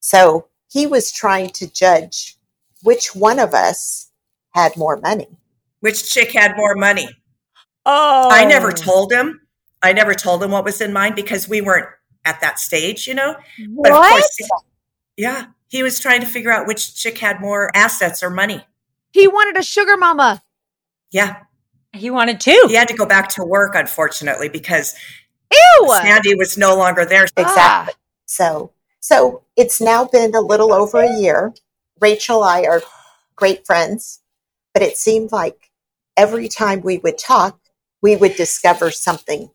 So 0.00 0.46
he 0.70 0.86
was 0.86 1.12
trying 1.12 1.50
to 1.50 1.70
judge 1.70 2.36
which 2.82 3.14
one 3.14 3.38
of 3.38 3.52
us 3.52 4.07
had 4.58 4.76
more 4.76 4.96
money. 4.98 5.28
Which 5.80 6.10
chick 6.12 6.32
had 6.32 6.56
more 6.56 6.74
money? 6.74 7.08
Oh 7.86 8.28
I 8.30 8.44
never 8.44 8.68
oh. 8.68 8.72
told 8.72 9.12
him. 9.12 9.40
I 9.82 9.92
never 9.92 10.14
told 10.14 10.42
him 10.42 10.50
what 10.50 10.64
was 10.64 10.80
in 10.80 10.92
mine 10.92 11.14
because 11.14 11.48
we 11.48 11.60
weren't 11.60 11.86
at 12.24 12.40
that 12.40 12.58
stage, 12.58 13.06
you 13.06 13.14
know. 13.14 13.36
But 13.82 13.92
of 13.92 13.98
what 13.98 14.10
course, 14.10 14.38
yeah, 15.16 15.46
he 15.68 15.82
was 15.82 16.00
trying 16.00 16.20
to 16.20 16.26
figure 16.26 16.50
out 16.50 16.66
which 16.66 16.94
chick 16.94 17.18
had 17.18 17.40
more 17.40 17.70
assets 17.74 18.22
or 18.22 18.30
money. 18.30 18.64
he 19.12 19.26
wanted 19.28 19.56
a 19.56 19.62
sugar 19.62 19.96
mama 19.96 20.42
Yeah, 21.10 21.36
He 21.92 22.10
wanted 22.10 22.40
two. 22.40 22.60
he 22.68 22.74
had 22.74 22.88
to 22.88 22.94
go 22.94 23.06
back 23.06 23.28
to 23.30 23.44
work, 23.44 23.74
unfortunately, 23.74 24.48
because 24.48 24.94
ew 25.52 25.88
Sandy 26.02 26.34
was 26.34 26.58
no 26.58 26.76
longer 26.76 27.04
there. 27.04 27.24
Exactly. 27.24 27.54
Ah. 27.56 27.88
So, 28.26 28.72
so 29.00 29.42
it's 29.56 29.80
now 29.80 30.04
been 30.04 30.34
a 30.34 30.40
little 30.40 30.72
over 30.72 31.00
a 31.00 31.16
year. 31.16 31.54
Rachel 32.00 32.44
and 32.44 32.66
I 32.66 32.68
are 32.68 32.82
great 33.36 33.64
friends, 33.66 34.20
but 34.78 34.86
it 34.86 34.96
seemed 34.96 35.32
like 35.32 35.72
every 36.16 36.46
time 36.46 36.80
we 36.82 36.98
would 36.98 37.18
talk, 37.18 37.58
we 38.00 38.14
would 38.14 38.36
discover 38.36 38.92
something 38.92 39.50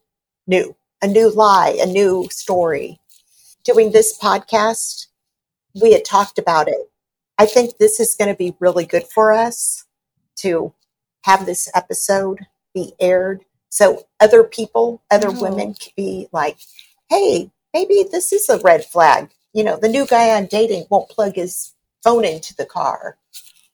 new, 0.47 0.75
a 1.01 1.07
new 1.07 1.29
lie, 1.31 1.77
a 1.81 1.86
new 1.86 2.27
story. 2.29 2.99
Doing 3.63 3.93
this 3.93 4.19
podcast, 4.19 5.07
we 5.81 5.93
had 5.93 6.03
talked 6.03 6.38
about 6.38 6.67
it. 6.67 6.91
I 7.38 7.45
think 7.45 7.77
this 7.77 8.01
is 8.01 8.15
going 8.15 8.33
to 8.33 8.38
be 8.38 8.57
really 8.59 8.86
good 8.86 9.05
for 9.05 9.31
us 9.31 9.86
to 10.39 10.73
have 11.21 11.45
this 11.45 11.71
episode 11.73 12.39
be 12.73 12.91
aired 12.99 13.45
so 13.69 14.05
other 14.19 14.43
people, 14.43 15.01
other 15.09 15.29
Oh. 15.29 15.41
women 15.41 15.73
can 15.73 15.93
be 15.95 16.27
like, 16.33 16.57
hey, 17.09 17.49
maybe 17.73 18.03
this 18.12 18.33
is 18.33 18.49
a 18.49 18.59
red 18.59 18.83
flag. 18.83 19.29
You 19.53 19.63
know, 19.63 19.77
the 19.77 19.88
new 19.88 20.05
guy 20.05 20.31
I'm 20.31 20.47
dating 20.47 20.88
won't 20.89 21.07
plug 21.07 21.36
his 21.36 21.71
phone 22.03 22.25
into 22.25 22.53
the 22.53 22.65
car, 22.65 23.17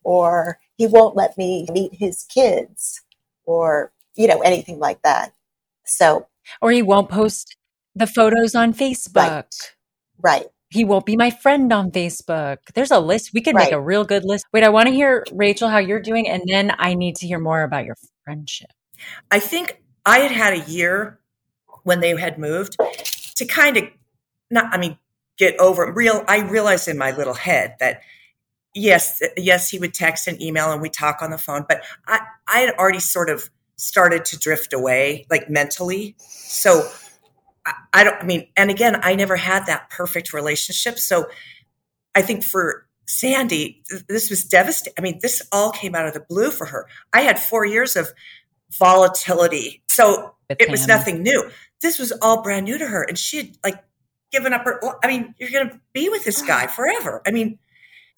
or 0.03 0.59
he 0.79 0.87
won't 0.87 1.13
let 1.13 1.37
me 1.37 1.67
meet 1.73 1.93
his 1.93 2.23
kids, 2.23 3.01
or, 3.45 3.91
you 4.15 4.27
know, 4.27 4.39
anything 4.39 4.79
like 4.79 5.01
that. 5.01 5.33
So, 5.83 6.27
Or 6.61 6.71
he 6.71 6.81
won't 6.81 7.09
post 7.09 7.57
the 7.93 8.07
photos 8.07 8.55
on 8.55 8.73
Facebook. 8.73 9.51
right. 10.21 10.47
He 10.69 10.85
won't 10.85 11.05
be 11.05 11.17
my 11.17 11.31
friend 11.31 11.73
on 11.73 11.91
Facebook. 11.91 12.59
There's 12.75 12.91
a 12.91 12.99
list. 12.99 13.33
We 13.33 13.41
could 13.41 13.55
make 13.55 13.71
a 13.73 13.81
real 13.81 14.05
good 14.05 14.23
list. 14.23 14.45
Wait, 14.53 14.63
I 14.63 14.69
want 14.69 14.87
to 14.87 14.93
hear 14.93 15.25
Rachel 15.33 15.67
how 15.67 15.79
you're 15.79 15.99
doing, 15.99 16.29
and 16.29 16.43
then 16.47 16.73
I 16.77 16.93
need 16.93 17.17
to 17.17 17.27
hear 17.27 17.39
more 17.39 17.63
about 17.63 17.83
your 17.85 17.95
friendship. 18.23 18.69
I 19.31 19.39
think 19.39 19.81
I 20.05 20.19
had 20.19 20.31
had 20.31 20.53
a 20.53 20.69
year 20.71 21.19
when 21.83 21.99
they 21.99 22.15
had 22.15 22.37
moved 22.37 22.77
to 23.35 23.45
kind 23.45 23.77
of 23.77 23.83
not, 24.49 24.65
I 24.71 24.77
mean, 24.77 24.97
get 25.37 25.59
over 25.59 25.91
real. 25.91 26.23
I 26.27 26.47
realized 26.47 26.87
in 26.87 26.97
my 26.97 27.11
little 27.17 27.33
head 27.33 27.75
that 27.79 28.01
yes, 28.73 29.21
yes, 29.37 29.69
he 29.69 29.79
would 29.79 29.93
text 29.93 30.27
and 30.27 30.41
email 30.41 30.71
and 30.71 30.81
we 30.81 30.89
talk 30.89 31.21
on 31.21 31.31
the 31.31 31.37
phone, 31.37 31.65
but 31.67 31.83
I, 32.07 32.19
I 32.47 32.59
had 32.59 32.75
already 32.75 32.99
sort 32.99 33.29
of 33.29 33.49
started 33.75 34.25
to 34.25 34.37
drift 34.37 34.73
away, 34.73 35.25
like 35.29 35.49
mentally. 35.49 36.15
So 36.19 36.89
I, 37.65 37.73
I 37.93 38.03
don't, 38.03 38.15
I 38.21 38.25
mean, 38.25 38.47
and 38.55 38.69
again, 38.69 38.99
I 39.01 39.15
never 39.15 39.35
had 39.35 39.65
that 39.67 39.89
perfect 39.89 40.33
relationship. 40.33 40.99
So 40.99 41.27
I 42.13 42.21
think 42.21 42.43
for 42.43 42.87
Sandy, 43.07 43.83
this 44.07 44.29
was 44.29 44.43
devastating. 44.43 44.93
I 44.97 45.01
mean, 45.01 45.19
this 45.21 45.41
all 45.51 45.71
came 45.71 45.95
out 45.95 46.07
of 46.07 46.13
the 46.13 46.19
blue 46.19 46.51
for 46.51 46.65
her. 46.65 46.87
I 47.13 47.21
had 47.21 47.39
four 47.39 47.65
years 47.65 47.95
of 47.95 48.09
volatility. 48.77 49.81
So 49.89 50.35
it 50.49 50.69
was 50.69 50.87
nothing 50.87 51.23
new. 51.23 51.49
This 51.81 51.97
was 51.97 52.11
all 52.21 52.43
brand 52.43 52.65
new 52.65 52.77
to 52.77 52.85
her. 52.85 53.03
And 53.03 53.17
she 53.17 53.37
had 53.37 53.57
like 53.63 53.83
given 54.31 54.53
up 54.53 54.63
her, 54.65 54.81
I 55.03 55.07
mean, 55.07 55.33
you're 55.39 55.49
going 55.49 55.69
to 55.69 55.79
be 55.93 56.09
with 56.09 56.23
this 56.23 56.41
guy 56.41 56.67
forever. 56.75 57.21
I 57.25 57.31
mean, 57.31 57.59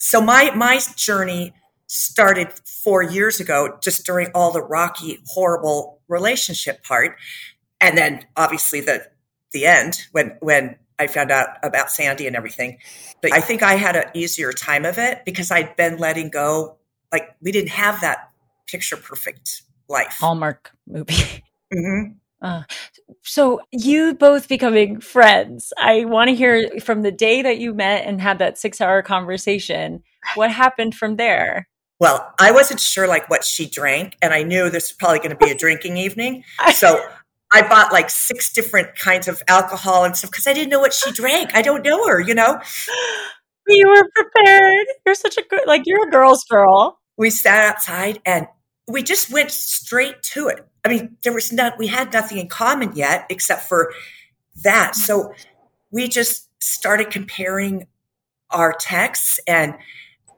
so 0.02 0.20
my, 0.20 0.50
my 0.56 0.80
journey 0.96 1.54
started 1.86 2.52
four 2.66 3.04
years 3.04 3.40
ago, 3.40 3.78
just 3.84 4.04
during 4.04 4.30
all 4.34 4.52
the 4.52 4.62
rocky, 4.64 5.22
horrible 5.28 6.02
relationship 6.08 6.84
part. 6.84 7.18
And 7.80 7.96
then 7.96 8.26
obviously 8.36 8.82
the, 8.82 9.06
the 9.54 9.68
end 9.68 10.02
when, 10.12 10.38
when 10.40 10.76
I 10.98 11.06
found 11.06 11.30
out 11.30 11.50
about 11.62 11.92
Sandy 11.92 12.26
and 12.26 12.36
everything. 12.36 12.80
But 13.22 13.32
I 13.32 13.42
think 13.42 13.62
I 13.62 13.76
had 13.76 13.96
an 13.96 14.06
easier 14.16 14.52
time 14.52 14.86
of 14.86 14.98
it 14.98 15.24
because 15.24 15.52
I'd 15.52 15.76
been 15.76 15.98
letting 15.98 16.30
go. 16.30 16.78
Like 17.12 17.36
we 17.40 17.52
didn't 17.52 17.70
have 17.70 18.02
that 18.02 18.32
picture 18.66 18.98
perfect 18.98 19.62
life. 19.88 20.18
Hallmark 20.20 20.72
movie. 20.88 21.44
Mm-hmm. 21.72 22.14
Uh, 22.42 22.64
so 23.24 23.62
you 23.72 24.16
both 24.16 24.48
becoming 24.48 25.00
friends. 25.00 25.72
I 25.78 26.06
want 26.06 26.30
to 26.30 26.36
hear 26.36 26.80
from 26.80 27.04
the 27.04 27.12
day 27.12 27.42
that 27.42 27.60
you 27.60 27.74
met 27.74 28.06
and 28.06 28.20
had 28.20 28.40
that 28.40 28.58
six 28.58 28.82
hour 28.82 29.02
conversation. 29.02 30.04
What 30.36 30.52
happened 30.52 30.96
from 30.96 31.18
there? 31.18 31.68
Well, 32.00 32.34
I 32.40 32.52
wasn't 32.52 32.80
sure 32.80 33.08
like 33.08 33.30
what 33.30 33.44
she 33.44 33.68
drank, 33.68 34.18
and 34.24 34.34
I 34.34 34.42
knew 34.42 34.72
this 34.72 34.90
was 34.90 34.96
probably 34.98 35.20
going 35.20 35.38
to 35.38 35.46
be 35.46 35.52
a 35.52 35.56
drinking 35.56 35.98
evening. 35.98 36.44
So 36.74 37.00
I 37.54 37.62
bought 37.68 37.92
like 37.92 38.10
six 38.10 38.54
different 38.54 38.96
kinds 38.96 39.28
of 39.28 39.42
alcohol 39.48 40.06
and 40.06 40.16
stuff 40.16 40.32
because 40.32 40.48
I 40.48 40.54
didn't 40.54 40.70
know 40.70 40.80
what 40.80 40.94
she 40.94 41.12
drank. 41.12 41.54
I 41.54 41.62
don't 41.62 41.86
know 41.86 42.08
her, 42.08 42.20
you 42.20 42.34
know. 42.34 42.60
You 43.68 43.88
were 43.88 44.10
prepared. 44.16 44.88
You're 45.06 45.16
such 45.16 45.38
a 45.38 45.44
good, 45.44 45.68
like 45.68 45.84
you're 45.86 46.08
a 46.08 46.12
girl's 46.12 46.44
girl. 46.46 47.00
We 47.16 47.30
sat 47.30 47.64
outside 47.72 48.20
and 48.26 48.48
we 48.88 49.04
just 49.04 49.32
went 49.32 49.52
straight 49.52 50.22
to 50.34 50.48
it. 50.48 50.68
I 50.84 50.89
mean, 50.89 51.17
there 51.24 51.34
was 51.34 51.52
not, 51.52 51.78
we 51.78 51.88
had 51.88 52.12
nothing 52.13 52.38
in 52.38 52.48
common 52.48 52.96
yet 52.96 53.26
except 53.30 53.63
for 53.63 53.94
that. 54.63 54.96
So 54.96 55.34
we 55.91 56.08
just 56.08 56.50
started 56.62 57.12
comparing 57.12 57.88
our 58.50 58.74
texts 58.74 59.39
and 59.48 59.76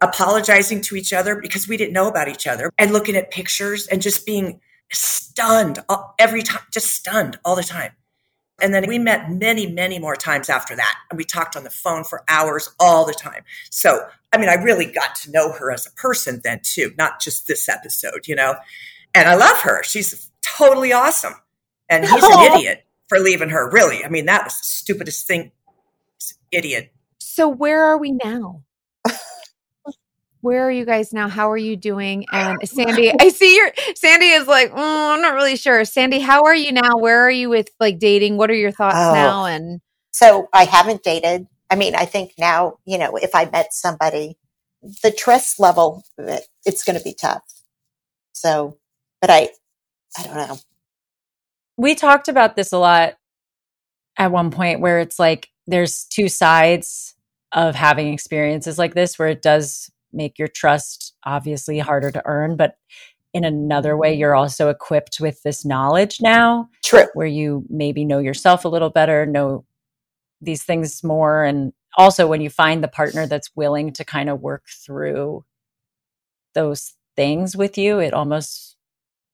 apologizing 0.02 0.82
to 0.82 0.96
each 0.96 1.14
other 1.14 1.36
because 1.36 1.68
we 1.68 1.78
didn't 1.78 1.94
know 1.94 2.08
about 2.08 2.28
each 2.28 2.46
other 2.46 2.72
and 2.78 2.92
looking 2.92 3.16
at 3.16 3.32
pictures 3.32 3.88
and 3.88 4.02
just 4.02 4.26
being 4.26 4.60
stunned 4.92 5.80
every 6.20 6.44
time, 6.44 6.62
just 6.72 6.88
stunned 6.88 7.40
all 7.46 7.56
the 7.56 7.64
time. 7.64 7.92
And 8.62 8.74
then 8.74 8.88
we 8.88 9.00
met 9.00 9.32
many, 9.32 9.66
many 9.72 9.98
more 9.98 10.16
times 10.16 10.50
after 10.50 10.76
that. 10.76 10.96
And 11.10 11.18
we 11.18 11.24
talked 11.24 11.56
on 11.56 11.64
the 11.64 11.70
phone 11.70 12.04
for 12.04 12.24
hours 12.28 12.70
all 12.80 13.06
the 13.06 13.14
time. 13.14 13.44
So, 13.72 14.06
I 14.32 14.38
mean, 14.38 14.50
I 14.50 14.56
really 14.56 14.86
got 14.86 15.16
to 15.16 15.32
know 15.32 15.52
her 15.54 15.72
as 15.72 15.88
a 15.88 15.92
person 15.92 16.42
then 16.44 16.60
too, 16.64 16.94
not 16.98 17.20
just 17.20 17.48
this 17.48 17.68
episode, 17.68 18.28
you 18.28 18.36
know? 18.36 18.56
And 19.16 19.28
I 19.28 19.36
love 19.36 19.58
her. 19.62 19.84
She's 19.84 20.30
totally 20.44 20.94
awesome. 20.94 21.34
And 21.90 22.06
he's 22.06 22.24
an 22.24 22.54
idiot 22.54 22.86
for 23.08 23.20
leaving 23.20 23.50
her, 23.50 23.70
really. 23.70 24.04
I 24.04 24.10
mean, 24.10 24.26
that 24.26 24.44
was 24.44 24.54
the 24.54 24.64
stupidest 24.64 25.28
thing. 25.28 25.52
Idiot. 26.52 26.94
So, 27.20 27.48
where 27.48 27.84
are 27.84 27.98
we 27.98 28.12
now? 28.12 28.64
where 30.42 30.68
are 30.68 30.72
you 30.72 30.86
guys 30.86 31.14
now? 31.14 31.28
How 31.30 31.50
are 31.52 31.58
you 31.58 31.76
doing? 31.76 32.26
And 32.32 32.58
Sandy, 32.66 33.12
I 33.20 33.30
see 33.30 33.56
your 33.56 33.72
Sandy 33.96 34.28
is 34.28 34.48
like, 34.48 34.72
mm, 34.72 34.78
I'm 34.78 35.22
not 35.22 35.34
really 35.34 35.56
sure. 35.56 35.84
Sandy, 35.86 36.20
how 36.20 36.44
are 36.44 36.56
you 36.56 36.72
now? 36.72 36.98
Where 36.98 37.22
are 37.22 37.32
you 37.32 37.50
with 37.50 37.70
like 37.80 37.98
dating? 37.98 38.38
What 38.38 38.52
are 38.52 38.56
your 38.56 38.72
thoughts 38.72 38.98
oh. 38.98 39.14
now? 39.14 39.46
And 39.46 39.82
so 40.12 40.50
I 40.54 40.66
haven't 40.66 41.04
dated. 41.04 41.48
I 41.70 41.76
mean, 41.76 41.96
I 41.96 42.06
think 42.06 42.34
now, 42.38 42.78
you 42.86 42.98
know, 42.98 43.16
if 43.16 43.34
I 43.34 43.50
met 43.50 43.74
somebody, 43.74 44.38
the 45.02 45.12
trust 45.12 45.60
level, 45.60 46.04
it's 46.66 46.84
going 46.84 46.98
to 46.98 47.04
be 47.04 47.14
tough. 47.14 47.42
So, 48.34 48.78
but 49.22 49.30
I, 49.30 49.50
I 50.18 50.24
don't 50.24 50.36
know. 50.36 50.58
We 51.78 51.96
talked 51.96 52.28
about 52.28 52.56
this 52.56 52.72
a 52.72 52.78
lot 52.78 53.16
at 54.18 54.32
one 54.32 54.52
point 54.52 54.80
where 54.80 55.00
it's 55.00 55.18
like 55.18 55.50
there's 55.66 56.06
two 56.06 56.30
sides 56.30 57.16
of 57.52 57.76
having 57.76 58.14
experiences 58.14 58.78
like 58.78 58.94
this 58.94 59.18
where 59.18 59.30
it 59.30 59.42
does 59.42 59.90
make 60.12 60.38
your 60.38 60.48
trust 60.48 61.16
obviously 61.26 61.80
harder 61.80 62.12
to 62.12 62.22
earn, 62.26 62.56
but 62.56 62.78
in 63.34 63.44
another 63.44 63.98
way, 63.98 64.14
you're 64.14 64.36
also 64.36 64.70
equipped 64.70 65.20
with 65.20 65.42
this 65.42 65.66
knowledge 65.66 66.22
now. 66.22 66.70
True. 66.84 67.06
Where 67.16 67.28
you 67.28 67.66
maybe 67.70 68.06
know 68.06 68.20
yourself 68.20 68.64
a 68.64 68.70
little 68.70 68.92
better, 68.92 69.26
know 69.26 69.66
these 70.40 70.64
things 70.64 71.04
more. 71.04 71.44
And 71.44 71.74
also 71.98 72.28
when 72.28 72.42
you 72.42 72.52
find 72.52 72.84
the 72.84 72.88
partner 72.88 73.26
that's 73.26 73.56
willing 73.56 73.92
to 73.94 74.06
kind 74.06 74.30
of 74.30 74.42
work 74.42 74.66
through 74.86 75.46
those 76.54 76.94
things 77.16 77.58
with 77.58 77.78
you, 77.78 77.98
it 78.00 78.14
almost 78.14 78.78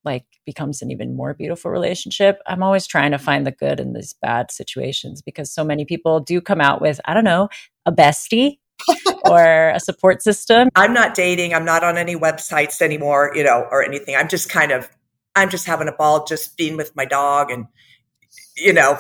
like 0.06 0.26
becomes 0.46 0.82
an 0.82 0.92
even 0.92 1.16
more 1.16 1.34
beautiful 1.34 1.72
relationship. 1.72 2.40
I'm 2.48 2.64
always 2.64 2.88
trying 2.88 3.12
to 3.12 3.18
find 3.18 3.46
the 3.46 3.52
good 3.52 3.80
in 3.80 3.94
these 3.94 4.14
bad 4.22 4.52
situations 4.52 5.22
because 5.22 5.54
so 5.54 5.64
many 5.64 5.86
people 5.86 6.20
do 6.20 6.42
come 6.42 6.62
out 6.62 6.82
with, 6.82 7.00
I 7.06 7.14
don't 7.14 7.24
know, 7.24 7.50
a 7.86 7.92
bestie 7.92 8.60
or 9.26 9.70
a 9.70 9.80
support 9.80 10.22
system? 10.22 10.70
I'm 10.76 10.94
not 10.94 11.16
dating. 11.16 11.54
I'm 11.54 11.66
not 11.66 11.84
on 11.84 11.98
any 11.98 12.16
websites 12.16 12.82
anymore, 12.82 13.32
you 13.36 13.44
know, 13.44 13.68
or 13.70 13.84
anything. 13.84 14.16
I'm 14.16 14.30
just 14.30 14.50
kind 14.50 14.72
of, 14.72 14.90
I'm 15.36 15.50
just 15.50 15.66
having 15.66 15.88
a 15.88 15.94
ball, 15.94 16.26
just 16.26 16.58
being 16.58 16.78
with 16.78 16.96
my 16.96 17.06
dog 17.06 17.52
and, 17.52 17.68
you 18.56 18.74
know, 18.74 18.98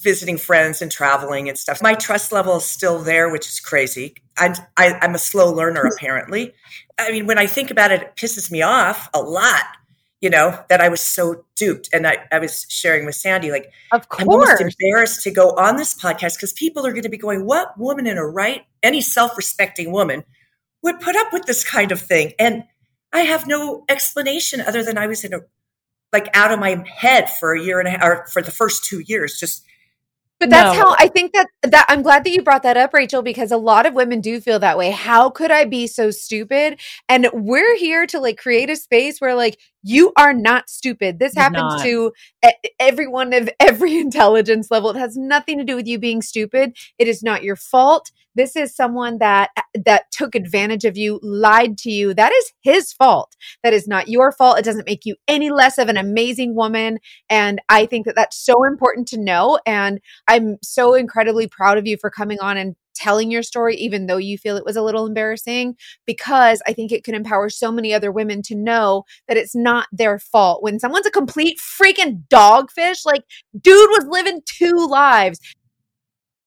visiting 0.00 0.36
friends 0.36 0.82
and 0.82 0.90
traveling 0.90 1.48
and 1.48 1.58
stuff. 1.58 1.82
My 1.82 1.94
trust 1.94 2.32
level 2.32 2.56
is 2.56 2.64
still 2.64 3.02
there, 3.02 3.30
which 3.30 3.46
is 3.46 3.60
crazy. 3.60 4.14
I'm 4.36 4.54
I, 4.76 4.86
am 4.86 4.98
i 5.00 5.04
am 5.04 5.14
a 5.14 5.18
slow 5.18 5.52
learner 5.52 5.82
apparently. 5.82 6.54
I 6.98 7.12
mean, 7.12 7.26
when 7.26 7.38
I 7.38 7.46
think 7.46 7.70
about 7.70 7.92
it, 7.92 8.02
it 8.02 8.16
pisses 8.16 8.50
me 8.50 8.62
off 8.62 9.08
a 9.14 9.20
lot 9.20 9.64
you 10.20 10.30
know, 10.30 10.58
that 10.68 10.80
I 10.80 10.88
was 10.88 11.00
so 11.00 11.44
duped. 11.54 11.88
And 11.92 12.06
I, 12.06 12.18
I 12.32 12.38
was 12.38 12.66
sharing 12.68 13.06
with 13.06 13.14
Sandy, 13.14 13.50
like, 13.50 13.70
of 13.92 14.08
course. 14.08 14.22
I'm 14.22 14.28
almost 14.28 14.60
embarrassed 14.60 15.22
to 15.22 15.30
go 15.30 15.50
on 15.50 15.76
this 15.76 15.94
podcast 15.94 16.36
because 16.36 16.52
people 16.52 16.86
are 16.86 16.90
going 16.90 17.02
to 17.02 17.08
be 17.08 17.18
going, 17.18 17.46
what 17.46 17.78
woman 17.78 18.06
in 18.06 18.18
a 18.18 18.26
right, 18.26 18.62
any 18.82 19.00
self 19.00 19.36
respecting 19.36 19.92
woman 19.92 20.24
would 20.82 21.00
put 21.00 21.16
up 21.16 21.32
with 21.32 21.44
this 21.44 21.68
kind 21.68 21.92
of 21.92 22.00
thing? 22.00 22.32
And 22.38 22.64
I 23.12 23.20
have 23.20 23.46
no 23.46 23.84
explanation 23.88 24.60
other 24.60 24.82
than 24.82 24.98
I 24.98 25.06
was 25.06 25.24
in 25.24 25.34
a, 25.34 25.40
like 26.12 26.28
out 26.34 26.52
of 26.52 26.58
my 26.58 26.84
head 26.88 27.30
for 27.30 27.54
a 27.54 27.62
year 27.62 27.78
and 27.78 27.86
a 27.86 27.92
half, 27.92 28.02
or 28.02 28.26
for 28.32 28.42
the 28.42 28.50
first 28.50 28.84
two 28.84 29.02
years, 29.06 29.38
just 29.38 29.64
but 30.40 30.50
that's 30.50 30.76
no. 30.76 30.84
how 30.84 30.96
I 30.98 31.08
think 31.08 31.32
that 31.32 31.48
that 31.64 31.86
I'm 31.88 32.02
glad 32.02 32.24
that 32.24 32.30
you 32.30 32.42
brought 32.42 32.62
that 32.62 32.76
up, 32.76 32.94
Rachel, 32.94 33.22
because 33.22 33.50
a 33.50 33.56
lot 33.56 33.86
of 33.86 33.94
women 33.94 34.20
do 34.20 34.40
feel 34.40 34.60
that 34.60 34.78
way. 34.78 34.90
How 34.90 35.30
could 35.30 35.50
I 35.50 35.64
be 35.64 35.88
so 35.88 36.12
stupid? 36.12 36.78
And 37.08 37.28
we're 37.32 37.76
here 37.76 38.06
to 38.06 38.20
like 38.20 38.38
create 38.38 38.70
a 38.70 38.76
space 38.76 39.20
where 39.20 39.34
like 39.34 39.58
you 39.82 40.12
are 40.16 40.32
not 40.32 40.68
stupid. 40.68 41.18
This 41.18 41.34
happens 41.34 41.74
not. 41.74 41.82
to 41.82 42.12
everyone 42.78 43.32
of 43.32 43.48
every 43.60 43.98
intelligence 43.98 44.70
level. 44.70 44.90
It 44.90 44.96
has 44.96 45.16
nothing 45.16 45.58
to 45.58 45.64
do 45.64 45.76
with 45.76 45.86
you 45.86 45.98
being 45.98 46.22
stupid. 46.22 46.76
It 46.98 47.08
is 47.08 47.22
not 47.22 47.42
your 47.42 47.56
fault. 47.56 48.10
This 48.34 48.54
is 48.54 48.74
someone 48.74 49.18
that 49.18 49.50
that 49.84 50.12
took 50.12 50.34
advantage 50.34 50.84
of 50.84 50.96
you, 50.96 51.18
lied 51.22 51.76
to 51.78 51.90
you. 51.90 52.14
That 52.14 52.32
is 52.32 52.52
his 52.60 52.92
fault. 52.92 53.34
That 53.64 53.72
is 53.72 53.88
not 53.88 54.08
your 54.08 54.30
fault. 54.30 54.58
It 54.58 54.64
doesn't 54.64 54.86
make 54.86 55.04
you 55.04 55.16
any 55.26 55.50
less 55.50 55.76
of 55.76 55.88
an 55.88 55.96
amazing 55.96 56.54
woman. 56.54 56.98
And 57.28 57.60
I 57.68 57.86
think 57.86 58.06
that 58.06 58.14
that's 58.14 58.36
so 58.36 58.64
important 58.64 59.08
to 59.08 59.18
know. 59.18 59.58
And 59.66 60.00
I'm 60.28 60.58
so 60.62 60.94
incredibly 60.94 61.48
proud 61.48 61.78
of 61.78 61.86
you 61.86 61.96
for 61.96 62.10
coming 62.10 62.38
on 62.40 62.56
and 62.56 62.76
telling 62.98 63.30
your 63.30 63.42
story, 63.42 63.76
even 63.76 64.06
though 64.06 64.16
you 64.16 64.36
feel 64.36 64.56
it 64.56 64.64
was 64.64 64.76
a 64.76 64.82
little 64.82 65.06
embarrassing, 65.06 65.76
because 66.06 66.60
I 66.66 66.72
think 66.72 66.92
it 66.92 67.04
can 67.04 67.14
empower 67.14 67.48
so 67.48 67.72
many 67.72 67.94
other 67.94 68.12
women 68.12 68.42
to 68.42 68.54
know 68.54 69.04
that 69.28 69.36
it's 69.36 69.54
not 69.54 69.86
their 69.92 70.18
fault. 70.18 70.62
When 70.62 70.78
someone's 70.78 71.06
a 71.06 71.10
complete 71.10 71.58
freaking 71.58 72.26
dogfish, 72.28 73.06
like, 73.06 73.24
dude 73.58 73.90
was 73.90 74.06
living 74.08 74.42
two 74.44 74.86
lives 74.88 75.40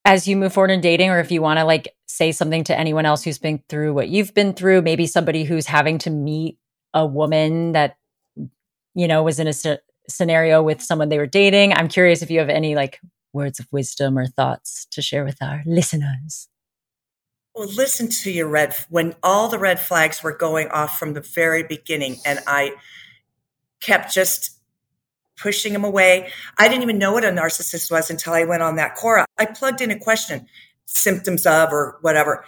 as 0.06 0.28
you 0.28 0.36
move 0.36 0.54
forward 0.54 0.72
in 0.72 0.82
dating 0.82 1.10
or 1.10 1.20
if 1.20 1.32
you 1.32 1.42
want 1.42 1.60
to 1.60 1.66
like 1.66 1.96
say 2.08 2.32
something 2.32 2.64
to 2.64 2.78
anyone 2.78 3.06
else 3.06 3.24
who's 3.24 3.38
been 3.38 3.62
through 3.70 3.94
what 3.94 4.10
you've 4.10 4.34
been 4.34 4.54
through 4.54 4.82
maybe 4.82 5.06
somebody 5.06 5.44
who's 5.44 5.66
having 5.66 5.98
to 5.98 6.10
meet 6.10 6.58
a 6.94 7.06
woman 7.06 7.72
that 7.74 7.98
you 8.96 9.08
know 9.08 9.24
was 9.24 9.40
in 9.40 9.48
a 9.48 9.54
scenario 10.10 10.62
with 10.62 10.82
someone 10.82 11.10
they 11.10 11.18
were 11.18 11.28
dating 11.28 11.74
i'm 11.74 11.88
curious 11.88 12.22
if 12.22 12.32
you 12.32 12.40
have 12.40 12.50
any 12.50 12.76
like 12.76 13.00
words 13.34 13.60
of 13.60 13.68
wisdom 13.72 14.18
or 14.18 14.28
thoughts 14.28 14.86
to 14.92 15.02
share 15.02 15.24
with 15.24 15.42
our 15.42 15.64
listeners 15.66 16.48
well 17.56 17.68
listen 17.68 18.10
to 18.10 18.32
your 18.32 18.48
red 18.48 18.76
when 18.90 19.16
all 19.24 19.48
the 19.48 19.60
red 19.60 19.80
flags 19.80 20.24
were 20.24 20.36
going 20.36 20.68
off 20.70 20.98
from 20.98 21.14
the 21.14 21.22
very 21.22 21.64
beginning 21.64 22.18
and 22.26 22.40
i 22.48 22.72
kept 23.82 24.14
just 24.14 24.62
pushing 25.42 25.74
them 25.74 25.84
away. 25.84 26.30
I 26.58 26.68
didn't 26.68 26.84
even 26.84 27.00
know 27.00 27.14
what 27.14 27.26
a 27.26 27.30
narcissist 27.30 27.92
was 27.92 28.10
until 28.10 28.34
I 28.34 28.44
went 28.44 28.62
on 28.62 28.76
that 28.76 28.96
Quora. 28.96 29.26
I 29.38 29.46
plugged 29.46 29.82
in 29.82 29.92
a 29.92 30.00
question, 30.00 30.48
symptoms 30.86 31.46
of 31.46 31.74
or 31.74 31.98
whatever. 32.02 32.46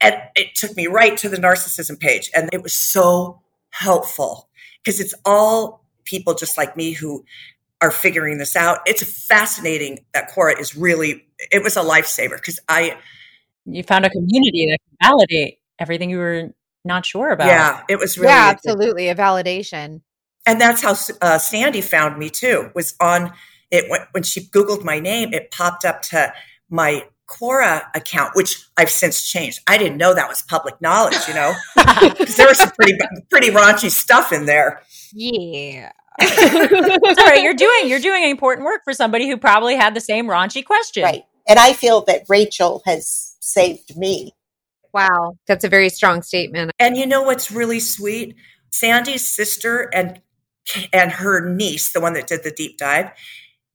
And 0.00 0.16
it 0.36 0.54
took 0.54 0.76
me 0.76 0.86
right 0.86 1.16
to 1.16 1.28
the 1.28 1.38
narcissism 1.38 1.98
page. 1.98 2.30
And 2.34 2.50
it 2.52 2.62
was 2.62 2.74
so 2.74 3.40
helpful 3.70 4.48
because 4.84 5.00
it's 5.00 5.14
all 5.24 5.82
people 6.04 6.34
just 6.34 6.58
like 6.58 6.76
me 6.76 6.92
who 6.92 7.24
are 7.80 7.90
figuring 7.90 8.38
this 8.38 8.56
out. 8.56 8.78
It's 8.86 9.26
fascinating 9.26 10.04
that 10.14 10.30
Quora 10.30 10.58
is 10.58 10.76
really, 10.76 11.26
it 11.52 11.62
was 11.62 11.76
a 11.76 11.82
lifesaver 11.82 12.36
because 12.36 12.58
I, 12.68 12.96
You 13.66 13.82
found 13.82 14.04
a 14.06 14.10
community 14.10 14.68
that 14.70 14.78
can 14.88 15.10
validate 15.10 15.58
everything 15.78 16.08
you 16.10 16.18
were 16.18 16.50
not 16.84 17.04
sure 17.04 17.30
about. 17.30 17.48
yeah, 17.48 17.82
it 17.88 17.98
was 17.98 18.16
really, 18.16 18.32
yeah, 18.32 18.48
absolutely. 18.48 19.08
A 19.08 19.14
validation. 19.14 20.00
and 20.46 20.60
that's 20.60 20.82
how 20.82 20.94
uh, 21.20 21.38
Sandy 21.38 21.80
found 21.80 22.16
me 22.18 22.30
too. 22.30 22.70
Was 22.74 22.94
on 23.00 23.32
it 23.70 23.90
when, 23.90 24.00
when 24.12 24.22
she 24.22 24.42
Googled 24.42 24.84
my 24.84 24.98
name, 25.00 25.34
it 25.34 25.50
popped 25.50 25.84
up 25.84 26.00
to 26.02 26.32
my 26.70 27.02
Quora 27.28 27.82
account, 27.94 28.36
which 28.36 28.64
I've 28.76 28.88
since 28.90 29.28
changed. 29.28 29.60
I 29.66 29.76
didn't 29.78 29.98
know 29.98 30.14
that 30.14 30.28
was 30.28 30.42
public 30.42 30.80
knowledge, 30.80 31.18
you 31.26 31.34
know, 31.34 31.52
because 32.00 32.36
there 32.36 32.46
was 32.46 32.58
some 32.58 32.70
pretty 32.70 32.96
pretty 33.28 33.50
raunchy 33.50 33.90
stuff 33.90 34.32
in 34.32 34.46
there. 34.46 34.80
Yeah. 35.12 35.90
Sorry, 37.14 37.42
you're 37.42 37.54
doing 37.54 37.88
you're 37.88 38.00
doing 38.00 38.24
important 38.24 38.64
work 38.64 38.82
for 38.84 38.92
somebody 38.92 39.28
who 39.28 39.36
probably 39.36 39.76
had 39.76 39.94
the 39.94 40.00
same 40.00 40.26
raunchy 40.26 40.64
question. 40.64 41.04
Right. 41.04 41.24
And 41.48 41.58
I 41.58 41.72
feel 41.72 42.02
that 42.02 42.24
Rachel 42.28 42.82
has 42.86 43.36
saved 43.40 43.96
me. 43.96 44.32
Wow. 44.92 45.36
That's 45.46 45.64
a 45.64 45.68
very 45.68 45.88
strong 45.90 46.22
statement. 46.22 46.72
And 46.78 46.96
you 46.96 47.06
know 47.06 47.22
what's 47.22 47.50
really 47.50 47.80
sweet? 47.80 48.34
Sandy's 48.70 49.28
sister 49.28 49.90
and 49.92 50.20
and 50.92 51.12
her 51.12 51.48
niece, 51.48 51.92
the 51.92 52.00
one 52.00 52.14
that 52.14 52.26
did 52.26 52.42
the 52.42 52.50
deep 52.50 52.78
dive, 52.78 53.10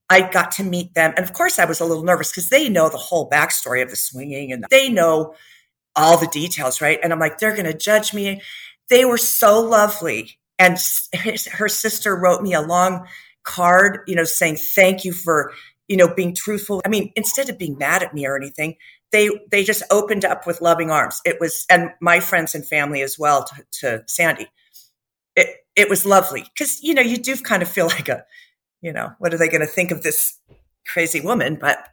I 0.10 0.30
got 0.30 0.52
to 0.54 0.64
meet 0.64 0.94
them. 0.94 1.14
And 1.16 1.24
of 1.24 1.34
course, 1.34 1.58
I 1.58 1.66
was 1.66 1.80
a 1.80 1.86
little 1.86 2.04
nervous 2.04 2.32
because 2.32 2.50
they 2.50 2.68
know 2.68 2.90
the 2.90 2.98
whole 2.98 3.30
backstory 3.30 3.82
of 3.82 3.90
the 3.90 3.96
swinging 3.96 4.52
and 4.52 4.66
they 4.70 4.90
know 4.90 5.36
all 5.96 6.18
the 6.18 6.28
details, 6.28 6.82
right? 6.82 7.00
And 7.02 7.14
I'm 7.14 7.20
like, 7.20 7.38
they're 7.38 7.56
going 7.56 7.72
to 7.72 7.78
judge 7.78 8.14
me. 8.14 8.42
They 8.90 9.06
were 9.06 9.18
so 9.18 9.62
lovely. 9.62 10.38
And 10.62 10.78
his, 11.12 11.48
her 11.48 11.68
sister 11.68 12.16
wrote 12.16 12.44
me 12.44 12.54
a 12.54 12.62
long 12.62 13.08
card, 13.42 14.02
you 14.06 14.16
know, 14.16 14.24
saying 14.24 14.58
thank 14.58 15.04
you 15.04 15.12
for, 15.12 15.54
you 15.88 15.98
know, 15.98 16.14
being 16.14 16.36
truthful. 16.36 16.84
I 16.86 16.90
mean, 16.90 17.12
instead 17.16 17.50
of 17.50 17.58
being 17.58 17.80
mad 17.80 18.04
at 18.04 18.14
me 18.14 18.28
or 18.28 18.38
anything, 18.38 18.76
they 19.12 19.32
they 19.50 19.64
just 19.64 19.82
opened 19.90 20.24
up 20.24 20.46
with 20.46 20.62
loving 20.62 20.92
arms. 20.92 21.20
It 21.26 21.40
was, 21.40 21.66
and 21.68 21.90
my 22.00 22.20
friends 22.20 22.54
and 22.54 22.64
family 22.64 23.02
as 23.02 23.18
well 23.18 23.44
to, 23.46 23.66
to 23.80 24.04
Sandy. 24.06 24.48
It 25.36 25.48
it 25.76 25.90
was 25.90 26.06
lovely 26.06 26.44
because 26.44 26.84
you 26.84 26.94
know 26.94 27.02
you 27.02 27.18
do 27.18 27.36
kind 27.38 27.64
of 27.64 27.68
feel 27.68 27.88
like 27.98 28.08
a, 28.08 28.24
you 28.82 28.94
know, 28.94 29.14
what 29.18 29.34
are 29.34 29.38
they 29.38 29.50
going 29.50 29.62
to 29.62 29.68
think 29.68 29.90
of 29.90 30.04
this 30.04 30.38
crazy 30.86 31.22
woman? 31.22 31.58
But 31.60 31.88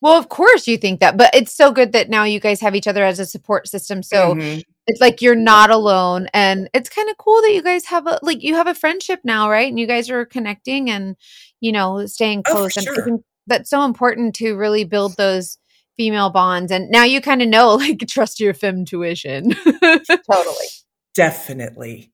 Well, 0.00 0.16
of 0.18 0.28
course 0.28 0.66
you 0.68 0.76
think 0.78 1.00
that, 1.00 1.16
but 1.16 1.34
it's 1.34 1.52
so 1.52 1.72
good 1.72 1.92
that 1.92 2.08
now 2.08 2.24
you 2.24 2.38
guys 2.40 2.60
have 2.60 2.74
each 2.76 2.86
other 2.86 3.04
as 3.04 3.18
a 3.18 3.26
support 3.26 3.66
system. 3.68 4.02
So 4.02 4.34
Mhm. 4.34 4.62
it's 4.86 5.00
like 5.00 5.20
you're 5.20 5.34
not 5.34 5.70
alone. 5.70 6.28
And 6.32 6.70
it's 6.72 6.88
kind 6.88 7.10
of 7.10 7.16
cool 7.18 7.40
that 7.42 7.52
you 7.52 7.62
guys 7.62 7.84
have 7.86 8.06
a 8.06 8.18
like 8.22 8.42
you 8.42 8.54
have 8.54 8.66
a 8.68 8.74
friendship 8.74 9.20
now, 9.24 9.50
right? 9.50 9.68
And 9.68 9.78
you 9.78 9.86
guys 9.86 10.08
are 10.10 10.24
connecting 10.24 10.88
and 10.90 11.16
you 11.60 11.72
know, 11.72 12.06
staying 12.06 12.42
Oh, 12.46 12.52
close. 12.52 12.76
And 12.76 12.84
sure. 12.86 13.04
think 13.04 13.22
that's 13.48 13.70
so 13.70 13.84
important 13.84 14.34
to 14.36 14.54
really 14.54 14.84
build 14.84 15.16
those 15.16 15.58
female 15.96 16.30
bonds. 16.30 16.70
And 16.70 16.88
now 16.90 17.02
you 17.02 17.20
kind 17.20 17.42
of 17.42 17.48
know 17.48 17.74
like 17.74 17.98
trust 18.08 18.38
your 18.38 18.54
fem 18.54 18.84
tuition. 18.84 19.50
Totally. 20.30 20.66
definitely. 21.14 22.12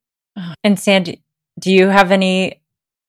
And 0.64 0.78
Sandy, 0.80 1.22
do 1.60 1.70
you 1.72 1.88
have 1.88 2.10
any 2.10 2.62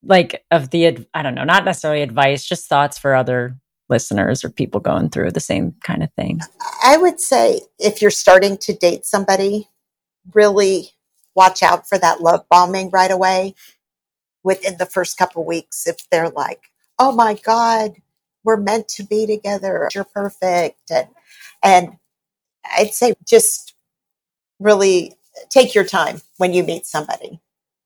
like 0.04 0.44
of 0.52 0.70
the 0.70 1.06
I 1.14 1.24
don't 1.24 1.36
know, 1.36 1.44
not 1.46 1.66
necessarily 1.66 2.02
advice, 2.04 2.46
just 2.46 2.68
thoughts 2.68 2.98
for 2.98 3.16
other 3.16 3.58
listeners 3.90 4.44
or 4.44 4.50
people 4.50 4.80
going 4.80 5.10
through 5.10 5.32
the 5.32 5.40
same 5.40 5.76
kind 5.84 6.04
of 6.04 6.12
thing? 6.14 6.40
I 6.84 6.98
would 6.98 7.20
say 7.20 7.62
if 7.80 8.02
you're 8.02 8.12
starting 8.12 8.58
to 8.60 8.74
date 8.74 9.06
somebody, 9.06 9.70
really 10.34 10.92
watch 11.36 11.62
out 11.62 11.88
for 11.88 11.98
that 11.98 12.22
love 12.22 12.46
bombing 12.50 12.90
right 12.90 13.12
away 13.12 13.56
within 14.44 14.78
the 14.78 14.86
first 14.86 15.18
couple 15.18 15.46
weeks. 15.46 15.86
If 15.86 16.10
they're 16.10 16.30
like, 16.30 16.62
oh 16.98 17.12
my 17.12 17.34
God, 17.34 17.96
we're 18.44 18.58
meant 18.58 18.88
to 18.90 19.04
be 19.04 19.26
together, 19.28 19.90
you're 19.94 20.04
perfect. 20.06 20.92
And, 20.92 21.08
and 21.64 21.98
I'd 22.78 22.94
say 22.94 23.16
just 23.28 23.76
really 24.60 25.14
take 25.50 25.76
your 25.76 25.84
time 25.84 26.22
when 26.38 26.54
you 26.54 26.64
meet 26.64 26.86
somebody 26.86 27.42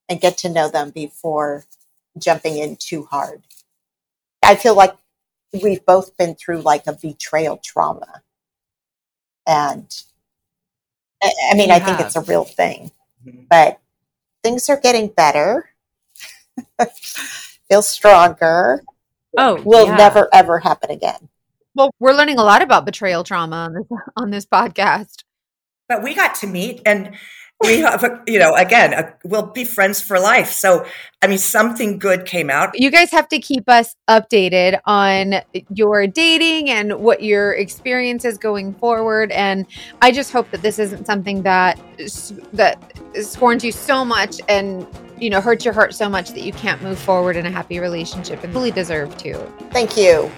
and 0.08 0.22
get 0.22 0.38
to 0.40 0.50
know 0.50 0.70
them 0.70 0.92
before 0.92 1.66
jumping 2.18 2.58
in 2.58 2.76
too 2.76 3.04
hard. 3.04 3.44
I 4.44 4.56
feel 4.56 4.76
like 4.76 4.96
we've 5.64 5.86
both 5.86 6.16
been 6.18 6.36
through 6.36 6.62
like 6.62 6.86
a 6.88 6.94
betrayal 6.94 7.60
trauma. 7.64 8.22
And 9.48 9.88
I, 11.22 11.32
I 11.52 11.56
mean, 11.56 11.70
You 11.70 11.76
I 11.76 11.80
think 11.80 12.00
it's 12.00 12.16
a 12.16 12.22
real 12.22 12.46
thing, 12.46 12.92
Mhm. 13.26 13.48
but 13.50 13.80
things 14.44 14.70
are 14.70 14.80
getting 14.80 15.08
better. 15.10 15.70
Feel 17.70 17.82
stronger. 17.82 18.84
Oh, 19.38 19.62
Will 19.64 19.88
yeah. 19.88 19.96
never 19.96 20.28
ever 20.34 20.60
happen 20.60 20.90
again. 20.92 21.30
well, 21.76 21.92
we're 22.00 22.14
learning 22.14 22.38
a 22.40 22.44
lot 22.44 22.62
about 22.62 22.86
betrayal 22.86 23.24
trauma 23.24 23.56
on 23.68 23.74
this 23.74 23.88
on 24.18 24.30
this 24.32 24.46
podcast. 24.46 25.24
But 25.88 26.04
we 26.04 26.14
got 26.16 26.36
to 26.36 26.48
meet 26.48 26.82
and 26.86 27.16
we 27.62 27.80
have, 27.80 28.04
a, 28.04 28.22
you 28.26 28.40
know, 28.40 28.56
again, 28.56 28.94
a, 28.94 29.14
we'll 29.24 29.48
be 29.48 29.66
friends 29.66 30.02
for 30.02 30.20
life. 30.20 30.50
So, 30.52 30.86
I 31.22 31.28
mean, 31.28 31.38
something 31.38 32.00
good 32.00 32.26
came 32.26 32.50
out. 32.50 32.80
You 32.80 32.90
guys 32.90 33.12
have 33.12 33.28
to 33.30 33.40
keep 33.40 33.68
us 33.68 33.96
updated 34.10 34.80
on 34.86 35.42
your 35.74 36.08
dating 36.08 36.70
and 36.70 37.00
what 37.00 37.22
your 37.22 37.54
experience 37.54 38.24
is 38.24 38.38
going 38.38 38.74
forward. 38.76 39.32
And 39.32 39.66
I 40.02 40.12
just 40.12 40.32
hope 40.32 40.50
that 40.52 40.62
this 40.62 40.80
isn't 40.80 41.06
something 41.06 41.44
that 41.44 41.80
that 42.54 42.94
scorns 43.22 43.64
you 43.64 43.72
so 43.74 44.06
much 44.06 44.40
and 44.48 44.88
you 45.20 45.30
know 45.30 45.42
hurts 45.42 45.66
your 45.66 45.74
heart 45.74 45.94
so 45.94 46.08
much 46.08 46.30
that 46.30 46.42
you 46.42 46.54
can't 46.54 46.82
move 46.82 46.98
forward 46.98 47.36
in 47.36 47.46
a 47.46 47.52
happy 47.52 47.80
relationship 47.80 48.42
and 48.44 48.54
fully 48.54 48.72
deserve 48.72 49.18
to. 49.18 49.38
Thank 49.72 49.98
you. 49.98 50.32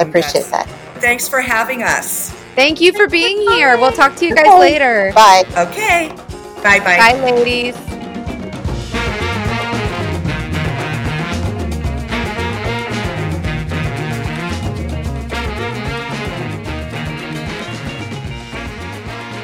I 0.00 0.04
appreciate 0.04 0.42
Yes. 0.42 0.50
that. 0.50 0.68
Thanks 1.00 1.28
for 1.28 1.40
having 1.40 1.82
us. 1.82 2.30
Thank 2.54 2.80
you 2.80 2.92
for 2.94 3.06
being 3.06 3.38
here. 3.50 3.76
We'll 3.76 3.92
talk 3.92 4.16
to 4.16 4.26
you 4.26 4.34
guys 4.34 4.58
later. 4.58 5.12
Bye. 5.14 5.44
Okay. 5.56 6.16
Bye 6.62 6.80
bye. 6.80 6.98
Bye, 6.98 7.20
ladies. 7.20 7.76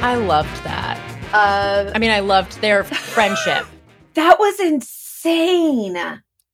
I 0.03 0.17
loved 0.17 0.65
that. 0.65 0.99
Uh, 1.33 1.91
I 1.95 1.99
mean, 1.99 2.11
I 2.11 2.21
loved 2.21 2.61
their 2.61 2.85
friendship. 2.85 3.65
that 4.15 4.39
was 4.39 4.59
insane. 4.59 5.97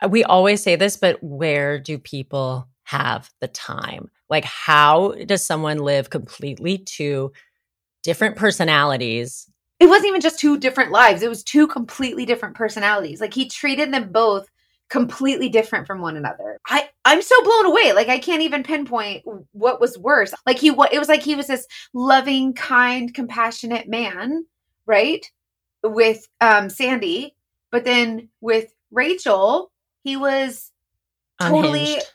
we 0.09 0.23
always 0.23 0.63
say 0.63 0.77
this, 0.77 0.97
but 0.97 1.19
where 1.23 1.79
do 1.79 1.99
people 1.99 2.69
have 2.85 3.31
the 3.41 3.49
time? 3.49 4.11
Like, 4.29 4.45
how 4.45 5.13
does 5.27 5.45
someone 5.45 5.79
live 5.79 6.11
completely 6.11 6.79
two 6.79 7.33
different 8.03 8.37
personalities? 8.37 9.51
It 9.81 9.87
wasn't 9.89 10.09
even 10.09 10.21
just 10.21 10.41
two 10.41 10.59
different 10.59 10.91
lives. 10.91 11.23
It 11.23 11.29
was 11.29 11.45
two 11.45 11.67
completely 11.67 12.27
different 12.27 12.57
personalities. 12.57 13.21
Like 13.21 13.33
he 13.35 13.49
treated 13.49 13.93
them 13.93 14.11
both 14.11 14.49
completely 14.91 15.49
different 15.49 15.87
from 15.87 16.01
one 16.01 16.17
another. 16.17 16.59
I 16.67 16.89
i'm 17.05 17.21
so 17.23 17.43
blown 17.45 17.67
away. 17.67 17.93
Like 17.93 18.09
i 18.09 18.19
can't 18.19 18.43
even 18.43 18.63
pinpoint 18.63 19.23
what 19.53 19.81
was 19.81 19.99
worse. 19.99 20.33
Like 20.47 20.59
he 20.59 20.71
wa- 20.71 20.89
it 20.91 20.99
was 20.99 21.09
like 21.09 21.23
he 21.23 21.35
was 21.37 21.47
this 21.47 21.67
loving 21.95 22.55
kind 22.55 23.13
compassionate 23.15 23.89
man 23.89 24.47
right? 24.87 25.25
With 25.83 26.27
um 26.41 26.71
sandy 26.71 27.35
but 27.71 27.85
then 27.85 28.31
with 28.41 28.73
rachel 28.91 29.71
he 30.05 30.17
was 30.17 30.73
totally 31.41 31.97
Unhinged. 31.97 32.07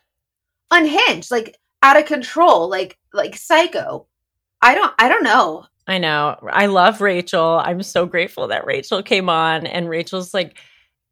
unhinged 0.71 1.31
like 1.31 1.55
out 1.83 1.97
of 1.99 2.05
control 2.07 2.67
like 2.69 2.97
like 3.13 3.35
psycho. 3.37 4.07
I 4.61 4.73
don't 4.75 4.93
i 4.97 5.07
don't 5.07 5.23
know 5.23 5.65
I 5.87 5.97
know. 5.97 6.37
I 6.49 6.67
love 6.67 7.01
Rachel. 7.01 7.61
I'm 7.63 7.83
so 7.83 8.05
grateful 8.05 8.47
that 8.47 8.65
Rachel 8.65 9.03
came 9.03 9.29
on, 9.29 9.65
and 9.67 9.89
Rachel's 9.89 10.33
like 10.33 10.57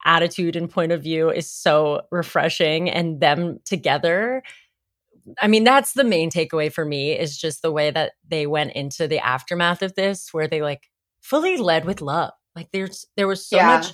attitude 0.05 0.55
and 0.55 0.69
point 0.69 0.91
of 0.91 1.03
view 1.03 1.29
is 1.29 1.49
so 1.49 2.01
refreshing, 2.11 2.89
and 2.89 3.19
them 3.19 3.59
together. 3.65 4.43
I 5.41 5.47
mean, 5.47 5.63
that's 5.63 5.93
the 5.93 6.03
main 6.03 6.31
takeaway 6.31 6.71
for 6.71 6.85
me 6.85 7.11
is 7.17 7.37
just 7.37 7.61
the 7.61 7.71
way 7.71 7.91
that 7.91 8.13
they 8.27 8.47
went 8.47 8.73
into 8.73 9.07
the 9.07 9.19
aftermath 9.19 9.81
of 9.81 9.93
this, 9.95 10.33
where 10.33 10.47
they 10.47 10.61
like 10.61 10.89
fully 11.21 11.57
led 11.57 11.85
with 11.85 12.01
love. 12.01 12.31
Like 12.55 12.69
there's 12.71 13.05
there 13.17 13.27
was 13.27 13.45
so 13.45 13.57
Yeah. 13.57 13.67
much 13.67 13.91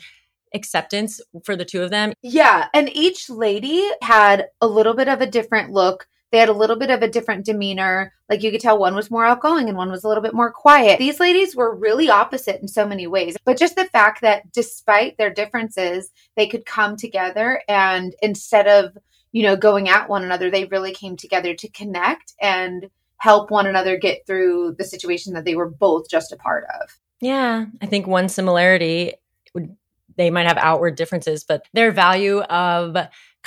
acceptance 0.53 1.19
for 1.43 1.55
the 1.55 1.65
two 1.65 1.81
of 1.83 1.89
them. 1.89 2.13
Yeah, 2.21 2.67
and 2.73 2.89
each 2.95 3.29
lady 3.29 3.85
had 4.01 4.47
a 4.61 4.67
little 4.67 4.93
bit 4.93 5.09
of 5.09 5.21
a 5.21 5.27
different 5.27 5.71
look. 5.73 6.07
They 6.31 6.39
had 6.39 6.49
a 6.49 6.53
little 6.53 6.75
bit 6.75 6.89
of 6.89 7.01
a 7.01 7.09
different 7.09 7.45
demeanor. 7.45 8.13
Like 8.29 8.43
you 8.43 8.51
could 8.51 8.61
tell 8.61 8.77
one 8.77 8.95
was 8.95 9.09
more 9.09 9.25
outgoing 9.25 9.69
and 9.69 9.77
one 9.77 9.89
was 9.89 10.03
a 10.03 10.07
little 10.07 10.23
bit 10.23 10.33
more 10.33 10.51
quiet. 10.51 10.99
These 10.99 11.19
ladies 11.19 11.55
were 11.55 11.73
really 11.73 12.09
opposite 12.09 12.61
in 12.61 12.67
so 12.67 12.85
many 12.85 13.07
ways. 13.07 13.37
But 13.45 13.57
just 13.57 13.75
the 13.75 13.85
fact 13.85 14.21
that 14.21 14.51
despite 14.51 15.17
their 15.17 15.33
differences, 15.33 16.09
they 16.35 16.47
could 16.47 16.65
come 16.65 16.97
together 16.97 17.61
and 17.67 18.13
instead 18.21 18.67
of, 18.67 18.97
you 19.31 19.43
know, 19.43 19.55
going 19.55 19.87
at 19.87 20.09
one 20.09 20.23
another, 20.23 20.51
they 20.51 20.65
really 20.65 20.93
came 20.93 21.15
together 21.15 21.53
to 21.53 21.69
connect 21.69 22.33
and 22.41 22.89
help 23.17 23.49
one 23.49 23.67
another 23.67 23.97
get 23.97 24.25
through 24.27 24.75
the 24.77 24.83
situation 24.83 25.33
that 25.33 25.45
they 25.45 25.55
were 25.55 25.69
both 25.69 26.09
just 26.09 26.31
a 26.31 26.37
part 26.37 26.65
of. 26.81 26.99
Yeah, 27.19 27.65
I 27.81 27.85
think 27.87 28.05
one 28.05 28.29
similarity 28.29 29.13
would 29.53 29.75
they 30.17 30.31
might 30.31 30.47
have 30.47 30.57
outward 30.57 30.95
differences, 30.95 31.43
but 31.43 31.63
their 31.73 31.91
value 31.91 32.39
of 32.41 32.97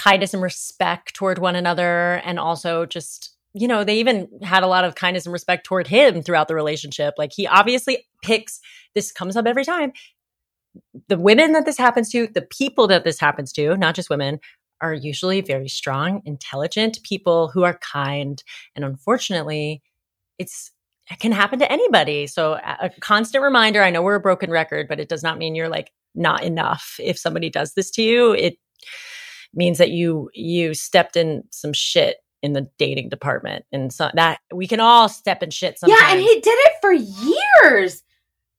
kindness 0.00 0.32
and 0.32 0.42
respect 0.42 1.14
toward 1.14 1.38
one 1.38 1.56
another 1.56 2.22
and 2.24 2.38
also 2.38 2.86
just 2.86 3.36
you 3.52 3.66
know, 3.66 3.82
they 3.82 3.98
even 3.98 4.28
had 4.42 4.62
a 4.62 4.68
lot 4.68 4.84
of 4.84 4.94
kindness 4.94 5.26
and 5.26 5.32
respect 5.32 5.66
toward 5.66 5.88
him 5.88 6.22
throughout 6.22 6.46
the 6.46 6.54
relationship. 6.54 7.14
Like 7.18 7.32
he 7.34 7.48
obviously 7.48 8.06
picks 8.22 8.60
this 8.94 9.10
comes 9.10 9.36
up 9.36 9.44
every 9.46 9.64
time. 9.64 9.92
The 11.08 11.18
women 11.18 11.50
that 11.52 11.66
this 11.66 11.76
happens 11.76 12.10
to, 12.10 12.28
the 12.28 12.42
people 12.42 12.86
that 12.86 13.02
this 13.02 13.18
happens 13.18 13.52
to, 13.54 13.76
not 13.76 13.96
just 13.96 14.08
women, 14.08 14.38
are 14.80 14.94
usually 14.94 15.40
very 15.40 15.68
strong, 15.68 16.22
intelligent 16.24 17.00
people 17.02 17.48
who 17.48 17.64
are 17.64 17.78
kind. 17.78 18.40
And 18.76 18.84
unfortunately, 18.84 19.82
it's 20.38 20.70
it 21.10 21.18
can 21.18 21.32
happen 21.32 21.58
to 21.58 21.70
anybody. 21.70 22.28
So 22.28 22.52
a 22.52 22.88
constant 23.00 23.42
reminder, 23.42 23.82
I 23.82 23.90
know 23.90 24.00
we're 24.00 24.14
a 24.14 24.20
broken 24.20 24.48
record, 24.48 24.86
but 24.86 25.00
it 25.00 25.08
does 25.08 25.24
not 25.24 25.38
mean 25.38 25.56
you're 25.56 25.68
like 25.68 25.90
not 26.14 26.44
enough. 26.44 26.94
If 27.00 27.18
somebody 27.18 27.50
does 27.50 27.74
this 27.74 27.90
to 27.92 28.02
you, 28.02 28.32
it 28.32 28.58
means 29.54 29.78
that 29.78 29.90
you 29.90 30.30
you 30.34 30.74
stepped 30.74 31.16
in 31.16 31.44
some 31.50 31.72
shit 31.72 32.16
in 32.42 32.52
the 32.52 32.68
dating 32.78 33.08
department 33.08 33.64
and 33.70 33.92
so 33.92 34.10
that 34.14 34.40
we 34.52 34.66
can 34.66 34.80
all 34.80 35.08
step 35.08 35.42
in 35.42 35.50
shit 35.50 35.78
sometimes. 35.78 36.00
Yeah, 36.00 36.12
and 36.12 36.20
he 36.20 36.40
did 36.40 36.58
it 36.58 36.72
for 36.80 36.92
years. 36.92 38.02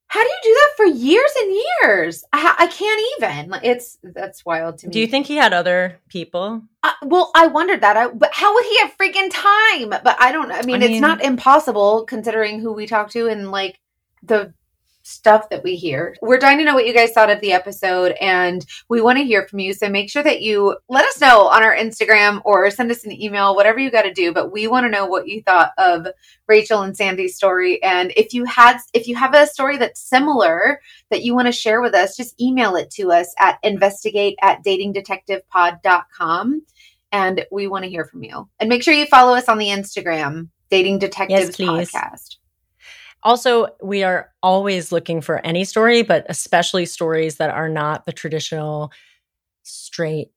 How 0.08 0.22
do 0.22 0.28
you 0.28 0.40
do 0.44 0.54
that 0.54 0.72
for 0.76 0.86
years 0.88 1.32
and 1.40 1.56
years? 1.84 2.24
I, 2.34 2.56
I 2.60 2.68
can't 2.68 3.02
even. 3.18 3.60
It's 3.64 3.98
that's 4.04 4.46
wild 4.46 4.78
to 4.80 4.88
me. 4.88 4.92
Do 4.92 5.00
you 5.00 5.08
think 5.08 5.26
he 5.26 5.38
had 5.38 5.54
other 5.54 6.00
people? 6.10 6.62
Uh, 6.84 6.92
well, 7.04 7.32
I 7.34 7.48
wondered 7.48 7.80
that. 7.80 7.96
I, 7.96 8.10
but 8.10 8.34
how 8.34 8.54
would 8.54 8.66
he 8.66 8.80
have 8.80 8.98
freaking 8.98 9.30
time? 9.32 9.90
But 10.04 10.18
I 10.20 10.34
don't. 10.34 10.52
I 10.52 10.64
mean, 10.64 10.76
I 10.76 10.80
mean, 10.80 10.92
it's 10.92 11.02
not 11.02 11.24
impossible 11.24 12.04
considering 12.04 12.60
who 12.60 12.74
we 12.74 12.88
talk 12.88 13.10
to 13.12 13.30
and 13.30 13.52
like 13.52 13.80
the 14.22 14.54
stuff 15.04 15.50
that 15.50 15.64
we 15.64 15.76
hear. 15.76 16.16
We're 16.22 16.38
dying 16.38 16.58
to 16.60 16.64
know 16.64 16.74
what 16.74 16.86
you 16.86 16.94
guys 16.94 17.12
thought 17.12 17.30
of 17.30 17.42
the 17.42 17.52
episode 17.52 18.12
and 18.22 18.66
we 18.90 19.02
want 19.02 19.18
to 19.18 19.24
hear 19.24 19.48
from 19.48 19.60
you. 19.60 19.74
So 19.74 19.90
make 19.90 20.10
sure 20.10 20.24
that 20.24 20.42
you 20.42 20.78
let 20.90 21.06
us 21.06 21.20
know 21.20 21.48
on 21.48 21.64
our 21.64 21.76
Instagram 21.76 22.42
or 22.46 22.70
send 22.72 22.92
us 22.92 23.04
an 23.04 23.12
email, 23.12 23.56
whatever 23.56 23.80
you 23.80 23.90
got 23.92 24.04
to 24.04 24.14
do. 24.14 24.32
But 24.34 24.52
we 24.52 24.68
want 24.68 24.86
to 24.86 24.90
know 24.90 25.06
what 25.06 25.28
you 25.28 25.42
thought 25.42 25.72
of 25.78 26.08
Rachel 26.48 26.82
and 26.82 26.96
Sandy's 26.96 27.36
story. 27.36 27.82
And 27.84 28.14
if 28.16 28.34
you 28.34 28.46
had, 28.46 28.78
if 28.94 29.08
you 29.08 29.16
have 29.16 29.34
a 29.34 29.48
story 29.48 29.78
that's 29.78 30.02
similar 30.02 30.82
that 31.10 31.24
you 31.24 31.34
want 31.34 31.48
to 31.48 31.52
share 31.52 31.82
with 31.82 31.94
us, 31.94 32.16
just 32.18 32.40
email 32.40 32.76
it 32.76 32.90
to 32.92 33.12
us 33.12 33.34
at 33.40 33.58
investigate 33.64 34.38
at 34.42 34.64
datingdetectivepod.com. 34.64 36.62
And 37.14 37.46
we 37.52 37.68
want 37.68 37.84
to 37.84 37.90
hear 37.90 38.06
from 38.06 38.24
you. 38.24 38.48
And 38.60 38.70
make 38.70 38.84
sure 38.84 38.94
you 38.94 39.06
follow 39.06 39.36
us 39.36 39.50
on 39.50 39.58
the 39.58 39.68
Instagram, 39.68 40.48
Dating 40.70 41.00
Detectives 41.00 41.60
yes, 41.60 41.92
Podcast. 41.92 42.38
Also, 43.24 43.68
we 43.84 44.04
are 44.04 44.32
always 44.42 44.92
looking 44.92 45.22
for 45.22 45.46
any 45.46 45.64
story, 45.64 46.02
but 46.02 46.26
especially 46.30 46.86
stories 46.86 47.38
that 47.38 47.52
are 47.52 47.70
not 47.70 48.06
the 48.06 48.14
traditional 48.14 48.92
straight 49.64 50.32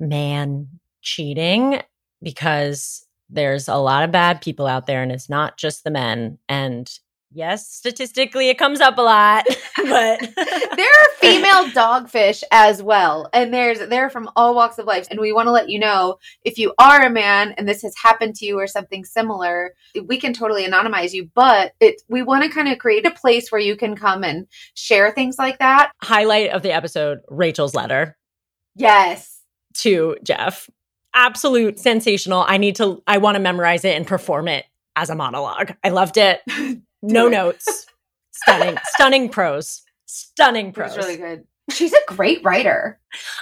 man 0.00 0.68
cheating 1.02 1.82
because 2.22 3.06
there's 3.28 3.68
a 3.68 3.76
lot 3.76 4.04
of 4.04 4.12
bad 4.12 4.40
people 4.40 4.66
out 4.66 4.86
there 4.86 5.02
and 5.02 5.12
it's 5.12 5.28
not 5.28 5.56
just 5.58 5.84
the 5.84 5.90
men. 5.90 6.38
And 6.48 6.90
Yes, 7.32 7.70
statistically 7.70 8.48
it 8.48 8.58
comes 8.58 8.80
up 8.80 8.98
a 8.98 9.02
lot, 9.02 9.46
but 9.76 10.20
there 10.36 10.86
are 10.86 11.16
female 11.20 11.66
dogfish 11.66 12.42
as 12.50 12.82
well. 12.82 13.28
And 13.32 13.54
there's 13.54 13.78
they're 13.88 14.10
from 14.10 14.28
all 14.34 14.54
walks 14.54 14.78
of 14.78 14.86
life. 14.86 15.06
And 15.10 15.20
we 15.20 15.32
want 15.32 15.46
to 15.46 15.52
let 15.52 15.68
you 15.68 15.78
know 15.78 16.18
if 16.42 16.58
you 16.58 16.74
are 16.78 17.02
a 17.02 17.10
man 17.10 17.54
and 17.56 17.68
this 17.68 17.82
has 17.82 17.94
happened 17.96 18.34
to 18.36 18.46
you 18.46 18.58
or 18.58 18.66
something 18.66 19.04
similar, 19.04 19.74
we 20.06 20.18
can 20.18 20.32
totally 20.32 20.66
anonymize 20.66 21.12
you, 21.12 21.30
but 21.34 21.72
it 21.78 22.02
we 22.08 22.22
want 22.22 22.42
to 22.42 22.50
kind 22.50 22.68
of 22.68 22.78
create 22.78 23.06
a 23.06 23.12
place 23.12 23.52
where 23.52 23.60
you 23.60 23.76
can 23.76 23.94
come 23.94 24.24
and 24.24 24.48
share 24.74 25.12
things 25.12 25.38
like 25.38 25.58
that. 25.60 25.92
Highlight 26.02 26.50
of 26.50 26.62
the 26.62 26.72
episode, 26.72 27.20
Rachel's 27.28 27.76
letter. 27.76 28.16
Yes. 28.74 29.40
To 29.78 30.16
Jeff. 30.24 30.68
Absolute 31.14 31.78
sensational. 31.78 32.44
I 32.46 32.56
need 32.56 32.74
to 32.76 33.04
I 33.06 33.18
want 33.18 33.36
to 33.36 33.40
memorize 33.40 33.84
it 33.84 33.96
and 33.96 34.04
perform 34.04 34.48
it 34.48 34.64
as 34.96 35.10
a 35.10 35.14
monologue. 35.14 35.76
I 35.84 35.90
loved 35.90 36.16
it. 36.16 36.40
no 37.02 37.28
notes. 37.28 37.86
Stunning, 38.32 38.78
stunning 38.94 39.28
prose. 39.28 39.82
Stunning 40.06 40.72
prose. 40.72 40.96
really 40.96 41.18
good. 41.18 41.44
She's 41.70 41.92
a 41.92 42.00
great 42.06 42.42
writer. 42.42 42.98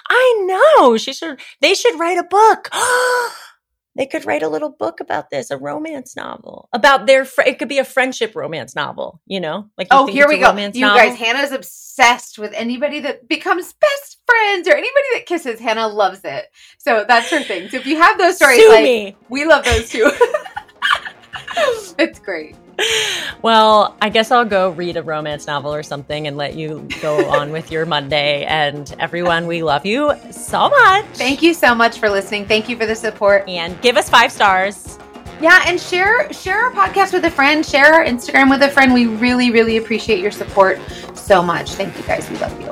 I 0.08 0.44
know. 0.46 0.96
She 0.96 1.12
should. 1.12 1.40
They 1.60 1.74
should 1.74 1.98
write 1.98 2.18
a 2.18 2.24
book. 2.24 2.68
they 3.96 4.06
could 4.06 4.26
write 4.26 4.42
a 4.42 4.48
little 4.48 4.70
book 4.70 5.00
about 5.00 5.30
this, 5.30 5.50
a 5.50 5.56
romance 5.56 6.16
novel 6.16 6.68
about 6.72 7.06
their. 7.06 7.24
Fr- 7.24 7.42
it 7.42 7.58
could 7.58 7.68
be 7.68 7.78
a 7.78 7.84
friendship 7.84 8.34
romance 8.34 8.74
novel. 8.74 9.20
You 9.24 9.40
know, 9.40 9.70
like 9.78 9.86
you 9.92 9.98
oh, 9.98 10.06
here 10.06 10.26
we 10.28 10.38
go. 10.38 10.54
You 10.56 10.80
novel? 10.80 10.98
guys, 10.98 11.16
Hanna's 11.16 11.52
obsessed 11.52 12.38
with 12.38 12.52
anybody 12.54 13.00
that 13.00 13.28
becomes 13.28 13.72
best 13.72 14.18
friends 14.26 14.68
or 14.68 14.72
anybody 14.72 15.06
that 15.14 15.26
kisses. 15.26 15.60
Hannah 15.60 15.88
loves 15.88 16.20
it. 16.24 16.46
So 16.78 17.04
that's 17.06 17.30
her 17.30 17.42
thing. 17.42 17.68
So 17.68 17.76
if 17.76 17.86
you 17.86 17.98
have 17.98 18.18
those 18.18 18.36
stories, 18.36 18.58
Sue 18.58 18.68
like, 18.68 18.82
me. 18.82 19.16
we 19.28 19.44
love 19.44 19.64
those 19.64 19.88
too. 19.88 20.10
it's 21.98 22.18
great 22.18 22.56
well, 23.42 23.96
I 24.00 24.08
guess 24.08 24.30
I'll 24.30 24.44
go 24.44 24.70
read 24.70 24.96
a 24.96 25.02
romance 25.02 25.46
novel 25.46 25.74
or 25.74 25.82
something 25.82 26.26
and 26.26 26.36
let 26.36 26.54
you 26.54 26.88
go 27.00 27.28
on 27.30 27.52
with 27.52 27.70
your 27.70 27.86
Monday. 27.86 28.44
And 28.44 28.94
everyone, 28.98 29.46
we 29.46 29.62
love 29.62 29.84
you 29.84 30.12
so 30.30 30.70
much. 30.70 31.06
Thank 31.14 31.42
you 31.42 31.54
so 31.54 31.74
much 31.74 31.98
for 31.98 32.08
listening. 32.08 32.46
Thank 32.46 32.68
you 32.68 32.76
for 32.76 32.86
the 32.86 32.94
support. 32.94 33.48
And 33.48 33.80
give 33.82 33.96
us 33.96 34.08
five 34.08 34.32
stars. 34.32 34.98
Yeah, 35.40 35.62
and 35.66 35.80
share 35.80 36.32
share 36.32 36.64
our 36.64 36.72
podcast 36.72 37.12
with 37.12 37.24
a 37.24 37.30
friend, 37.30 37.64
share 37.64 37.94
our 37.94 38.04
Instagram 38.04 38.50
with 38.50 38.60
a 38.62 38.68
friend. 38.68 38.92
We 38.92 39.06
really, 39.06 39.52
really 39.52 39.76
appreciate 39.76 40.18
your 40.18 40.32
support 40.32 40.80
so 41.14 41.42
much. 41.42 41.70
Thank 41.74 41.96
you 41.96 42.02
guys. 42.02 42.28
We 42.28 42.38
love 42.38 42.60
you. 42.60 42.66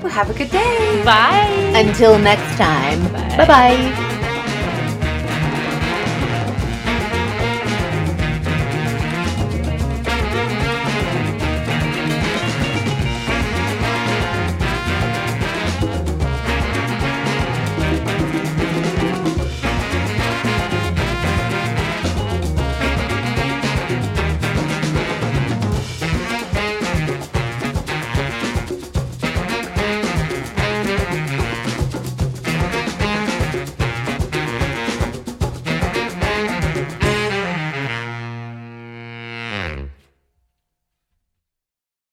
Well, 0.00 0.12
have 0.12 0.30
a 0.30 0.34
good 0.34 0.50
day. 0.50 1.02
Bye. 1.04 1.72
Until 1.74 2.16
next 2.18 2.56
time. 2.56 3.12
Bye 3.36 3.46
bye. 3.46 4.24